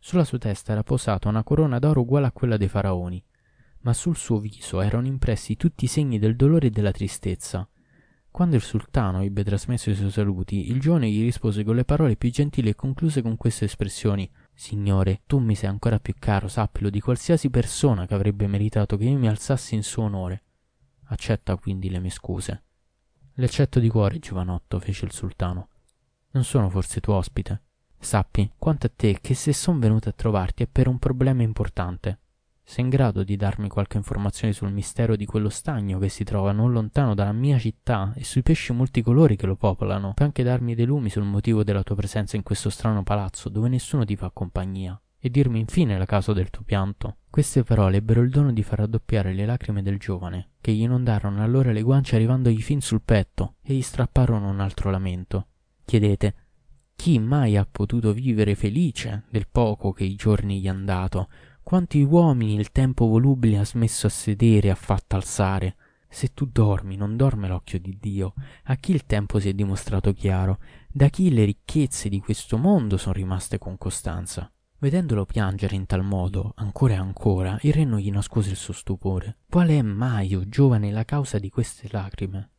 Sulla 0.00 0.24
sua 0.24 0.38
testa 0.38 0.72
era 0.72 0.82
posata 0.82 1.28
una 1.28 1.44
corona 1.44 1.78
d'oro 1.78 2.00
uguale 2.00 2.26
a 2.26 2.32
quella 2.32 2.56
dei 2.56 2.68
faraoni, 2.68 3.24
ma 3.80 3.92
sul 3.92 4.16
suo 4.16 4.38
viso 4.38 4.80
erano 4.80 5.06
impressi 5.06 5.56
tutti 5.56 5.84
i 5.84 5.88
segni 5.88 6.18
del 6.18 6.36
dolore 6.36 6.68
e 6.68 6.70
della 6.70 6.92
tristezza. 6.92 7.68
Quando 8.30 8.56
il 8.56 8.62
sultano 8.62 9.22
ebbe 9.22 9.42
trasmesso 9.42 9.90
i 9.90 9.94
suoi 9.94 10.10
saluti, 10.10 10.70
il 10.70 10.80
giovane 10.80 11.10
gli 11.10 11.22
rispose 11.22 11.64
con 11.64 11.74
le 11.74 11.84
parole 11.84 12.16
più 12.16 12.30
gentili 12.30 12.68
e 12.68 12.74
concluse 12.74 13.22
con 13.22 13.36
queste 13.36 13.64
espressioni 13.64 14.30
Signore, 14.54 15.22
tu 15.26 15.38
mi 15.38 15.54
sei 15.54 15.68
ancora 15.68 16.00
più 16.00 16.14
caro, 16.18 16.48
sappilo, 16.48 16.90
di 16.90 17.00
qualsiasi 17.00 17.48
persona 17.48 18.06
che 18.06 18.14
avrebbe 18.14 18.48
meritato 18.48 18.96
che 18.96 19.04
io 19.04 19.16
mi 19.16 19.28
alzassi 19.28 19.76
in 19.76 19.84
suo 19.84 20.02
onore. 20.02 20.42
Accetta 21.10 21.56
quindi 21.56 21.88
le 21.88 22.00
mie 22.00 22.10
scuse. 22.10 22.64
Le 23.34 23.44
accetto 23.44 23.78
di 23.78 23.88
cuore, 23.88 24.18
giovanotto, 24.18 24.80
fece 24.80 25.04
il 25.04 25.12
sultano. 25.12 25.68
Non 26.32 26.42
sono 26.42 26.68
forse 26.70 26.98
tuo 26.98 27.14
ospite? 27.14 27.62
Sappi, 28.00 28.50
quanto 28.58 28.86
a 28.86 28.92
te, 28.94 29.18
che 29.20 29.34
se 29.34 29.52
son 29.52 29.78
venuto 29.78 30.08
a 30.08 30.12
trovarti 30.12 30.64
è 30.64 30.66
per 30.66 30.88
un 30.88 30.98
problema 30.98 31.42
importante. 31.42 32.18
Sei 32.68 32.84
in 32.84 32.90
grado 32.90 33.24
di 33.24 33.36
darmi 33.36 33.70
qualche 33.70 33.96
informazione 33.96 34.52
sul 34.52 34.70
mistero 34.70 35.16
di 35.16 35.24
quello 35.24 35.48
stagno 35.48 35.98
che 35.98 36.10
si 36.10 36.22
trova 36.22 36.52
non 36.52 36.70
lontano 36.70 37.14
dalla 37.14 37.32
mia 37.32 37.58
città 37.58 38.12
e 38.14 38.24
sui 38.24 38.42
pesci 38.42 38.74
multicolori 38.74 39.36
che 39.36 39.46
lo 39.46 39.56
popolano? 39.56 40.12
Puoi 40.12 40.28
anche 40.28 40.42
darmi 40.42 40.74
dei 40.74 40.84
lumi 40.84 41.08
sul 41.08 41.22
motivo 41.22 41.64
della 41.64 41.82
tua 41.82 41.96
presenza 41.96 42.36
in 42.36 42.42
questo 42.42 42.68
strano 42.68 43.02
palazzo 43.02 43.48
dove 43.48 43.70
nessuno 43.70 44.04
ti 44.04 44.16
fa 44.16 44.30
compagnia 44.30 45.00
e 45.18 45.30
dirmi 45.30 45.60
infine 45.60 45.96
la 45.96 46.04
causa 46.04 46.34
del 46.34 46.50
tuo 46.50 46.62
pianto. 46.62 47.16
Queste 47.30 47.62
parole 47.62 47.96
ebbero 47.96 48.20
il 48.20 48.28
dono 48.28 48.52
di 48.52 48.62
far 48.62 48.80
raddoppiare 48.80 49.32
le 49.32 49.46
lacrime 49.46 49.80
del 49.80 49.98
giovane, 49.98 50.50
che 50.60 50.72
gli 50.72 50.82
inondarono 50.82 51.42
allora 51.42 51.72
le 51.72 51.80
guance 51.80 52.16
arrivandogli 52.16 52.60
fin 52.60 52.82
sul 52.82 53.00
petto 53.02 53.54
e 53.62 53.72
gli 53.72 53.82
strapparono 53.82 54.46
un 54.46 54.60
altro 54.60 54.90
lamento. 54.90 55.46
Chiedete, 55.86 56.34
chi 56.94 57.18
mai 57.18 57.56
ha 57.56 57.64
potuto 57.64 58.12
vivere 58.12 58.54
felice 58.54 59.24
del 59.30 59.48
poco 59.50 59.92
che 59.92 60.04
i 60.04 60.16
giorni 60.16 60.60
gli 60.60 60.68
han 60.68 60.84
dato, 60.84 61.28
quanti 61.68 62.02
uomini 62.02 62.54
il 62.54 62.72
tempo 62.72 63.06
volubile 63.06 63.58
ha 63.58 63.64
smesso 63.66 64.06
a 64.06 64.10
sedere 64.10 64.68
e 64.68 64.70
ha 64.70 64.74
fatto 64.74 65.16
alzare? 65.16 65.76
Se 66.08 66.32
tu 66.32 66.46
dormi, 66.46 66.96
non 66.96 67.14
dorme 67.14 67.46
l'occhio 67.46 67.78
di 67.78 67.98
Dio. 68.00 68.32
A 68.64 68.76
chi 68.76 68.92
il 68.92 69.04
tempo 69.04 69.38
si 69.38 69.50
è 69.50 69.52
dimostrato 69.52 70.14
chiaro? 70.14 70.60
Da 70.90 71.10
chi 71.10 71.30
le 71.30 71.44
ricchezze 71.44 72.08
di 72.08 72.20
questo 72.20 72.56
mondo 72.56 72.96
sono 72.96 73.12
rimaste 73.12 73.58
con 73.58 73.76
costanza? 73.76 74.50
Vedendolo 74.78 75.26
piangere 75.26 75.76
in 75.76 75.84
tal 75.84 76.02
modo, 76.02 76.54
ancora 76.56 76.94
e 76.94 76.96
ancora, 76.96 77.58
il 77.60 77.74
re 77.74 77.84
non 77.84 77.98
gli 77.98 78.10
nascose 78.10 78.48
il 78.48 78.56
suo 78.56 78.72
stupore. 78.72 79.40
Qual 79.46 79.68
è 79.68 79.82
mai, 79.82 80.34
o 80.34 80.48
giovane, 80.48 80.90
la 80.90 81.04
causa 81.04 81.38
di 81.38 81.50
queste 81.50 81.86
lacrime? 81.90 82.52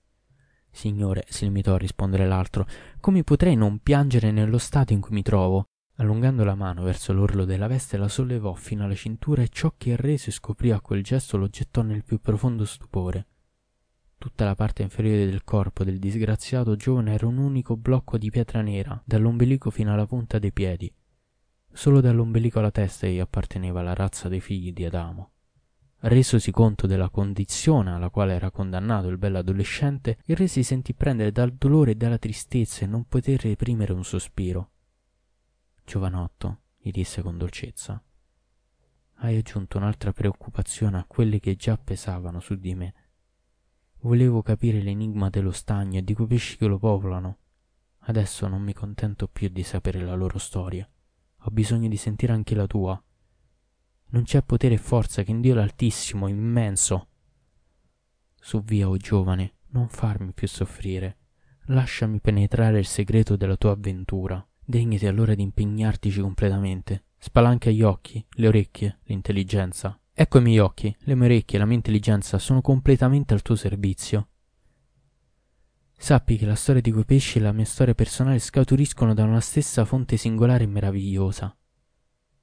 Signore, 0.69 1.25
si 1.29 1.45
limitò 1.45 1.73
a 1.73 1.79
rispondere 1.79 2.27
l'altro, 2.27 2.67
come 2.99 3.23
potrei 3.23 3.55
non 3.55 3.79
piangere 3.79 4.29
nello 4.29 4.59
stato 4.59 4.93
in 4.93 5.01
cui 5.01 5.15
mi 5.15 5.23
trovo? 5.23 5.68
Allungando 5.99 6.45
la 6.45 6.55
mano 6.55 6.83
verso 6.83 7.11
l'orlo 7.11 7.43
della 7.43 7.67
veste 7.67 7.97
la 7.97 8.07
sollevò 8.07 8.53
fino 8.53 8.85
alla 8.85 8.95
cintura 8.95 9.41
e 9.41 9.49
ciò 9.49 9.73
che 9.75 9.89
il 9.89 9.97
re 9.97 10.15
si 10.15 10.31
scoprì 10.31 10.71
a 10.71 10.79
quel 10.79 11.03
gesto 11.03 11.35
lo 11.35 11.49
gettò 11.49 11.81
nel 11.81 12.05
più 12.05 12.21
profondo 12.21 12.63
stupore. 12.63 13.27
Tutta 14.17 14.45
la 14.45 14.55
parte 14.55 14.81
inferiore 14.81 15.25
del 15.25 15.43
corpo 15.43 15.83
del 15.83 15.99
disgraziato 15.99 16.77
giovane 16.77 17.13
era 17.13 17.27
un 17.27 17.37
unico 17.37 17.75
blocco 17.75 18.17
di 18.17 18.29
pietra 18.29 18.61
nera, 18.61 19.01
dall'ombelico 19.05 19.71
fino 19.71 19.91
alla 19.91 20.05
punta 20.05 20.39
dei 20.39 20.53
piedi. 20.53 20.89
Solo 21.69 21.99
dall'ombelico 21.99 22.59
alla 22.59 22.71
testa 22.71 23.05
gli 23.05 23.19
apparteneva 23.19 23.81
la 23.81 23.93
razza 23.93 24.29
dei 24.29 24.39
figli 24.39 24.71
di 24.71 24.85
Adamo. 24.85 25.31
Resosi 25.99 26.51
conto 26.51 26.87
della 26.87 27.09
condizione 27.09 27.91
alla 27.91 28.09
quale 28.09 28.35
era 28.35 28.51
condannato 28.51 29.09
il 29.09 29.17
bell'adolescente, 29.17 30.19
il 30.27 30.37
re 30.37 30.47
si 30.47 30.63
sentì 30.63 30.93
prendere 30.93 31.33
dal 31.33 31.51
dolore 31.51 31.91
e 31.91 31.95
dalla 31.95 32.17
tristezza 32.17 32.85
e 32.85 32.87
non 32.87 33.03
poté 33.03 33.35
reprimere 33.35 33.91
un 33.91 34.05
sospiro. 34.05 34.69
Giovanotto, 35.89 36.59
gli 36.77 36.91
disse 36.91 37.23
con 37.23 37.39
dolcezza, 37.39 37.99
hai 39.21 39.37
aggiunto 39.37 39.79
un'altra 39.79 40.13
preoccupazione 40.13 40.99
a 40.99 41.05
quelle 41.07 41.39
che 41.39 41.55
già 41.55 41.79
pesavano 41.79 42.39
su 42.39 42.53
di 42.53 42.75
me. 42.75 42.93
Volevo 44.01 44.43
capire 44.43 44.81
l'enigma 44.81 45.31
dello 45.31 45.49
stagno 45.49 45.97
e 45.97 46.03
di 46.03 46.13
quei 46.13 46.27
pesci 46.27 46.57
che 46.57 46.67
lo 46.67 46.77
popolano. 46.77 47.37
Adesso 48.01 48.47
non 48.47 48.61
mi 48.61 48.73
contento 48.73 49.27
più 49.27 49.49
di 49.49 49.63
sapere 49.63 49.99
la 50.01 50.13
loro 50.13 50.37
storia. 50.37 50.87
Ho 51.39 51.49
bisogno 51.49 51.87
di 51.87 51.97
sentire 51.97 52.33
anche 52.33 52.53
la 52.53 52.67
tua. 52.67 53.03
Non 54.09 54.23
c'è 54.25 54.43
potere 54.43 54.75
e 54.75 54.77
forza 54.77 55.23
che 55.23 55.31
in 55.31 55.41
Dio 55.41 55.55
l'Altissimo, 55.55 56.27
immenso. 56.27 57.07
Su 58.35 58.61
via, 58.61 58.87
o 58.87 58.91
oh 58.91 58.97
giovane, 58.97 59.55
non 59.69 59.89
farmi 59.89 60.33
più 60.33 60.47
soffrire. 60.47 61.17
Lasciami 61.63 62.19
penetrare 62.19 62.77
il 62.77 62.85
segreto 62.85 63.35
della 63.35 63.57
tua 63.57 63.71
avventura. 63.71 64.43
Degnati 64.69 65.07
allora 65.07 65.33
di 65.33 65.41
impegnartici 65.41 66.21
completamente. 66.21 67.05
Spalanca 67.17 67.71
gli 67.71 67.81
occhi, 67.81 68.23
le 68.33 68.47
orecchie, 68.49 68.99
l'intelligenza. 69.05 69.99
Ecco 70.13 70.37
i 70.37 70.43
miei 70.43 70.59
occhi, 70.59 70.95
le 71.05 71.15
mie 71.15 71.25
orecchie 71.25 71.57
la 71.57 71.65
mia 71.65 71.77
intelligenza 71.77 72.37
sono 72.37 72.61
completamente 72.61 73.33
al 73.33 73.41
tuo 73.41 73.55
servizio. 73.55 74.27
Sappi 75.97 76.37
che 76.37 76.45
la 76.45 76.53
storia 76.53 76.81
di 76.81 76.91
quei 76.91 77.03
pesci 77.03 77.39
e 77.39 77.41
la 77.41 77.51
mia 77.51 77.65
storia 77.65 77.95
personale 77.95 78.37
scaturiscono 78.37 79.15
da 79.15 79.23
una 79.23 79.39
stessa 79.39 79.85
fonte 79.85 80.17
singolare 80.17 80.65
e 80.65 80.67
meravigliosa. 80.67 81.57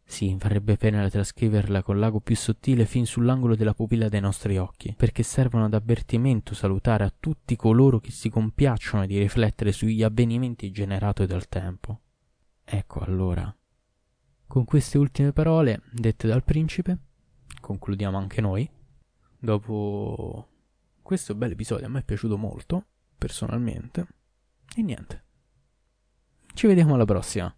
Sì, 0.05 0.35
varrebbe 0.37 0.77
pena 0.77 1.09
trascriverla 1.09 1.85
col 1.85 2.01
lago 2.01 2.18
più 2.18 2.35
sottile 2.35 2.87
fin 2.87 3.07
sull'angolo 3.07 3.55
della 3.55 3.72
pupilla 3.72 4.09
dei 4.09 4.20
nostri 4.20 4.59
occhi, 4.59 4.95
perché 4.97 5.22
servono 5.22 5.66
ad 5.66 5.74
avvertimento 5.74 6.57
salutare 6.57 7.05
a 7.05 7.14
tutti 7.16 7.55
coloro 7.55 8.01
che 8.01 8.11
si 8.11 8.31
compiacciono 8.31 9.07
di 9.07 9.16
riflettere 9.16 9.70
sugli 9.70 10.03
avvenimenti 10.03 10.72
generati 10.72 11.24
dal 11.24 11.47
tempo. 11.47 12.01
Ecco 12.69 12.99
allora. 12.99 13.57
Con 14.49 14.64
queste 14.64 14.99
ultime 14.99 15.33
parole 15.33 15.83
dette 15.93 16.27
dal 16.27 16.43
principe, 16.43 16.99
concludiamo 17.61 18.19
anche 18.19 18.41
noi. 18.41 18.69
Dopo 19.39 20.49
questo 21.01 21.37
bel 21.37 21.53
episodio 21.53 21.87
a 21.87 21.89
me 21.89 22.01
è 22.01 22.05
piaciuto 22.05 22.37
molto, 22.37 22.87
personalmente. 23.17 24.07
E 24.75 24.83
niente. 24.83 25.25
Ci 26.55 26.67
vediamo 26.67 26.95
alla 26.95 27.05
prossima. 27.05 27.55